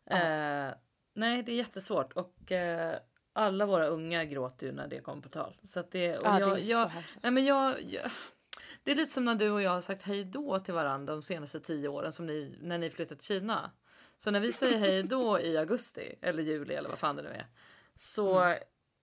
Ja. 0.05 0.17
Eh, 0.17 0.75
nej, 1.15 1.43
det 1.43 1.53
är 1.53 1.57
jättesvårt 1.57 2.13
och 2.13 2.53
eh, 2.53 2.99
alla 3.33 3.67
våra 3.67 3.87
ungar 3.87 4.25
gråter 4.25 4.67
ju 4.67 4.73
när 4.73 4.89
det 4.89 5.01
kommer 5.01 5.23
på 5.23 5.29
tal. 5.29 5.57
Så 5.63 5.81
att 5.81 5.91
det, 5.91 6.19
och 6.19 6.27
ja, 6.27 6.41
jag, 6.41 6.57
det 6.57 6.61
är 6.61 6.63
så 6.63 6.71
jag. 6.71 6.91
Nej, 7.23 7.33
men 7.33 7.45
jag, 7.45 7.83
jag, 7.83 8.11
det 8.83 8.91
är 8.91 8.95
lite 8.97 9.13
som 9.13 9.25
när 9.25 9.35
du 9.35 9.51
och 9.51 9.63
jag 9.63 9.71
har 9.71 9.81
sagt 9.81 10.03
hej 10.03 10.25
då 10.25 10.59
till 10.59 10.75
varandra 10.75 11.13
de 11.13 11.23
senaste 11.23 11.61
tio 11.61 11.89
åren 11.89 12.13
som 12.13 12.27
ni, 12.27 12.59
när 12.61 12.79
ni 12.79 12.91
flyttat 12.91 13.19
till 13.19 13.27
Kina. 13.27 13.71
Så 14.19 14.31
när 14.31 14.41
vi 14.41 14.53
säger 14.53 14.79
hej 14.79 15.03
då 15.03 15.41
i 15.41 15.59
augusti 15.59 16.15
eller 16.21 16.43
juli 16.43 16.75
eller 16.75 16.89
vad 16.89 16.99
fan 16.99 17.17
det 17.17 17.23
nu 17.23 17.29
är. 17.29 17.47
Så 17.97 18.39
Mm. 18.39 18.59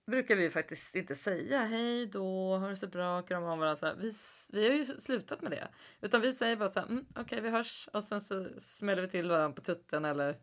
Brukar 0.06 0.36
vi 0.36 0.50
faktiskt 0.50 0.94
inte 0.94 1.14
säga 1.14 1.64
hej 1.64 2.06
då, 2.06 2.56
ha 2.56 2.68
det 2.68 2.76
så 2.76 2.86
bra, 2.86 3.22
krama 3.22 3.52
om 3.52 3.58
varandra. 3.58 3.76
Så 3.76 3.86
här. 3.86 3.94
Vi, 3.94 4.12
vi 4.52 4.68
har 4.68 4.74
ju 4.74 4.84
slutat 4.84 5.42
med 5.42 5.50
det. 5.50 5.68
Utan 6.00 6.20
vi 6.20 6.32
säger 6.32 6.56
bara 6.56 6.68
så 6.68 6.80
här, 6.80 6.86
mm, 6.86 7.06
okej 7.16 7.40
vi 7.40 7.50
hörs 7.50 7.88
och 7.92 8.04
sen 8.04 8.20
så 8.20 8.46
smäller 8.58 9.02
vi 9.02 9.08
till 9.08 9.30
varandra 9.30 9.54
på 9.56 9.62
tutten 9.62 10.04
eller 10.04 10.36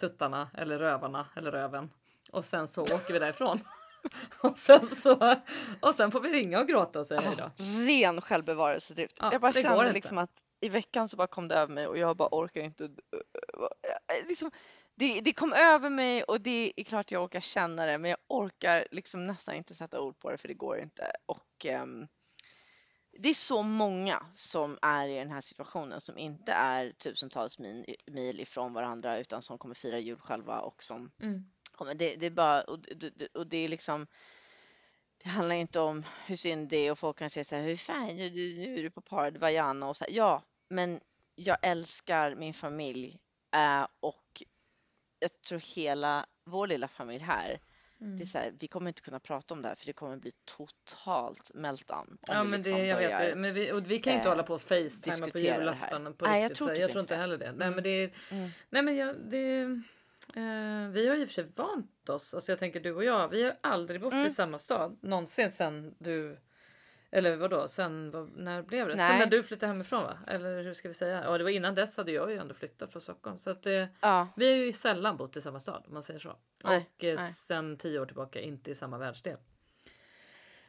tuttarna 0.00 0.50
eller 0.54 0.78
rövarna 0.78 1.26
eller 1.36 1.50
röven. 1.52 1.90
Och 2.32 2.44
sen 2.44 2.68
så 2.68 2.82
åker 2.82 3.12
vi 3.12 3.18
därifrån. 3.18 3.60
och, 4.40 4.58
sen 4.58 4.86
så, 4.86 5.36
och 5.80 5.94
sen 5.94 6.10
får 6.10 6.20
vi 6.20 6.32
ringa 6.32 6.60
och 6.60 6.68
gråta 6.68 7.00
och 7.00 7.06
säga 7.06 7.20
hej 7.20 7.36
då. 7.38 7.50
Ren 7.88 8.20
självbevarelsedrift. 8.20 9.16
Ja, 9.20 9.32
jag 9.32 9.40
bara 9.40 9.52
kände 9.52 9.92
liksom 9.92 10.18
att 10.18 10.30
i 10.60 10.68
veckan 10.68 11.08
så 11.08 11.16
bara 11.16 11.26
kom 11.26 11.48
det 11.48 11.54
över 11.54 11.74
mig 11.74 11.86
och 11.86 11.98
jag 11.98 12.16
bara 12.16 12.28
orkar 12.32 12.60
inte. 12.60 12.84
eh, 12.84 12.90
eh, 14.20 14.28
Liksom, 14.28 14.50
det, 14.96 15.20
det 15.20 15.32
kom 15.32 15.52
över 15.52 15.90
mig 15.90 16.22
och 16.22 16.40
det 16.40 16.72
är 16.76 16.84
klart 16.84 17.10
jag 17.10 17.24
orkar 17.24 17.40
känna 17.40 17.86
det 17.86 17.98
men 17.98 18.10
jag 18.10 18.18
orkar 18.28 18.86
liksom 18.90 19.26
nästan 19.26 19.54
inte 19.54 19.74
sätta 19.74 20.00
ord 20.00 20.18
på 20.18 20.30
det 20.30 20.38
för 20.38 20.48
det 20.48 20.54
går 20.54 20.78
inte. 20.78 21.12
Och 21.26 21.66
ehm, 21.66 22.06
det 23.18 23.28
är 23.28 23.34
så 23.34 23.62
många 23.62 24.26
som 24.34 24.78
är 24.82 25.08
i 25.08 25.18
den 25.18 25.30
här 25.30 25.40
situationen 25.40 26.00
som 26.00 26.18
inte 26.18 26.52
är 26.52 26.92
tusentals 26.92 27.58
mil, 27.58 27.96
mil 28.06 28.40
ifrån 28.40 28.72
varandra 28.72 29.18
utan 29.18 29.42
som 29.42 29.58
kommer 29.58 29.74
fira 29.74 29.98
jul 29.98 30.18
själva 30.18 30.60
och 30.60 30.82
som 30.82 31.12
Mm. 31.22 31.44
Men 31.84 31.98
det, 31.98 32.16
det 32.16 32.26
är 32.26 32.30
bara, 32.30 32.62
och, 32.62 32.80
det- 32.80 33.28
och 33.34 33.46
det 33.46 33.56
är 33.56 33.68
liksom, 33.68 34.06
det 35.22 35.28
handlar 35.28 35.54
inte 35.54 35.80
om 35.80 36.04
hur 36.26 36.36
synd 36.36 36.68
det 36.68 36.76
är 36.76 36.92
och 36.92 36.98
folk 36.98 37.18
kanske 37.18 37.44
säger 37.44 37.64
hur 37.64 37.76
fan, 37.76 38.06
nu, 38.06 38.30
nu 38.30 38.78
är 38.78 38.82
du 38.82 38.90
på 38.90 39.00
Paradvajana 39.00 39.88
och 39.88 39.96
så 39.96 40.04
här, 40.04 40.12
ja, 40.12 40.42
men 40.68 41.00
jag 41.34 41.58
älskar 41.62 42.34
min 42.34 42.54
familj 42.54 43.18
eh, 43.54 43.86
och 44.00 44.42
jag 45.18 45.42
tror 45.48 45.58
hela 45.58 46.26
vår 46.44 46.66
lilla 46.66 46.88
familj 46.88 47.22
här, 47.24 47.60
Mm. 48.00 48.16
det 48.16 48.22
är 48.24 48.26
så 48.26 48.38
här, 48.38 48.52
vi 48.60 48.68
kommer 48.68 48.88
inte 48.90 49.02
kunna 49.02 49.20
prata 49.20 49.54
om 49.54 49.62
det 49.62 49.68
här 49.68 49.74
för 49.74 49.86
det 49.86 49.92
kommer 49.92 50.16
bli 50.16 50.32
totalt 50.44 51.50
meltdown. 51.54 52.18
Ja 52.26 52.44
men 52.44 52.62
det, 52.62 52.68
liksom 52.68 52.86
jag 52.86 52.96
vet 52.96 53.18
det. 53.18 53.34
Men 53.36 53.54
vi, 53.54 53.72
och 53.72 53.90
vi 53.90 53.98
kan 53.98 54.12
ju 54.12 54.16
inte 54.16 54.28
eh, 54.28 54.32
hålla 54.32 54.42
på 54.42 54.54
och 54.54 54.60
facetima 54.62 55.26
på 55.26 55.38
det 55.38 55.40
julafton 55.40 56.14
på 56.14 56.24
Nej, 56.24 56.42
jag 56.42 56.54
tror 56.54 56.68
typ 56.68 56.78
jag 56.78 56.90
tror 56.90 57.00
inte 57.00 57.14
det. 57.14 57.20
heller 57.20 57.38
det. 57.38 57.52
Nej 57.52 57.66
Mm. 57.66 57.74
men 57.74 57.84
det 57.84 58.04
Mm. 58.30 58.48
nej 58.70 58.82
men 58.82 58.96
jag, 58.96 59.16
det, 59.30 59.80
Eh, 60.36 60.88
vi 60.90 61.08
har 61.08 61.16
ju 61.16 61.26
för 61.26 61.32
sig 61.32 61.44
vant 61.56 62.08
oss. 62.08 62.34
Alltså 62.34 62.52
jag 62.52 62.58
tänker 62.58 62.80
du 62.80 62.92
och 62.92 63.04
jag, 63.04 63.28
vi 63.28 63.42
har 63.42 63.56
aldrig 63.60 64.00
bott 64.00 64.12
Mm. 64.12 64.26
i 64.26 64.30
samma 64.30 64.58
stad 64.58 64.98
någonsin 65.02 65.50
sen 65.50 65.94
du 65.98 66.38
eller 67.16 67.36
vadå, 67.36 67.68
sen 67.68 68.10
vad, 68.10 68.36
när 68.36 68.62
blev 68.62 68.88
det? 68.88 68.96
Sen 68.96 69.08
Nej. 69.08 69.18
när 69.18 69.26
du 69.26 69.42
flyttade 69.42 69.72
hemifrån 69.72 70.02
va? 70.02 70.18
Eller 70.26 70.62
hur 70.62 70.74
ska 70.74 70.88
vi 70.88 70.94
säga? 70.94 71.24
Ja, 71.24 71.38
det 71.38 71.44
var 71.44 71.50
innan 71.50 71.74
dess 71.74 71.96
hade 71.96 72.12
jag 72.12 72.30
ju 72.30 72.38
ändå 72.38 72.54
flyttat 72.54 72.92
från 72.92 73.02
Stockholm 73.02 73.38
så 73.38 73.50
att 73.50 73.62
det, 73.62 73.88
Ja, 74.00 74.28
vi 74.36 74.46
har 74.50 74.56
ju 74.56 74.72
sällan 74.72 75.16
bott 75.16 75.36
i 75.36 75.40
samma 75.40 75.60
stad 75.60 75.84
om 75.86 75.94
man 75.94 76.02
säger 76.02 76.20
så. 76.20 76.36
Nej, 76.64 76.90
och 76.96 77.04
eh, 77.04 77.16
nej. 77.16 77.32
sen 77.32 77.76
tio 77.76 78.00
år 78.00 78.06
tillbaka 78.06 78.40
inte 78.40 78.70
i 78.70 78.74
samma 78.74 78.98
världsdel. 78.98 79.36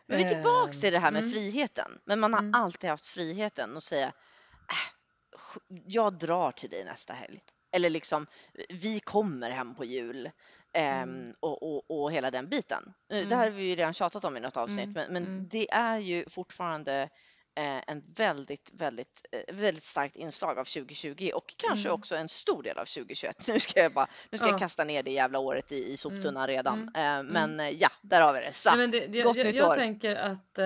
men 0.06 0.18
vi 0.18 0.24
är 0.24 0.30
tillbaks 0.30 0.82
till 0.82 0.94
det 0.94 1.00
här 1.00 1.12
med 1.12 1.22
Mm. 1.22 1.32
friheten. 1.34 2.00
Men 2.04 2.20
man 2.20 2.34
har 2.34 2.40
Mm. 2.42 2.54
alltid 2.56 2.90
haft 2.90 3.06
friheten 3.06 3.78
att 3.78 3.84
säga 3.84 4.08
äh, 4.08 5.74
jag 5.86 6.14
drar 6.14 6.52
till 6.52 6.70
dig 6.70 6.86
nästa 6.86 7.14
helg. 7.14 7.40
Eller 7.72 7.90
liksom, 7.90 8.28
vi 8.70 9.00
kommer 9.00 9.50
hem 9.50 9.76
på 9.76 9.86
jul. 9.86 10.32
Ehm, 10.74 11.10
Mm. 11.10 11.34
och, 11.40 11.64
och, 11.64 12.02
och 12.04 12.12
hela 12.12 12.32
den 12.32 12.50
biten. 12.50 12.94
Mm. 13.12 13.30
Det 13.30 13.36
här 13.36 13.44
har 13.44 13.52
vi 13.52 13.64
ju 13.64 13.76
redan 13.76 13.94
tjatat 13.94 14.26
om 14.26 14.38
i 14.38 14.40
något 14.40 14.58
avsnitt, 14.58 14.80
Mm, 14.80 14.94
men, 14.94 15.14
men 15.14 15.24
mm. 15.26 15.48
det 15.50 15.72
är 15.72 15.98
ju 15.98 16.26
fortfarande 16.30 17.10
eh, 17.56 17.82
en 17.88 18.04
väldigt, 18.16 18.70
väldigt, 18.74 19.26
eh, 19.32 19.56
väldigt 19.56 19.84
starkt 19.84 20.16
inslag 20.16 20.60
av 20.60 20.64
2020 20.66 21.32
och 21.34 21.54
kanske 21.58 21.88
Mm. 21.90 22.00
också 22.00 22.16
en 22.16 22.30
stor 22.30 22.64
del 22.64 22.78
av 22.78 22.86
2021. 22.86 23.48
Nu 23.48 23.60
ska 23.60 23.80
jag 23.80 23.92
bara, 23.92 24.08
nu 24.30 24.38
ska 24.38 24.48
Ja. 24.48 24.52
jag 24.52 24.60
kasta 24.60 24.84
ner 24.84 25.04
det 25.04 25.12
jävla 25.12 25.40
året 25.40 25.72
i, 25.72 25.92
i 25.94 25.98
soptunnan 25.98 26.48
redan. 26.48 26.92
Eh, 26.96 27.24
men 27.24 27.60
eh, 27.60 27.70
ja, 27.70 27.90
där 28.02 28.22
har 28.22 28.34
vi 28.34 28.40
det. 28.40 28.54
Så, 28.54 28.76
Nej, 28.76 28.88
det, 28.88 29.08
det, 29.08 29.22
gott 29.22 29.38
jag, 29.38 29.46
nytt 29.46 29.56
jag 29.56 29.70
år. 29.70 29.76
tänker 29.76 30.16
att 30.16 30.58
eh, 30.58 30.66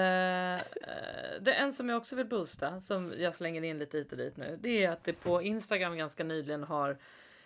eh, 0.55 0.61
det 1.41 1.53
är 1.53 1.63
en 1.63 1.73
som 1.73 1.89
jag 1.89 1.97
också 1.97 2.15
vill 2.15 2.25
boosta 2.27 2.79
som 2.79 3.13
jag 3.17 3.35
slänger 3.35 3.63
in 3.63 3.79
lite 3.79 3.97
hit 3.97 4.11
och 4.11 4.17
dit 4.17 4.37
nu. 4.37 4.57
Det 4.61 4.83
är 4.85 4.91
att 4.91 5.03
det 5.03 5.13
på 5.13 5.41
Instagram 5.41 5.97
ganska 5.97 6.23
nyligen 6.23 6.63
har 6.63 6.97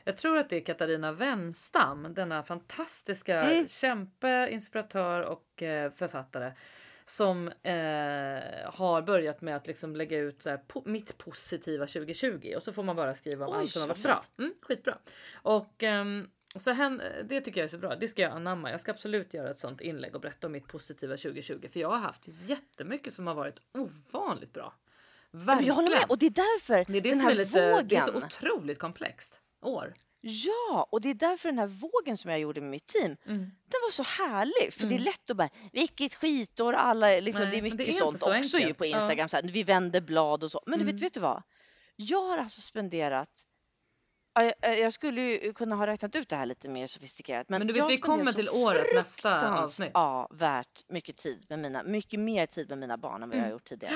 jag 0.05 0.17
tror 0.17 0.37
att 0.37 0.49
det 0.49 0.55
är 0.55 0.61
Katarina 0.65 1.11
Wenstam, 1.11 2.13
denna 2.13 2.43
fantastiska 2.43 3.41
Mm. 3.41 3.67
kämpe, 3.67 4.47
inspiratör 4.51 5.21
och 5.21 5.63
eh, 5.63 5.91
författare 5.91 6.53
som 7.05 7.47
eh, 7.47 8.71
har 8.73 9.01
börjat 9.01 9.41
med 9.41 9.55
att 9.55 9.67
liksom 9.67 9.95
lägga 9.95 10.17
ut 10.17 10.41
så 10.41 10.49
här, 10.49 10.57
po 10.57 10.81
mitt 10.85 11.17
positiva 11.17 11.87
2020 11.87 12.53
och 12.55 12.63
så 12.63 12.73
får 12.73 12.83
man 12.83 12.95
bara 12.95 13.13
skriva 13.15 13.45
om 13.47 13.53
Oj, 13.53 13.59
allt 13.59 13.69
som 13.69 13.81
har 13.81 13.87
varit 13.87 14.03
bra. 14.03 14.21
Mm, 14.39 14.53
skitbra. 14.61 14.97
Och 15.33 15.83
ehm, 15.83 16.29
så 16.55 16.71
hen, 16.71 17.01
det 17.23 17.41
tycker 17.41 17.61
jag 17.61 17.65
är 17.65 17.69
så 17.69 17.77
bra. 17.77 17.95
Det 17.95 18.07
ska 18.07 18.21
jag 18.21 18.31
anamma. 18.31 18.71
Jag 18.71 18.81
ska 18.81 18.91
absolut 18.91 19.33
göra 19.33 19.49
ett 19.49 19.57
sånt 19.57 19.81
inlägg 19.81 20.15
och 20.15 20.21
berätta 20.21 20.47
om 20.47 20.53
mitt 20.53 20.67
positiva 20.67 21.17
2020 21.17 21.67
för 21.73 21.79
jag 21.79 21.89
har 21.89 21.97
haft 21.97 22.23
jättemycket 22.27 23.13
som 23.13 23.27
har 23.27 23.35
varit 23.35 23.59
ovanligt 23.73 24.53
bra. 24.53 24.73
Verkligen. 25.31 25.67
jag 25.67 25.73
håller 25.73 25.89
med 25.89 26.05
och 26.09 26.17
det 26.17 26.25
är 26.25 26.29
därför 26.29 26.91
Det 26.91 26.97
är 26.97 27.01
det 27.01 27.09
den 27.09 27.19
här 27.19 27.31
är 27.31 27.35
lite, 27.35 27.71
vågen. 27.71 27.87
det 27.87 27.95
är 27.95 28.01
så 28.01 28.15
otroligt 28.17 28.79
komplext 28.79 29.41
år. 29.65 29.93
Ja, 30.21 30.87
och 30.91 31.01
det 31.01 31.09
är 31.09 31.13
därför 31.13 31.49
den 31.49 31.59
här 31.59 31.67
vågen 31.67 32.17
som 32.17 32.31
jag 32.31 32.39
gjorde 32.39 32.61
med 32.61 32.69
mitt 32.69 32.87
team, 32.87 33.17
Mm. 33.25 33.39
den 33.39 33.79
var 33.83 33.91
så 33.91 34.03
härlig. 34.03 34.73
För 34.73 34.79
det 34.81 34.85
är 34.93 34.99
Mm. 34.99 35.03
lätt 35.03 35.29
att 35.29 35.37
bara, 35.37 35.49
vilket 35.73 36.13
skitår, 36.15 36.73
alla, 36.73 37.07
liksom, 37.19 37.41
Nej, 37.43 37.51
det 37.51 37.57
är 37.57 37.61
mycket 37.61 37.77
det 37.77 37.89
är 37.89 37.91
sånt 37.91 38.19
så 38.19 38.37
också 38.37 38.57
ju 38.57 38.73
på 38.73 38.85
Ja. 38.85 38.97
Instagram, 38.97 39.29
så 39.29 39.35
här, 39.37 39.43
vi 39.43 39.63
vänder 39.63 40.01
blad 40.01 40.43
och 40.43 40.51
så. 40.51 40.61
Men 40.65 40.79
du 40.79 40.83
Mm. 40.83 40.95
vet, 40.95 41.03
vet 41.03 41.13
du 41.13 41.19
vad? 41.19 41.43
Jag 41.95 42.21
har 42.21 42.37
alltså 42.37 42.61
spenderat 42.61 43.29
Ja, 44.37 44.51
jag, 44.61 44.79
jag 44.79 44.93
skulle 44.93 45.21
ju 45.21 45.53
kunna 45.53 45.75
ha 45.75 45.87
räknat 45.87 46.15
ut 46.15 46.29
det 46.29 46.35
här 46.35 46.45
lite 46.45 46.69
mer 46.69 46.87
sofistikerat. 46.87 47.49
Men, 47.49 47.59
Men 47.59 47.67
du 47.67 47.73
vet, 47.73 47.89
vi 47.89 47.97
kommer 47.97 48.31
till 48.33 48.49
året 48.49 48.85
nästa 48.95 49.59
avsnitt. 49.59 49.91
Ja, 49.93 50.27
värt 50.31 50.83
mycket 50.89 51.17
tid 51.17 51.45
med 51.49 51.59
mina, 51.59 51.83
mycket 51.83 52.19
mer 52.19 52.45
tid 52.45 52.69
med 52.69 52.77
mina 52.77 52.97
barn 52.97 53.23
än 53.23 53.29
vad 53.29 53.37
jag 53.37 53.41
har 53.41 53.45
Mm. 53.47 53.51
gjort 53.55 53.63
tidigare. 53.65 53.95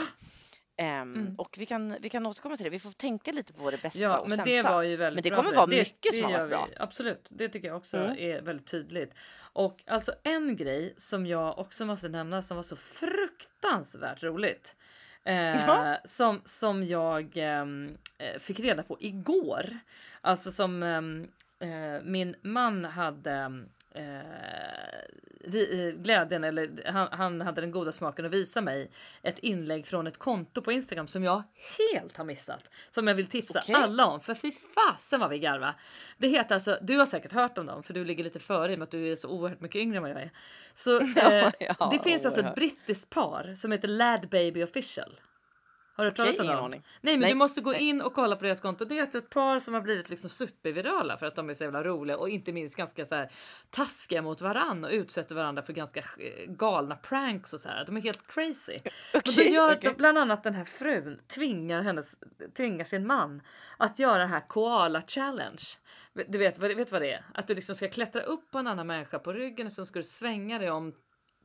Ehm, 0.79 1.13
Mm. 1.15 1.35
Och 1.35 1.55
vi 1.59 1.65
kan, 1.65 1.95
vi 2.01 2.09
kan 2.09 2.25
återkomma 2.25 2.57
till 2.57 2.63
det. 2.63 2.69
Vi 2.69 2.79
får 2.79 2.91
tänka 2.91 3.31
lite 3.31 3.53
på 3.53 3.71
det 3.71 3.81
bästa 3.81 3.99
Ja, 3.99 4.17
och 4.19 4.29
men 4.29 4.37
sämsta. 4.37 4.53
det 4.63 4.63
var 4.75 4.81
ju 4.83 4.95
väldigt 4.95 5.15
Men 5.15 5.23
det 5.23 5.29
bra 5.35 5.43
kommer 5.43 5.55
vara 5.55 5.67
dig. 5.67 5.79
mycket 5.79 6.15
som 6.15 6.23
har 6.23 6.31
varit 6.39 6.49
bra. 6.49 6.67
Absolut, 6.77 7.27
det 7.29 7.49
tycker 7.49 7.67
jag 7.67 7.77
också 7.77 7.97
Mm. 7.97 8.15
är 8.19 8.41
väldigt 8.41 8.67
tydligt. 8.67 9.13
Och 9.53 9.83
alltså 9.87 10.13
en 10.23 10.55
grej 10.55 10.93
som 10.97 11.25
jag 11.25 11.59
också 11.59 11.85
måste 11.85 12.09
nämna 12.09 12.41
som 12.41 12.57
var 12.57 12.63
så 12.63 12.75
fruktansvärt 12.75 14.23
roligt. 14.23 14.75
Eh, 15.23 15.35
Ja. 15.65 15.97
som, 16.05 16.41
som 16.45 16.83
jag 16.87 17.31
ehm, 17.37 17.97
eh, 18.17 18.39
fick 18.39 18.59
reda 18.59 18.83
på 18.83 18.97
igår. 18.99 19.79
Alltså 20.21 20.51
som 20.51 20.83
ehm, 20.83 21.27
eh, 21.59 22.01
min 22.03 22.35
man 22.41 22.85
hade 22.85 23.63
eh, 23.99 24.99
eh, 25.43 25.93
glädjen, 25.93 26.43
eller 26.43 26.91
han, 26.91 27.07
han 27.11 27.41
hade 27.41 27.61
den 27.61 27.71
goda 27.71 27.91
smaken 27.91 28.25
att 28.25 28.33
visa 28.33 28.61
mig 28.61 28.91
ett 29.21 29.39
inlägg 29.39 29.87
från 29.87 30.07
ett 30.07 30.17
konto 30.17 30.61
på 30.61 30.71
Instagram 30.71 31.07
som 31.07 31.23
jag 31.23 31.43
helt 31.89 32.17
har 32.17 32.25
missat. 32.25 32.71
Som 32.89 33.07
jag 33.07 33.15
vill 33.15 33.25
tipsa 33.25 33.59
Okej. 33.59 33.75
alla 33.75 34.05
om, 34.05 34.19
för 34.19 34.33
fy 34.33 34.51
fasen 34.51 35.19
vad 35.19 35.29
vi 35.29 35.39
garva. 35.39 35.75
Det 36.17 36.27
heter 36.27 36.55
alltså, 36.55 36.77
du 36.81 36.97
har 36.97 37.05
säkert 37.05 37.31
hört 37.31 37.57
om 37.57 37.65
dem 37.65 37.83
för 37.83 37.93
du 37.93 38.05
ligger 38.05 38.23
lite 38.23 38.39
före 38.39 38.71
i 38.71 38.75
och 38.75 38.79
med 38.79 38.83
att 38.83 38.91
du 38.91 39.11
är 39.11 39.15
så 39.15 39.29
oerhört 39.29 39.61
mycket 39.61 39.81
yngre 39.81 39.97
än 39.97 40.03
vad 40.03 40.11
jag 40.11 40.21
är. 40.21 40.31
Så 40.73 40.99
eh, 41.31 41.51
ja, 41.59 41.89
det 41.91 41.99
finns 41.99 42.25
alltså 42.25 42.39
ett 42.39 42.45
oerhört. 42.45 42.55
brittiskt 42.55 43.09
par 43.09 43.53
som 43.55 43.71
heter 43.71 43.87
Lad 43.87 44.29
Baby 44.29 44.63
Official. 44.63 45.19
Har 45.99 46.05
du 46.05 46.09
hört 46.09 46.17
talas 46.17 46.39
om 46.39 46.47
dem? 46.47 46.69
Nej 46.71 46.81
men 47.01 47.19
Nej, 47.19 47.29
du 47.29 47.35
måste 47.35 47.61
gå 47.61 47.71
nej. 47.71 47.81
in 47.89 48.01
och 48.01 48.13
kolla 48.13 48.35
på 48.35 48.43
deras 48.43 48.61
konto. 48.61 48.85
Det 48.85 48.97
är 48.97 49.01
alltså 49.01 49.17
ett 49.17 49.29
par 49.29 49.59
som 49.59 49.73
har 49.73 49.81
blivit 49.81 50.09
liksom 50.09 50.29
supervirala 50.29 51.17
för 51.17 51.25
att 51.25 51.35
de 51.35 51.49
är 51.49 51.53
så 51.53 51.63
jävla 51.63 51.83
roliga 51.83 52.17
och 52.17 52.29
inte 52.29 52.51
minst 52.51 52.75
ganska 52.75 53.05
så 53.05 53.15
här 53.15 53.31
taskiga 53.69 54.21
mot 54.21 54.41
varann 54.41 54.83
och 54.83 54.91
utsätter 54.91 55.35
varandra 55.35 55.63
för 55.63 55.73
ganska 55.73 55.99
eh, 55.99 56.45
galna 56.47 56.95
pranks 56.95 57.53
och 57.53 57.59
så 57.59 57.69
här. 57.69 57.85
De 57.85 57.97
är 57.97 58.01
helt 58.01 58.27
crazy. 58.27 58.77
och 59.13 59.21
då 59.37 59.41
gör 59.41 59.75
de, 59.81 59.93
bland 59.93 60.17
annat 60.17 60.43
den 60.43 60.53
här 60.53 60.63
frun 60.63 61.19
tvingar 61.35 61.81
hennes 61.81 62.15
tvingar 62.57 62.85
sin 62.85 63.07
man 63.07 63.41
att 63.77 63.99
göra 63.99 64.17
den 64.17 64.29
här 64.29 64.47
koala 64.47 65.01
challenge. 65.01 65.63
Du 66.27 66.37
vet, 66.37 66.59
vad- 66.59 66.71
vet 66.71 66.91
vad 66.91 67.01
det 67.01 67.13
är? 67.13 67.25
Att 67.33 67.47
du 67.47 67.55
liksom 67.55 67.75
ska 67.75 67.89
klättra 67.89 68.21
upp 68.21 68.51
på 68.51 68.57
en 68.57 68.67
annan 68.67 68.87
människa 68.87 69.19
på 69.19 69.33
ryggen 69.33 69.65
och 69.67 69.73
sen 69.73 69.85
ska 69.85 69.99
du 69.99 70.03
svänga 70.03 70.59
dig 70.59 70.71
om 70.71 70.93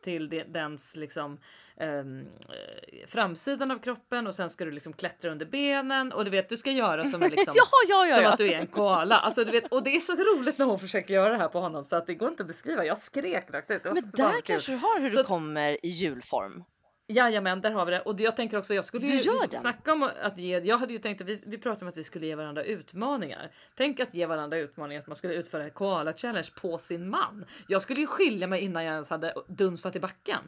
till 0.04 0.28
det, 0.28 0.42
dens 0.42 0.96
liksom 0.96 1.38
ehm, 1.76 2.20
eh, 2.20 3.06
framsidan 3.06 3.70
av 3.70 3.78
kroppen 3.78 4.26
och 4.26 4.34
sen 4.34 4.50
ska 4.50 4.64
du 4.64 4.70
liksom 4.70 4.92
klättra 4.92 5.30
under 5.30 5.46
benen 5.46 6.12
och 6.12 6.24
du 6.24 6.30
vet 6.30 6.48
du 6.48 6.56
ska 6.56 6.70
göra 6.70 7.04
som 7.04 7.22
en 7.22 7.30
liksom 7.30 7.54
Ja, 7.56 7.64
ja, 7.88 8.06
ja, 8.06 8.16
som 8.16 8.32
att 8.32 8.38
du 8.38 8.46
är 8.46 8.58
en 8.58 8.66
koala. 8.66 9.18
Alltså, 9.18 9.44
du 9.44 9.50
vet, 9.50 9.72
och 9.72 9.84
det 9.84 9.96
är 9.96 10.00
så 10.00 10.12
roligt 10.12 10.58
när 10.58 10.66
hon 10.66 10.78
försöker 10.78 11.14
göra 11.14 11.30
det 11.30 11.38
här 11.38 11.48
på 11.48 11.60
honom 11.60 11.84
så 11.84 11.96
att 11.96 12.06
det 12.06 12.14
går 12.14 12.28
inte 12.28 12.42
att 12.42 12.46
beskriva. 12.46 12.84
Jag 12.84 12.98
skrek 12.98 13.50
rakt 13.50 13.70
ut. 13.70 13.84
Men 13.84 13.94
där 13.94 14.40
kanske 14.40 14.72
du 14.72 14.76
har 14.76 15.00
hur 15.00 15.10
Så 15.10 15.18
du 15.18 15.24
kommer 15.24 15.86
i 15.86 15.88
julform. 15.88 16.64
Jajamän, 17.06 17.60
där 17.60 17.70
har 17.70 17.84
vi 17.84 17.90
det. 17.90 18.00
Och 18.00 18.20
jag 18.20 18.36
tänker 18.36 18.58
också, 18.58 18.74
jag 18.74 18.84
skulle 18.84 19.06
ju 19.06 19.12
liksom 19.12 19.60
snacka 19.60 19.92
om 19.92 20.10
att 20.22 20.38
ge, 20.38 20.58
jag 20.58 20.78
hade 20.78 20.92
ju 20.92 20.98
tänkt 20.98 21.20
att 21.20 21.26
vi, 21.26 21.42
vi 21.46 21.58
pratade 21.58 21.84
om 21.84 21.88
att 21.88 21.96
vi 21.96 22.04
skulle 22.04 22.26
ge 22.26 22.34
varandra 22.34 22.64
utmaningar. 22.64 23.50
Tänk 23.74 24.00
att 24.00 24.14
ge 24.14 24.26
varandra 24.26 24.58
utmaningar 24.58 25.00
att 25.00 25.06
man 25.06 25.16
skulle 25.16 25.34
utföra 25.34 25.66
ett 25.66 25.74
koala 25.74 26.12
challenge 26.12 26.48
på 26.60 26.78
sin 26.78 27.08
man. 27.08 27.44
Jag 27.68 27.82
skulle 27.82 28.00
ju 28.00 28.06
skilja 28.06 28.46
mig 28.46 28.60
innan 28.60 28.84
jag 28.84 28.92
ens 28.92 29.10
hade 29.10 29.34
dunsat 29.46 29.96
i 29.96 30.00
backen. 30.00 30.38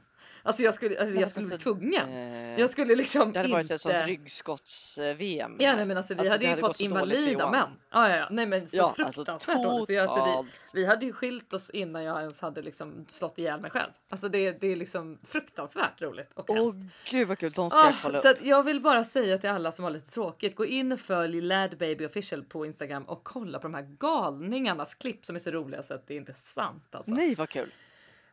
Alltså 0.43 0.63
jag 0.63 0.75
skulle, 0.75 1.01
alltså, 1.01 1.15
jag 1.15 1.31
skulle 1.31 1.47
bli 1.47 1.55
alltså, 1.55 1.73
tvungen. 1.73 2.09
Eh, 2.09 2.61
Jag 2.61 2.71
skulle 2.71 2.95
liksom 2.95 3.33
det 3.33 3.39
hade 3.39 3.53
varit 3.53 3.63
inte... 3.65 3.75
ett 3.75 3.81
sånt 3.81 4.07
ryggskotts-VM. 4.07 5.57
Ja, 5.59 5.77
nej, 5.77 5.87
men 5.87 5.97
alltså, 5.97 6.15
vi 6.15 6.19
Alltså, 6.21 6.33
hade 6.33 6.45
ju 6.45 6.51
hade 6.51 6.61
fått 6.61 6.81
invalida 6.81 7.51
män. 7.51 7.69
Ja, 7.91 8.09
ja, 8.09 8.17
ja. 8.17 8.27
Nej, 8.31 8.47
men 8.47 8.69
så 8.69 8.77
Ja, 8.77 8.85
alltså, 8.85 9.13
fruktansvärt 9.13 9.63
dåligt. 9.63 9.87
Så 9.87 9.93
jag, 9.93 10.03
alltså, 10.09 10.47
vi, 10.73 10.81
vi 10.81 10.87
hade 10.87 11.07
ju 11.07 11.13
skilt 11.13 11.53
oss 11.53 11.71
innan 11.71 12.05
jag 12.05 12.21
ens 12.21 12.41
hade 12.41 12.63
liksom 12.63 13.05
slått 13.09 13.39
ihjäl 13.39 13.61
mig 13.61 13.71
själv. 13.71 13.91
Alltså 14.11 14.29
det, 14.29 14.53
det 14.61 14.67
är 14.67 14.77
liksom 14.77 15.19
fruktansvärt 15.25 16.03
roligt 16.03 16.31
och 16.51 16.57
Åh 16.57 16.73
hemskt. 16.73 17.11
gud 17.11 17.29
vad 17.29 17.39
kul, 17.39 17.53
de 17.53 17.71
ska 17.71 17.81
jag 17.81 17.89
Ah, 17.89 17.95
kolla 18.03 18.21
så 18.23 18.29
upp. 18.31 18.39
jag 18.43 18.63
vill 18.63 18.81
bara 18.81 19.05
säga 19.05 19.39
till 19.39 19.51
alla 19.51 19.73
som 19.73 19.83
har 19.85 19.91
lite 19.91 20.11
tråkigt, 20.11 20.57
gå 20.57 20.67
in 20.67 20.93
och 20.93 21.01
följ 21.01 21.41
Lad 21.41 21.79
Baby 21.79 22.07
Official 22.07 22.43
på 22.45 22.67
Instagram 22.67 23.05
och 23.05 23.25
kolla 23.25 23.59
på 23.59 23.63
de 23.69 23.75
här 23.75 23.97
galningarnas 23.99 24.95
klipp 24.95 25.27
som 25.27 25.37
är 25.37 25.41
så 25.41 25.51
roliga 25.51 25.83
så 25.83 25.95
att 25.95 26.07
det 26.07 26.15
är 26.15 26.19
inte 26.19 26.35
sant 26.35 26.95
alltså. 26.95 27.11
Nej 27.11 27.35
vad 27.35 27.49
kul. 27.49 27.75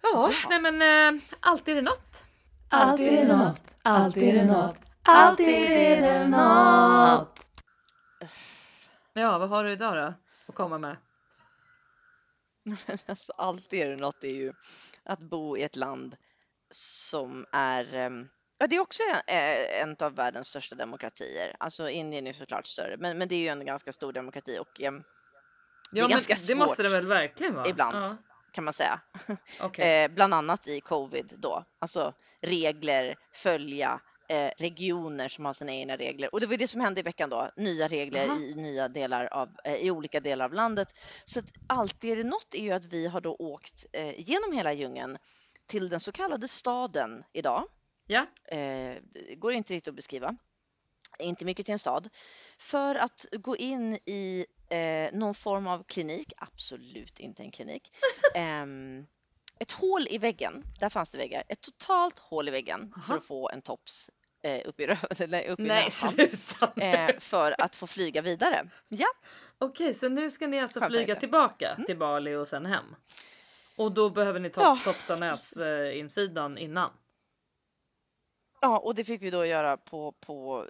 Ja, 0.02 0.30
nej 0.50 0.62
men 0.72 1.16
äh, 1.16 1.22
alltid 1.40 1.72
är 1.72 1.76
det 1.76 1.82
något. 1.90 2.24
Alltid 2.70 3.08
är 3.08 3.26
det 3.28 3.38
något, 3.38 3.76
alltid 3.82 4.24
är 4.24 4.34
det 4.34 4.46
något, 4.46 4.78
alltid 5.04 5.48
är 5.48 6.02
det 6.02 6.28
något. 6.28 7.52
Ja, 9.14 9.38
vad 9.38 9.50
har 9.50 9.64
du 9.64 9.72
idag 9.72 9.96
då 9.98 10.14
att 10.48 10.56
komma 10.56 10.78
med? 10.78 10.98
Alltså, 13.08 13.34
alltid 13.38 13.82
är 13.82 13.90
det 13.90 13.96
något, 13.96 14.22
det 14.22 14.28
är 14.28 14.36
ju 14.36 14.54
att 15.04 15.20
bo 15.20 15.58
i 15.58 15.64
ett 15.64 15.76
land 15.76 16.16
som 17.14 17.46
är 17.52 17.96
ehm, 17.96 18.28
Ja, 18.58 18.68
det 18.68 18.76
är 18.76 18.80
också 18.80 19.04
en, 19.04 19.36
eh, 19.38 19.82
en 19.82 19.96
av 20.02 20.16
världens 20.16 20.48
största 20.48 20.76
demokratier. 20.76 21.56
Alltså 21.60 21.90
Indien 21.90 22.28
är 22.28 22.34
såklart 22.34 22.68
större, 22.68 22.98
men, 22.98 23.18
men 23.18 23.28
det 23.28 23.36
är 23.36 23.40
ju 23.40 23.48
en 23.48 23.66
ganska 23.66 23.92
stor 23.92 24.14
demokrati 24.14 24.58
och 24.60 24.82
ehm, 24.82 25.04
Det 25.92 25.98
är 25.98 26.02
Ja, 26.02 26.08
men 26.08 26.10
ganska 26.12 26.36
det 26.48 26.56
måste 26.56 26.76
svårt 26.76 26.86
det 26.86 26.92
väl 26.94 27.06
verkligen 27.06 27.56
vara? 27.56 27.68
ibland. 27.70 28.06
Ja, 28.06 28.18
kan 28.52 28.64
man 28.64 28.74
säga. 28.74 29.02
okej. 29.62 30.04
Eh, 30.04 30.12
bland 30.12 30.34
annat 30.34 30.68
i 30.68 30.82
covid 30.82 31.34
då. 31.38 31.64
Alltså 31.80 32.14
regler, 32.42 33.16
följa, 33.34 34.00
eh, 34.30 34.52
regioner 34.58 35.28
som 35.30 35.46
har 35.46 35.54
sina 35.54 35.72
egna 35.72 35.98
regler. 35.98 36.34
Och 36.34 36.42
det 36.42 36.48
var 36.48 36.58
det 36.58 36.68
som 36.68 36.82
hände 36.82 37.00
i 37.00 37.04
veckan 37.04 37.30
då. 37.30 37.52
Nya 37.56 37.88
regler 37.88 38.28
Aha. 38.28 38.40
i 38.40 38.56
nya 38.56 38.88
delar 38.88 39.26
av, 39.34 39.50
eh, 39.64 39.76
i 39.76 39.92
olika 39.92 40.20
delar 40.20 40.46
av 40.46 40.54
landet. 40.54 40.88
Så 41.26 41.40
att 41.40 41.46
alltid 41.68 42.12
är 42.12 42.16
det 42.16 42.24
något 42.24 42.54
är 42.54 42.62
ju 42.62 42.72
att 42.72 42.86
vi 42.86 43.08
har 43.08 43.22
då 43.22 43.36
åkt 43.40 43.86
eh, 43.92 44.20
genom 44.20 44.52
hela 44.54 44.74
djungeln 44.74 45.18
till 45.68 45.90
den 45.90 46.00
så 46.00 46.12
kallade 46.12 46.48
staden 46.48 47.24
idag. 47.34 47.64
Ja, 48.08 48.26
Eh, 48.58 48.98
går 49.38 49.54
inte 49.54 49.74
riktigt 49.74 49.88
att 49.88 49.96
beskriva. 49.96 50.36
inte 51.20 51.46
mycket 51.46 51.66
till 51.66 51.74
en 51.74 51.80
stad, 51.80 52.10
för 52.58 52.96
att 52.96 53.26
gå 53.32 53.58
in 53.58 53.94
i 54.06 54.46
eh, 54.70 55.18
någon 55.20 55.36
form 55.36 55.68
av 55.68 55.84
klinik, 55.84 56.34
absolut 56.38 57.20
inte 57.20 57.44
en 57.44 57.52
klinik. 57.52 57.92
Ehm, 58.36 59.06
ett 59.60 59.72
hål 59.72 60.08
i 60.10 60.18
väggen, 60.18 60.64
där 60.80 60.90
fanns 60.90 61.10
det 61.10 61.18
väggar, 61.18 61.44
ett 61.48 61.62
totalt 61.62 62.20
hål 62.20 62.48
i 62.48 62.52
väggen 62.52 62.94
för 63.06 63.14
Aha. 63.14 63.18
att 63.18 63.26
få 63.26 63.50
en 63.50 63.62
tops 63.62 64.10
eh, 64.44 64.62
upp 64.66 64.80
i 64.80 64.88
röven, 64.88 65.10
eller 65.20 65.48
upp 65.50 65.60
i 65.60 65.64
Nej, 65.64 65.84
näsan. 65.86 66.20
Eh, 66.76 67.20
för 67.20 67.62
att 67.62 67.76
få 67.76 67.88
flyga 67.88 68.22
vidare. 68.22 68.70
Ja, 68.88 69.08
Okej, 69.58 69.94
så 69.94 70.10
nu 70.10 70.32
ska 70.32 70.48
ni 70.48 70.60
alltså 70.60 70.80
Skönt, 70.80 70.94
flyga 70.94 71.06
tänkte. 71.06 71.20
tillbaka 71.20 71.80
till 71.86 71.98
Bali 71.98 72.36
och 72.36 72.48
sen 72.48 72.66
hem? 72.66 72.96
Och 73.76 73.92
då 73.92 74.10
behöver 74.10 74.40
ni 74.40 74.50
top, 74.50 74.64
Ja. 74.64 74.80
topsa 74.84 75.16
näsinsidan 75.16 76.58
innan? 76.58 76.90
Ja, 78.62 78.78
och 78.80 78.96
det 78.96 79.04
fick 79.04 79.22
vi 79.22 79.30
då 79.30 79.46
göra 79.46 79.78
på, 79.78 80.12
på 80.12 80.68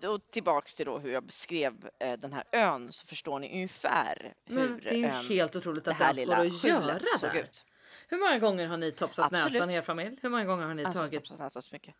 då 0.00 0.18
tillbaks 0.18 0.74
till 0.74 0.86
då 0.86 0.98
hur 0.98 1.12
jag 1.12 1.24
beskrev 1.24 1.90
eh, 2.00 2.18
den 2.18 2.32
här 2.32 2.44
ön 2.52 2.92
så 2.92 3.06
förstår 3.06 3.38
ni 3.38 3.52
ungefär 3.54 4.34
hur 4.44 4.54
Men 4.54 4.80
det 4.80 4.88
är 4.90 4.94
ju 4.94 5.04
ehm, 5.04 5.26
helt 5.28 5.56
otroligt 5.56 5.88
att 5.88 5.98
det 5.98 6.04
här 6.04 6.14
lilla 6.14 6.36
att 6.36 6.64
göra 6.64 6.98
såg 7.18 7.36
ut. 7.36 7.64
Hur 8.08 8.18
många 8.18 8.38
gånger 8.38 8.66
har 8.66 8.76
ni 8.76 8.92
topsat 8.92 9.32
Absolut. 9.32 9.52
näsan 9.52 9.70
i 9.70 9.74
er 9.74 9.82
familj? 9.82 10.18
Hur 10.22 10.28
många 10.30 10.44
gånger 10.44 10.66
har 10.66 10.74
ni 10.74 10.84
Alltså, 10.84 11.00
tagit? 11.00 11.14
topsat 11.14 11.38
näsan 11.38 11.62
så 11.62 11.74
mycket. 11.74 11.94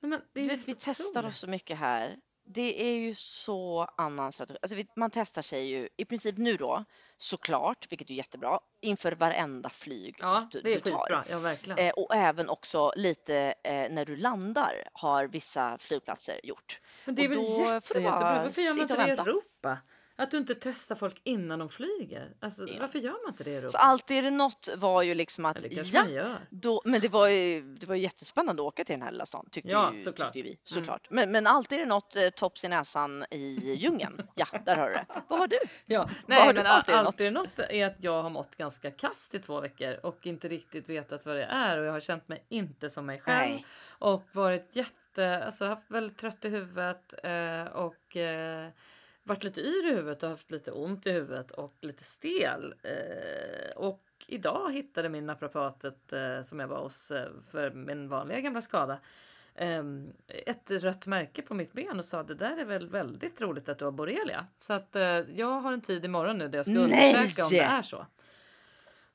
Nej, 0.00 0.10
men 0.10 0.22
det 0.32 0.40
är 0.40 0.44
Du 0.44 0.56
vet, 0.56 0.68
vi 0.68 0.74
testar 0.74 1.26
oss 1.26 1.38
så 1.38 1.46
mycket 1.46 1.78
här. 1.78 2.16
Det 2.54 2.82
är 2.82 2.94
ju 2.96 3.14
så 3.14 3.88
annan 3.96 4.32
strategi. 4.32 4.58
Alltså, 4.62 4.76
man 4.96 5.10
testar 5.10 5.42
sig 5.42 5.66
ju 5.66 5.88
i 5.96 6.04
princip 6.04 6.38
nu 6.38 6.56
då 6.56 6.84
såklart, 7.18 7.86
vilket 7.92 8.10
är 8.10 8.14
jättebra, 8.14 8.58
inför 8.80 9.12
varenda 9.12 9.68
flyg 9.68 10.16
Ja, 10.18 10.48
du, 10.50 10.60
det 10.60 10.70
är 10.70 10.74
du 10.74 10.80
tar. 10.80 10.98
skitbra. 10.98 11.24
Ja, 11.30 11.38
verkligen. 11.38 11.78
Eh, 11.78 11.90
och 11.92 12.14
även 12.14 12.48
också 12.48 12.92
lite 12.96 13.54
eh, 13.64 13.74
när 13.90 14.04
du 14.04 14.16
landar 14.16 14.88
har 14.92 15.28
vissa 15.28 15.78
flygplatser 15.78 16.40
gjort. 16.42 16.80
Men 17.04 17.14
det 17.14 17.24
är 17.24 17.28
och 17.28 17.36
väl 17.36 17.42
jätte, 17.42 17.98
jättebra. 17.98 18.42
Varför 18.42 18.62
gör 18.62 18.74
man 18.74 18.82
inte 18.82 18.96
det 18.96 19.08
i. 19.08 19.10
Europa? 19.10 19.78
Att 20.16 20.30
du 20.30 20.36
inte 20.38 20.54
testar 20.54 20.94
folk 20.94 21.20
innan 21.24 21.58
de 21.58 21.68
flyger. 21.68 22.28
Alltså, 22.40 22.68
Ja. 22.68 22.74
Varför 22.80 22.98
gör 22.98 23.12
man 23.24 23.28
inte 23.32 23.44
det 23.44 23.50
i 23.66 23.70
Så 23.70 23.78
alltid 23.78 24.18
är 24.18 24.22
det 24.22 24.30
något 24.30 24.68
var 24.76 25.02
ju 25.02 25.14
liksom 25.14 25.44
att 25.44 25.56
Ja, 25.72 26.36
då, 26.50 26.82
men 26.84 27.00
det 27.00 27.08
var 27.08 27.28
ju 27.28 27.60
det 27.62 27.86
var 27.86 27.94
ju 27.94 28.00
jättespännande 28.02 28.62
att 28.62 28.66
åka 28.66 28.84
till 28.84 28.92
den 28.92 29.02
här 29.02 29.10
lilla 29.10 29.26
stan 29.26 29.48
tyckte, 29.50 29.70
Ja, 29.70 29.92
ju, 29.92 29.98
såklart. 29.98 30.32
tyckte 30.32 30.48
vi 30.48 30.58
såklart. 30.62 31.06
Men, 31.10 31.32
men 31.32 31.46
alltid 31.46 31.78
är 31.78 31.82
det 31.82 31.88
något 31.88 32.16
eh, 32.16 32.28
tops 32.28 32.64
i 32.64 32.68
näsan 32.68 33.24
i 33.30 33.74
djungeln. 33.74 34.22
Ja, 34.34 34.46
där 34.64 34.76
har 34.76 34.88
du 34.88 34.94
det. 34.94 35.06
Vad 35.28 35.38
har 35.38 35.46
du? 35.46 35.58
Ja, 35.86 36.00
har 36.00 36.10
nej, 36.26 36.48
du- 36.48 36.54
men 36.54 36.66
alltid 36.66 36.94
alltid, 36.94 37.26
är 37.26 37.30
det 37.30 37.38
något 37.38 37.58
är 37.58 37.86
att 37.86 37.96
jag 38.04 38.22
har 38.22 38.30
mått 38.30 38.56
ganska 38.56 38.90
kast 38.90 39.34
i 39.34 39.38
två 39.38 39.60
veckor 39.60 39.96
och 40.06 40.26
inte 40.26 40.48
riktigt 40.48 40.88
vetat 40.88 41.26
vad 41.26 41.36
det 41.36 41.44
är 41.44 41.78
och 41.78 41.84
jag 41.86 41.92
har 41.92 42.00
känt 42.00 42.28
mig 42.28 42.44
inte 42.48 42.90
som 42.90 43.06
mig 43.06 43.20
själv 43.20 43.38
Nej. 43.50 43.66
och 43.88 44.22
varit 44.32 44.76
jätte, 44.76 45.44
alltså 45.44 45.66
haft 45.66 45.90
väldigt 45.90 46.18
trött 46.18 46.44
i 46.44 46.48
huvudet 46.48 47.14
eh, 47.24 47.64
och 47.64 48.16
eh, 48.16 48.68
varit 49.24 49.44
lite 49.44 49.60
yr 49.60 49.90
i 49.90 49.94
huvudet 49.94 50.22
och 50.22 50.28
haft 50.28 50.50
lite 50.50 50.70
ont 50.70 51.06
i 51.06 51.12
huvudet 51.12 51.50
och 51.50 51.74
lite 51.80 52.04
stel. 52.04 52.74
Eh, 52.82 53.76
och 53.76 54.04
idag 54.26 54.72
hittade 54.72 55.08
min 55.08 55.26
naprapatet 55.26 56.12
eh, 56.12 56.42
som 56.42 56.60
jag 56.60 56.68
var 56.68 56.82
hos 56.82 57.10
eh, 57.10 57.28
för 57.50 57.70
min 57.70 58.08
vanliga 58.08 58.40
gamla 58.40 58.60
skada 58.60 58.98
ehm, 59.54 60.12
ett 60.28 60.70
rött 60.70 61.06
märke 61.06 61.42
på 61.42 61.54
mitt 61.54 61.72
ben 61.72 61.98
och 61.98 62.04
sa 62.04 62.22
det 62.22 62.34
där 62.34 62.56
är 62.56 62.64
väl 62.64 62.88
väldigt 62.88 63.40
roligt 63.40 63.68
att 63.68 63.78
du 63.78 63.84
har 63.84 63.92
borrelia. 63.92 64.46
Så 64.58 64.72
att 64.72 64.96
eh, 64.96 65.02
jag 65.34 65.60
har 65.60 65.72
en 65.72 65.80
tid 65.80 66.04
imorgon 66.04 66.38
nu 66.38 66.46
där 66.46 66.58
jag 66.58 66.66
ska 66.66 66.74
Nej! 66.74 67.14
undersöka 67.14 67.44
om 67.44 67.50
det 67.50 67.76
är 67.76 67.82
så. 67.82 68.06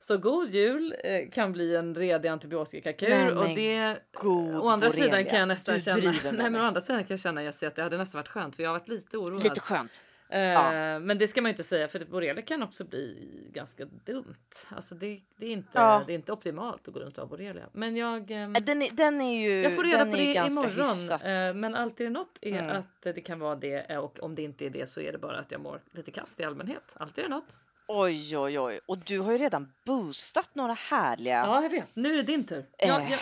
Så 0.00 0.16
god 0.18 0.48
jul 0.48 0.94
eh, 1.04 1.30
kan 1.30 1.52
bli 1.52 1.76
en 1.76 1.94
redig 1.94 2.28
antibiotikakur 2.28 3.08
Nej, 3.08 3.32
och 3.32 3.48
det 3.48 3.98
God 4.12 4.54
Å 4.56 4.68
andra 4.68 4.90
sidan 4.90 5.24
kan 5.24 5.38
jag 5.38 5.48
nästan 5.48 5.80
känna, 5.80 6.12
nej, 6.22 6.50
men 6.50 6.56
å 6.56 6.64
andra 6.64 6.80
sidan 6.80 7.04
kan 7.04 7.14
jag 7.14 7.20
känna 7.20 7.42
Jessie, 7.42 7.68
att 7.68 7.74
det 7.76 7.82
hade 7.82 7.98
nästan 7.98 8.18
varit 8.18 8.28
skönt 8.28 8.56
för 8.56 8.62
jag 8.62 8.70
har 8.70 8.78
varit 8.78 8.88
lite 8.88 9.16
oroad. 9.18 9.42
Lite 9.42 9.60
skönt. 9.60 10.02
Eh, 10.30 10.40
ja. 10.40 10.98
Men 10.98 11.18
det 11.18 11.28
ska 11.28 11.42
man 11.42 11.48
ju 11.48 11.52
inte 11.52 11.62
säga 11.62 11.88
för 11.88 12.04
borrelia 12.04 12.42
kan 12.42 12.62
också 12.62 12.84
bli 12.84 13.28
ganska 13.52 13.84
dumt. 13.84 14.34
Alltså 14.68 14.94
det, 14.94 15.20
det, 15.36 15.46
är, 15.46 15.50
inte, 15.50 15.68
Ja. 15.72 16.04
det 16.06 16.12
är 16.12 16.14
inte 16.14 16.32
optimalt 16.32 16.88
att 16.88 16.94
gå 16.94 17.00
runt 17.00 17.18
och 17.18 17.22
ha 17.24 17.28
borrelia. 17.28 17.64
Men 17.72 17.96
jag, 17.96 18.30
ehm, 18.30 18.56
Eh, 18.56 18.62
Den 18.62 18.82
är, 18.82 18.96
den 18.96 19.20
är 19.20 19.40
ju 19.48 19.62
jag 19.62 19.76
får 19.76 19.84
reda 19.84 20.04
på 20.06 20.16
det 20.16 20.34
imorgon. 20.34 20.96
hyfsat. 20.96 21.24
Eh, 21.24 21.54
Men 21.54 21.74
alltid 21.74 22.06
är 22.06 22.10
något 22.10 22.38
är 22.42 22.58
Mm. 22.62 22.76
att 22.76 23.02
det 23.02 23.20
kan 23.20 23.38
vara 23.38 23.54
det 23.56 23.90
eh, 23.90 23.98
och 23.98 24.18
om 24.22 24.34
det 24.34 24.42
inte 24.42 24.66
är 24.66 24.70
det 24.70 24.88
så 24.88 25.00
är 25.00 25.12
det 25.12 25.18
bara 25.18 25.38
att 25.38 25.52
jag 25.52 25.60
mår 25.60 25.80
lite 25.92 26.10
kast 26.10 26.40
i 26.40 26.44
allmänhet. 26.44 26.84
Alltid 26.96 27.24
är 27.24 27.28
det 27.28 27.34
något. 27.34 27.58
Oj, 27.88 28.38
oj, 28.38 28.58
oj. 28.60 28.80
Och 28.86 28.98
du 28.98 29.18
har 29.20 29.32
ju 29.32 29.38
redan 29.38 29.72
boostat 29.86 30.50
några 30.54 30.72
härliga. 30.74 31.34
Ja, 31.46 31.62
jag 31.62 31.70
vet. 31.70 31.96
Nu 31.96 32.12
är 32.12 32.16
det 32.16 32.22
din 32.22 32.46
tur. 32.46 32.64
Jag, 32.78 33.02
Eh. 33.02 33.10
jag, 33.10 33.20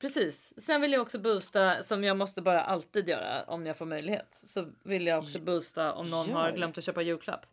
precis. 0.00 0.52
Sen 0.64 0.80
vill 0.80 0.92
jag 0.92 1.02
också 1.02 1.18
boosta, 1.18 1.82
som 1.82 2.04
jag 2.04 2.16
måste 2.16 2.42
bara 2.42 2.64
alltid 2.64 3.08
göra 3.08 3.44
om 3.44 3.66
jag 3.66 3.76
får 3.76 3.86
möjlighet. 3.86 4.26
Så 4.44 4.66
vill 4.82 5.06
jag 5.06 5.18
också 5.18 5.38
boosta 5.40 5.92
om 5.92 6.10
någon 6.10 6.32
har 6.32 6.48
Gör. 6.48 6.56
glömt 6.56 6.78
att 6.78 6.84
köpa 6.84 7.02
julklapp. 7.02 7.46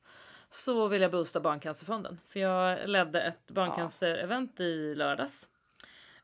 Så 0.49 0.87
vill 0.87 1.01
jag 1.01 1.11
boosta 1.11 1.39
Barncancerfonden. 1.39 2.19
För 2.27 2.39
jag 2.39 2.89
ledde 2.89 3.21
ett 3.21 3.51
barncancer-event 3.51 4.61
i 4.61 4.95
lördags. 4.95 5.47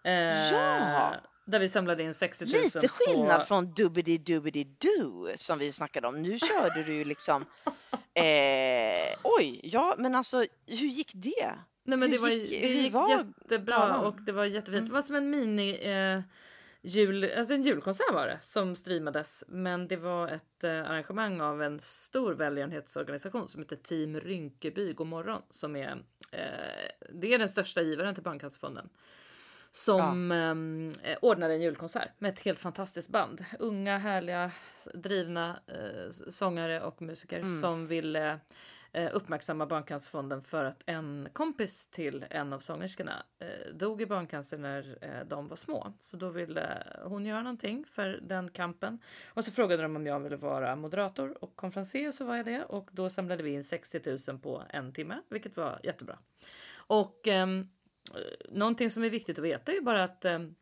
Eh, 0.03 0.13
Ja. 0.51 1.13
Där 1.45 1.59
vi 1.59 1.67
samlade 1.69 2.03
in 2.03 2.13
60 2.13 2.45
000 2.45 2.53
Lite 2.63 2.87
skillnad 2.87 3.39
på... 3.39 3.45
från 3.45 3.73
dubbidi 3.73 4.17
dubbidi 4.17 4.63
do 4.63 5.27
som 5.35 5.59
vi 5.59 5.71
snackade 5.71 6.07
om. 6.07 6.21
Nu 6.21 6.39
körde 6.39 6.83
du 6.83 6.93
ju 6.93 7.03
liksom. 7.05 7.45
Eh, 8.15 9.17
oj, 9.23 9.59
ja, 9.63 9.95
men 9.97 10.15
alltså 10.15 10.37
hur 10.67 10.87
gick 10.87 11.11
det? 11.15 11.55
Nej, 11.85 11.97
men 11.97 12.11
det 12.11 12.15
Hur 12.17 12.21
var, 12.21 12.29
gick- 12.29 12.61
det 12.61 12.67
gick 12.67 12.93
var 12.93 13.09
jättebra 13.09 13.75
galan? 13.77 14.05
och 14.05 14.21
det 14.21 14.31
var 14.31 14.45
jättefint. 14.45 14.77
Mm. 14.79 14.85
Det 14.85 14.93
var 14.93 15.01
som 15.01 15.15
en 15.15 15.29
mini 15.29 15.79
eh, 15.81 16.21
jul, 16.81 17.31
alltså 17.37 17.53
en 17.53 17.63
julkonsert 17.63 18.13
var 18.13 18.27
det 18.27 18.37
som 18.41 18.75
streamades. 18.75 19.43
Men 19.47 19.87
det 19.87 19.95
var 19.97 20.27
ett 20.27 20.63
eh, 20.63 20.71
arrangemang 20.71 21.41
av 21.41 21.63
en 21.63 21.79
stor 21.79 22.33
välgörenhetsorganisation 22.33 23.47
som 23.47 23.61
heter 23.61 23.75
Team 23.75 24.19
Rynkeby 24.19 24.93
morgon 25.05 25.41
som 25.49 25.75
är 25.75 26.03
eh, 26.31 27.07
det 27.13 27.33
är 27.33 27.39
den 27.39 27.49
största 27.49 27.81
givaren 27.81 28.13
till 28.15 28.23
Barncancerfonden. 28.23 28.89
Som 29.75 30.31
eh, 31.03 31.17
ordnade 31.21 31.53
en 31.53 31.61
julkonsert 31.61 32.09
med 32.19 32.33
ett 32.33 32.39
helt 32.39 32.59
fantastiskt 32.59 33.09
band. 33.09 33.45
Unga, 33.59 33.97
härliga, 33.97 34.51
drivna 34.93 35.59
eh, 35.67 36.09
sångare 36.29 36.81
och 36.81 37.01
musiker 37.01 37.39
Mm. 37.39 37.59
som 37.61 37.87
ville 37.87 38.39
eh, 38.91 39.09
uppmärksamma 39.13 39.65
Barncancerfonden 39.65 40.41
för 40.41 40.65
att 40.65 40.83
en 40.85 41.27
kompis 41.33 41.87
till 41.87 42.25
en 42.29 42.53
av 42.53 42.59
sångerskorna 42.59 43.23
eh, 43.39 43.73
dog 43.75 44.01
i 44.01 44.05
barncancer 44.05 44.57
när 44.57 44.97
eh, 45.01 45.27
de 45.27 45.47
var 45.47 45.55
små. 45.55 45.93
Så 45.99 46.17
då 46.17 46.29
ville 46.29 46.83
hon 47.03 47.25
göra 47.25 47.41
någonting 47.41 47.85
för 47.85 48.19
den 48.23 48.49
kampen. 48.49 48.99
Och 49.33 49.45
så 49.45 49.51
frågade 49.51 49.81
de 49.83 49.95
om 49.95 50.07
jag 50.07 50.19
ville 50.19 50.35
vara 50.35 50.75
moderator 50.75 51.43
och 51.43 51.55
konferencier 51.55 52.07
och 52.07 52.13
så 52.13 52.25
var 52.25 52.35
jag 52.35 52.45
det. 52.45 52.63
Och 52.63 52.89
då 52.91 53.09
samlade 53.09 53.43
vi 53.43 53.51
in 53.51 53.63
60 53.63 54.17
000 54.29 54.39
på 54.39 54.63
en 54.69 54.93
timme, 54.93 55.21
vilket 55.29 55.57
var 55.57 55.79
jättebra. 55.83 56.17
Och 56.75 57.27
ehm, 57.27 57.59
eh, 57.59 57.65
någonting 58.49 58.89
som 58.89 59.03
är 59.03 59.09
viktigt 59.09 59.39
att 59.39 59.45
veta 59.45 59.71
är 59.71 59.75
ju 59.75 59.81
bara 59.81 60.03
att 60.03 60.25
ehm, 60.25 60.55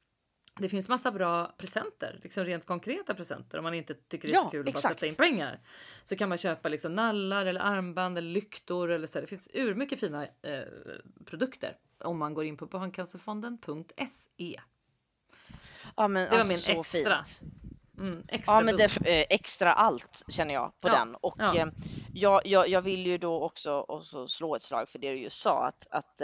det 0.60 0.70
finns 0.70 0.90
massa 0.90 1.12
bra 1.12 1.56
presenter, 1.58 2.20
liksom 2.24 2.46
rent 2.46 2.66
konkreta 2.66 3.14
presenter. 3.14 3.58
Om 3.58 3.64
man 3.64 3.74
inte 3.74 3.94
tycker 3.94 4.28
det 4.28 4.34
är 4.34 4.38
så 4.38 4.46
Ja, 4.46 4.50
kul 4.50 4.68
att 4.68 4.74
bara 4.74 4.80
sätta 4.80 5.06
in 5.06 5.16
pengar. 5.16 5.60
Så 6.04 6.16
kan 6.16 6.30
man 6.30 6.38
köpa 6.38 6.70
liksom 6.70 6.96
nallar 6.96 7.46
eller 7.46 7.62
armband 7.62 8.18
eller 8.18 8.32
lyktor 8.32 8.92
eller 8.92 9.08
så. 9.08 9.22
Det 9.22 9.28
finns 9.28 9.50
ur 9.54 9.76
mycket 9.76 10.00
fina 10.00 10.24
eh, 10.24 10.64
produkter 11.26 11.78
om 11.98 12.18
man 12.18 12.34
går 12.34 12.46
in 12.46 12.58
på 12.58 12.66
barncancerfonden.se. 12.66 14.62
Ja, 15.96 16.08
men 16.08 16.24
Det 16.24 16.30
var 16.32 16.38
alltså, 16.38 16.72
min 16.72 16.80
extra. 16.80 17.24
Mm, 17.98 18.24
extra 18.28 18.54
Ja, 18.56 18.62
men 18.62 18.76
det, 18.78 18.84
eh, 18.84 19.26
extra 19.30 19.74
allt 19.74 20.24
känner 20.28 20.54
jag 20.54 20.80
på 20.80 20.88
Ja, 20.88 20.94
den. 20.94 21.16
Och 21.16 21.36
ja. 21.38 21.56
eh, 21.56 21.68
jag, 22.14 22.42
jag, 22.46 22.68
jag 22.68 22.82
vill 22.82 23.06
ju 23.08 23.18
då 23.18 23.44
också, 23.44 23.86
också 23.88 24.28
slå 24.28 24.56
ett 24.56 24.62
slag 24.62 24.90
för 24.90 25.00
det 25.00 25.12
du 25.12 25.18
just 25.18 25.42
sa 25.42 25.68
att, 25.68 25.88
att 25.92 26.22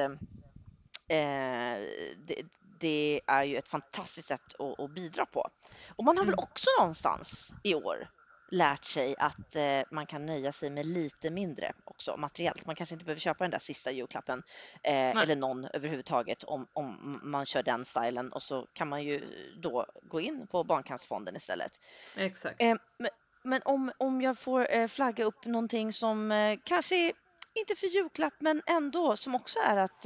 eh, 1.08 1.78
det, 2.26 2.41
det 2.80 3.22
är 3.28 3.43
ju 3.43 3.58
ett 3.58 3.70
fantastiskt 3.70 4.28
sätt 4.28 4.55
att, 4.60 4.80
att 4.80 4.91
bidra 4.91 5.26
på. 5.26 5.49
Och 5.95 6.03
man 6.03 6.18
har 6.18 6.26
väl 6.26 6.34
Mm. 6.34 6.43
också 6.43 6.68
någonstans 6.80 7.53
i 7.64 7.76
år 7.76 8.10
lärt 8.51 8.86
sig 8.86 9.16
att 9.18 9.55
eh, 9.55 9.82
man 9.91 10.05
kan 10.05 10.26
nöja 10.26 10.51
sig 10.51 10.70
med 10.70 10.86
lite 10.86 11.30
mindre 11.30 11.74
också 11.86 12.18
materiellt. 12.18 12.66
Man 12.66 12.76
kanske 12.76 12.95
inte 12.95 13.05
behöver 13.05 13.20
köpa 13.22 13.43
den 13.43 13.51
där 13.51 13.60
sista 13.60 13.91
julklappen 13.91 14.43
eh, 14.84 15.10
eller 15.10 15.36
någon 15.36 15.66
överhuvudtaget 15.66 16.43
om, 16.43 16.68
om 16.74 17.20
man 17.24 17.45
kör 17.45 17.64
den 17.64 17.86
stilen 17.86 18.32
och 18.34 18.43
så 18.43 18.68
kan 18.74 18.88
man 18.88 19.03
ju 19.03 19.24
då 19.62 19.86
gå 20.03 20.22
in 20.22 20.47
på 20.47 20.64
Barncancerfonden 20.64 21.36
istället. 21.36 21.72
Exakt. 22.16 22.62
Eh, 22.62 22.76
men 22.97 23.10
men 23.43 23.62
om, 23.66 23.91
om 23.97 24.22
jag 24.22 24.39
får 24.39 24.72
eh, 24.72 24.88
flagga 24.88 25.26
upp 25.26 25.45
någonting 25.45 25.93
som 25.93 26.32
eh, 26.32 26.60
kanske 26.64 27.14
inte 27.53 27.76
för 27.76 27.88
julklapp 27.88 28.34
men 28.39 28.62
ändå 28.66 29.16
som 29.18 29.36
också 29.36 29.60
är 29.60 29.78
att 29.78 30.05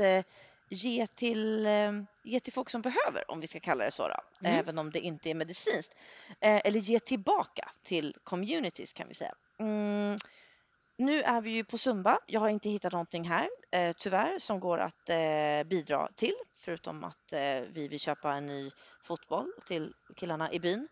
ge, 0.72 1.07
till, 1.07 1.65
eh, 1.65 1.91
ge 2.24 2.39
till 2.39 2.53
folk 2.53 2.69
som 2.69 2.82
behöver, 2.82 3.32
om 3.32 3.39
vi 3.39 3.47
ska 3.47 3.59
kalla 3.59 3.86
det 3.86 3.91
så, 3.91 4.07
då, 4.07 4.15
Mm. 4.41 4.59
även 4.59 4.78
om 4.78 4.91
det 4.91 4.99
inte 4.99 5.30
är 5.30 5.34
medicinskt. 5.34 5.95
Eh, 6.30 6.61
eller 6.65 6.80
ge 6.80 6.99
tillbaka 6.99 7.72
till 7.84 8.15
communities 8.24 8.93
kan 8.93 9.07
vi 9.07 9.13
säga. 9.13 9.36
Mm. 9.59 10.17
Nu 10.97 11.22
är 11.22 11.41
vi 11.41 11.51
ju 11.51 11.63
på 11.63 11.78
Zumba. 11.78 12.19
Jag 12.28 12.39
har 12.39 12.49
inte 12.49 12.69
hittat 12.69 12.91
någonting 12.93 13.24
här, 13.30 13.49
eh, 13.72 13.91
tyvärr, 13.97 14.39
som 14.39 14.59
går 14.59 14.78
att 14.78 15.09
bidra 15.65 16.09
till. 16.15 16.36
Förutom 16.59 17.03
att 17.03 17.34
vi 17.67 17.88
vill 17.88 17.99
köpa 17.99 18.34
en 18.34 18.45
ny 18.45 18.72
fotboll 19.03 19.51
till 19.67 19.93
killarna 20.15 20.51
i 20.51 20.59
byn. 20.59 20.88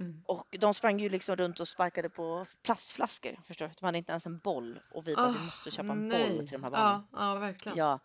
Mm. 0.00 0.22
Och 0.26 0.56
de 0.60 0.74
sprang 0.74 1.00
ju 1.00 1.08
liksom 1.08 1.36
runt 1.36 1.60
och 1.60 1.68
sparkade 1.68 2.08
på 2.10 2.46
plastflaskor. 2.62 3.40
Förstår 3.46 3.66
du? 3.66 3.72
De 3.80 3.86
hade 3.86 3.98
inte 3.98 4.12
ens 4.12 4.26
en 4.26 4.38
boll 4.38 4.80
och 4.90 5.08
vi 5.08 5.14
bara, 5.14 5.28
oh, 5.28 5.32
vi 5.32 5.44
måste 5.44 5.70
köpa 5.70 5.92
en 5.92 6.08
nej. 6.08 6.36
boll 6.36 6.48
till 6.48 6.52
de 6.52 6.64
här 6.64 6.70
barnen. 6.70 7.02
Ja, 7.12 7.34
ja 7.34 7.34
verkligen. 7.34 7.78
Ja. 7.78 8.00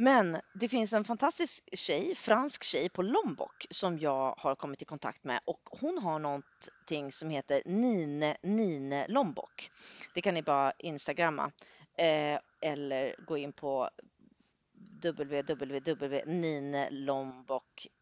Men 0.00 0.40
det 0.54 0.68
finns 0.68 0.92
en 0.92 1.04
fantastisk 1.04 1.68
tjej, 1.72 2.14
fransk 2.14 2.64
tjej 2.64 2.88
på 2.88 3.02
Lombok 3.02 3.66
som 3.70 3.98
jag 3.98 4.34
har 4.38 4.54
kommit 4.54 4.82
i 4.82 4.84
kontakt 4.84 5.24
med 5.24 5.40
och 5.44 5.60
hon 5.80 5.98
har 5.98 6.18
någonting 6.18 7.12
som 7.12 7.30
heter 7.30 7.62
Nine 7.64 8.34
Nine 8.42 9.04
Lombok. 9.08 9.70
Det 10.14 10.20
kan 10.20 10.34
ni 10.34 10.42
bara 10.42 10.72
instagramma 10.78 11.52
eh, 11.96 12.40
eller 12.60 13.24
gå 13.26 13.36
in 13.36 13.52
på 13.52 13.90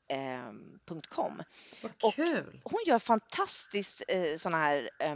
www.ninelombok.com. 0.09 1.43
Vad 1.83 2.15
kul! 2.15 2.61
Och 2.65 2.73
hon 2.73 2.81
gör 2.87 2.99
fantastiskt 2.99 4.03
eh, 4.09 4.37
sådana 4.37 4.59
här 4.59 4.91
eh, 5.01 5.15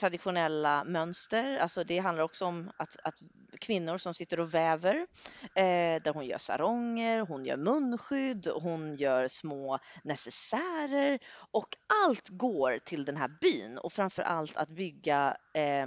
traditionella 0.00 0.84
mönster. 0.84 1.58
Alltså 1.58 1.84
det 1.84 1.98
handlar 1.98 2.24
också 2.24 2.44
om 2.44 2.70
att, 2.76 2.96
att 3.04 3.14
kvinnor 3.60 3.98
som 3.98 4.14
sitter 4.14 4.40
och 4.40 4.54
väver, 4.54 4.96
eh, 5.54 6.02
där 6.02 6.12
hon 6.12 6.26
gör 6.26 6.38
saronger, 6.38 7.20
hon 7.20 7.44
gör 7.44 7.56
munskydd, 7.56 8.48
hon 8.54 8.94
gör 8.94 9.28
små 9.28 9.78
necessärer 10.04 11.18
och 11.50 11.76
allt 12.04 12.28
går 12.28 12.78
till 12.78 13.04
den 13.04 13.16
här 13.16 13.28
byn 13.40 13.78
och 13.78 13.92
framför 13.92 14.22
allt 14.22 14.56
att 14.56 14.68
bygga 14.68 15.36
eh, 15.54 15.86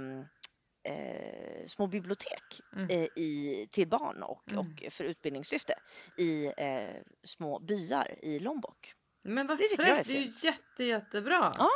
eh, 0.84 1.66
små 1.66 1.86
bibliotek 1.86 2.60
mm. 2.76 2.90
eh, 2.90 3.08
i, 3.16 3.68
till 3.70 3.88
barn 3.88 4.22
och, 4.22 4.52
mm. 4.52 4.58
och 4.58 4.92
för 4.92 5.04
utbildningssyfte 5.04 5.74
i 6.18 6.46
eh, 6.46 7.02
små 7.24 7.58
byar 7.58 8.14
i 8.22 8.38
Lombok. 8.38 8.94
Men 9.22 9.46
vad 9.46 9.58
fräckt, 9.58 10.08
det 10.08 10.16
är 10.16 10.20
ju 10.20 10.30
jätte, 10.42 10.84
jättebra. 10.84 11.52
Ja. 11.58 11.70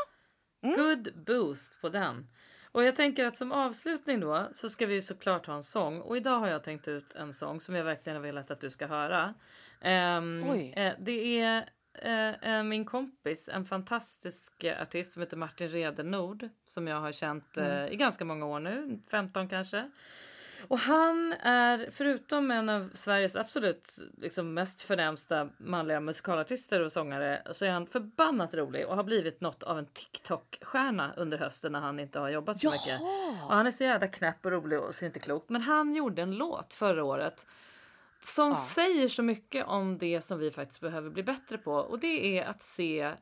Mm. 0.63 0.77
Good 0.77 1.25
boost 1.27 1.81
på 1.81 1.89
den. 1.89 2.29
Och 2.73 2.85
jag 2.85 2.97
tänker 2.97 3.25
att 3.25 3.37
som 3.37 3.53
avslutning 3.53 4.21
då 4.21 4.49
så 4.53 4.69
ska 4.69 4.87
vi 4.87 5.03
såklart 5.03 5.47
ha 5.47 5.55
en 5.55 5.63
sång 5.63 6.01
och 6.01 6.17
idag 6.17 6.39
har 6.39 6.49
jag 6.49 6.65
tänkt 6.65 6.89
ut 6.89 7.15
en 7.15 7.33
sång 7.33 7.61
som 7.61 7.75
jag 7.75 7.85
verkligen 7.85 8.17
har 8.17 8.23
velat 8.23 8.51
att 8.51 8.61
du 8.61 8.71
ska 8.71 8.87
höra. 8.87 9.35
Um, 9.81 10.43
eh, 10.51 10.95
det 10.99 11.41
är 11.41 11.69
eh, 12.03 12.57
eh, 12.57 12.63
min 12.63 12.85
kompis, 12.85 13.49
en 13.53 13.65
fantastisk 13.65 14.65
artist 14.81 15.13
som 15.13 15.23
heter 15.23 15.37
Martin 15.37 15.69
Redenord 15.69 16.49
som 16.67 16.87
jag 16.87 17.01
har 17.01 17.13
känt 17.13 17.57
eh, 17.57 17.67
mm. 17.67 17.93
i 17.93 17.97
ganska 17.97 18.25
många 18.25 18.47
år 18.47 18.61
nu, 18.61 19.01
15 19.11 19.49
kanske. 19.49 19.91
Och 20.69 20.79
han 20.79 21.33
är, 21.33 21.89
förutom 21.91 22.51
en 22.51 22.69
av 22.69 22.91
Sveriges 22.93 23.37
absolut 23.37 23.89
liksom, 24.17 24.55
mest 24.55 24.83
förnämsta 24.83 25.49
manliga 25.59 26.01
musikalartister 26.01 26.81
och 26.81 26.93
sångare, 26.93 27.43
så 27.51 27.65
är 27.65 27.71
han 27.71 27.87
förbannat 27.87 28.55
rolig 28.55 28.87
och 28.87 28.97
har 28.97 29.05
blivit 29.05 29.41
något 29.41 29.63
av 29.63 29.79
en 29.79 29.87
TikTok-stjärna 29.87 31.13
under 31.17 31.39
hösten 31.39 31.73
när 31.73 31.81
han 31.81 32.01
inte 32.01 32.19
har 32.19 32.29
jobbat 32.29 32.61
så 32.61 32.67
Jaha. 32.67 32.73
mycket. 32.73 33.01
Och 33.49 33.55
han 33.55 33.67
är 33.67 33.71
så 33.71 33.85
jävla 33.85 34.07
knäpp 34.07 34.47
och 34.47 34.53
rolig 34.53 34.81
och 34.81 34.95
så 34.95 35.05
inte 35.05 35.21
klok. 35.21 35.49
Men 35.49 35.63
han 35.63 35.95
gjorde 35.95 36.23
en 36.23 36.37
låt 36.37 36.75
förra 36.75 37.05
året 37.05 37.47
som 38.21 38.49
ja. 38.49 38.57
säger 38.57 39.09
så 39.09 39.23
mycket 39.23 39.67
om 39.67 39.99
det 39.99 40.21
som 40.21 40.39
vi 40.39 40.51
faktiskt 40.51 40.81
behöver 40.81 41.11
bli 41.11 41.23
bättre 41.23 41.59
på 41.59 41.73
och 41.73 41.99
det 41.99 42.39
är 42.39 42.45
att 42.45 42.63
se 42.63 43.15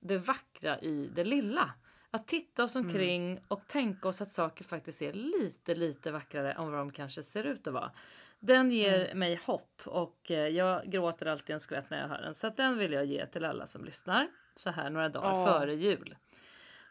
det 0.00 0.18
vackra 0.18 0.78
i 0.78 1.10
det 1.14 1.24
lilla. 1.24 1.74
Att 2.10 2.26
titta 2.26 2.64
oss 2.64 2.76
mm. 2.76 2.86
omkring 2.86 3.30
mm. 3.30 3.44
och 3.48 3.68
tänka 3.68 4.08
oss 4.08 4.20
att 4.20 4.30
saker 4.30 4.64
faktiskt 4.64 5.02
är 5.02 5.12
lite, 5.12 5.74
lite 5.74 6.12
vackrare 6.12 6.52
än 6.52 6.70
vad 6.70 6.80
de 6.80 6.90
kanske 6.90 7.22
ser 7.22 7.44
ut 7.44 7.66
att 7.66 7.74
vara. 7.74 7.92
Den 8.40 8.70
ger 8.70 9.04
mm. 9.04 9.18
mig 9.18 9.40
hopp 9.46 9.82
och 9.84 10.30
eh, 10.30 10.48
jag 10.48 10.90
gråter 10.90 11.26
alltid 11.26 11.54
en 11.54 11.60
skvätt 11.60 11.90
när 11.90 12.00
jag 12.00 12.08
hör 12.08 12.22
den. 12.22 12.34
Så 12.34 12.48
den 12.48 12.78
vill 12.78 12.92
jag 12.92 13.04
ge 13.04 13.26
till 13.26 13.44
alla 13.44 13.66
som 13.66 13.84
lyssnar 13.84 14.28
så 14.54 14.70
här 14.70 14.90
några 14.90 15.08
dagar 15.08 15.32
oh. 15.32 15.44
före 15.44 15.74
jul 15.74 16.16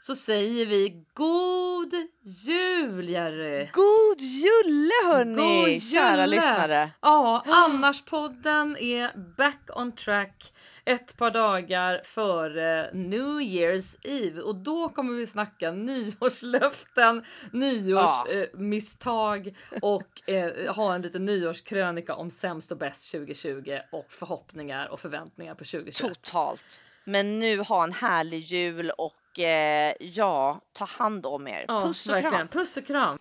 så 0.05 0.15
säger 0.15 0.65
vi 0.65 1.05
god 1.13 1.93
jul 2.23 3.09
Jerry! 3.09 3.69
God 3.73 4.21
julle 4.21 5.13
hörni! 5.13 5.73
God 5.73 5.81
Kära 5.81 6.25
lyssnare! 6.25 6.89
Ja, 7.01 7.43
Annars-podden 7.45 8.77
är 8.77 9.35
back 9.37 9.69
on 9.75 9.91
track 9.91 10.53
ett 10.85 11.17
par 11.17 11.31
dagar 11.31 12.01
före 12.03 12.89
New 12.93 13.39
Year's 13.39 13.97
Eve 14.03 14.41
och 14.41 14.55
då 14.55 14.89
kommer 14.89 15.13
vi 15.13 15.27
snacka 15.27 15.71
nyårslöften, 15.71 17.23
nyårsmisstag 17.51 19.57
ja. 19.71 19.77
och 19.81 20.29
eh, 20.29 20.75
ha 20.75 20.95
en 20.95 21.01
liten 21.01 21.25
nyårskrönika 21.25 22.15
om 22.15 22.31
sämst 22.31 22.71
och 22.71 22.77
bäst 22.77 23.11
2020 23.11 23.77
och 23.91 24.05
förhoppningar 24.09 24.87
och 24.87 24.99
förväntningar 24.99 25.55
på 25.55 25.63
2021. 25.63 26.23
Totalt. 26.23 26.81
Men 27.05 27.39
nu 27.39 27.59
ha 27.59 27.83
en 27.83 27.93
härlig 27.93 28.39
jul 28.39 28.89
och 28.89 29.39
eh, 29.39 29.93
ja, 29.99 30.61
ta 30.73 30.85
hand 30.85 31.25
om 31.25 31.47
er. 31.47 31.65
Ja, 31.67 31.81
Puss 31.81 32.05
och 32.07 32.13
verkligen. 32.15 32.31
kram. 32.37 32.47
Puss 32.47 32.77
och 32.77 32.85
kram. 32.87 33.17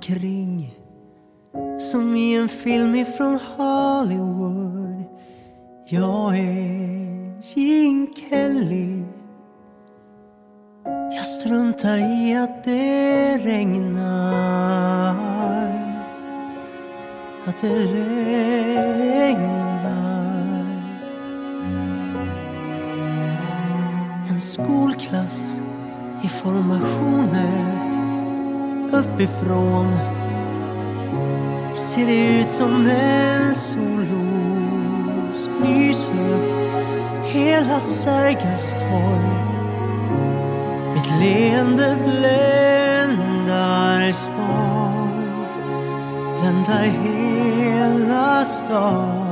Omkring 0.00 0.74
som 1.78 2.16
i 2.16 2.34
en 2.34 2.48
film 2.48 2.94
ifrån 2.94 3.38
Hollywood. 3.56 5.04
Jag 5.86 6.38
är 6.38 7.42
Gene 7.42 8.06
Kelly. 8.16 9.02
Jag 10.84 11.24
struntar 11.24 11.98
i 11.98 12.36
att 12.36 12.64
det 12.64 13.38
regnar. 13.38 15.14
Att 17.46 17.60
det 17.60 17.84
regnar. 19.04 19.50
En 24.30 24.40
skolklass 24.40 25.56
i 26.24 26.28
formationer 26.28 27.79
uppifrån 28.92 29.92
ser 31.74 32.06
det 32.06 32.40
ut 32.40 32.50
som 32.50 32.90
en 32.90 33.54
solros 33.54 33.90
lyser 35.62 36.34
upp 36.34 36.60
hela 37.32 37.80
Sergels 37.80 38.72
torg. 38.72 39.30
Mitt 40.94 41.10
leende 41.20 41.96
bländar 42.04 44.12
stan, 44.12 45.08
bländar 46.40 46.84
hela 46.84 48.44
stan. 48.44 49.26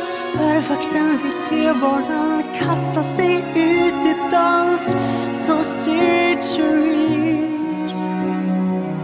Spärrvakten 0.00 1.18
vid 1.22 1.32
T-banan 1.50 2.33
kastar 2.58 3.02
sig 3.02 3.36
ut 3.54 4.06
i 4.06 4.14
dans 4.30 4.96
som 5.32 5.62
centuries. 5.62 7.14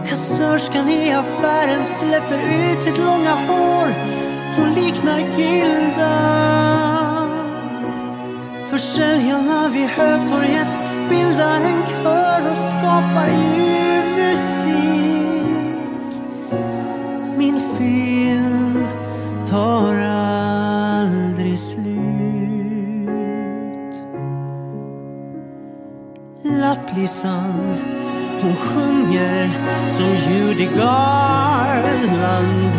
Kassörskan 0.09 0.89
i 0.89 1.13
affären 1.13 1.85
släpper 1.85 2.37
ut 2.37 2.81
sitt 2.81 2.97
långa 2.97 3.35
hår. 3.35 3.93
Hon 4.57 4.73
liknar 4.73 5.19
Gilda. 5.37 6.41
Försäljarna 8.69 9.69
vid 9.69 9.89
Hötorget 9.89 10.77
bildar 11.09 11.61
en 11.61 11.83
kör 12.03 12.51
och 12.51 12.57
skapar 12.57 13.27
ljus 13.27 13.90
Lapplissan, 26.91 27.77
hon 28.41 28.55
sjunger 28.55 29.49
som 29.89 30.05
Judy 30.05 30.65
Garland. 30.65 32.71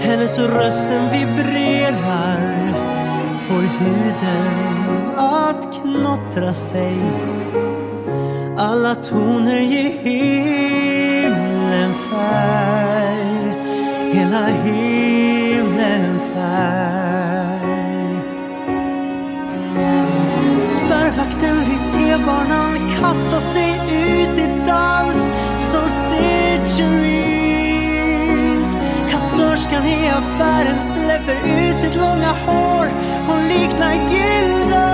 Hennes 0.00 0.38
rösten 0.38 1.10
vibrerar, 1.10 2.72
får 3.48 3.62
huden 3.62 5.16
att 5.16 5.74
knottra 5.74 6.52
sig. 6.52 6.96
Alla 8.58 8.94
toner 8.94 9.60
ger 9.60 9.92
himlen 10.02 11.94
färg, 12.10 13.54
hela 14.12 14.46
himlen 14.46 16.20
färg. 16.34 17.72
Spärrvakten 20.58 21.56
kastar 23.02 23.40
sig 23.40 23.70
ut 23.92 24.38
i 24.38 24.46
dans 24.66 25.30
som 25.70 25.88
centuries. 25.88 27.16
Kassörskan 29.10 29.86
i 29.86 30.08
affären 30.08 30.80
släpper 30.82 31.32
ut 31.32 31.78
sitt 31.78 31.96
långa 31.96 32.32
hår. 32.46 32.86
Hon 33.26 33.48
liknar 33.48 33.92
Gilda. 33.92 34.88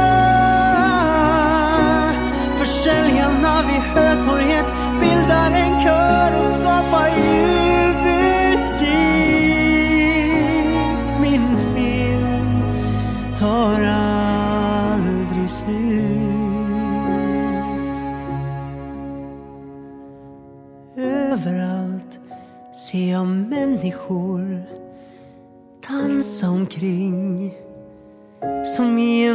Försäljarna 2.58 3.62
vid 3.68 3.80
Hötorget 3.80 4.74
bildar 5.00 5.50
en 5.50 5.82
kör 5.82 6.38
och 6.40 6.46
skapar 6.46 7.08
ljus 7.08 7.67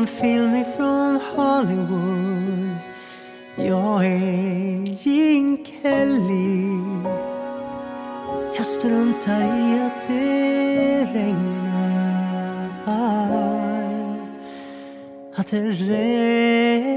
en 0.04 0.08
film 0.08 0.56
ifrån 0.56 1.20
Hollywood. 1.36 2.76
Jag 3.56 4.06
är 4.06 5.08
Gene 5.08 5.58
Kelly. 5.66 6.64
Jag 8.58 8.66
struntar 8.66 9.42
i 9.42 9.82
att 9.82 10.08
det 10.08 11.06
regnar. 11.06 12.70
Att 15.36 15.48
det 15.48 15.62
regnar. 15.62 16.93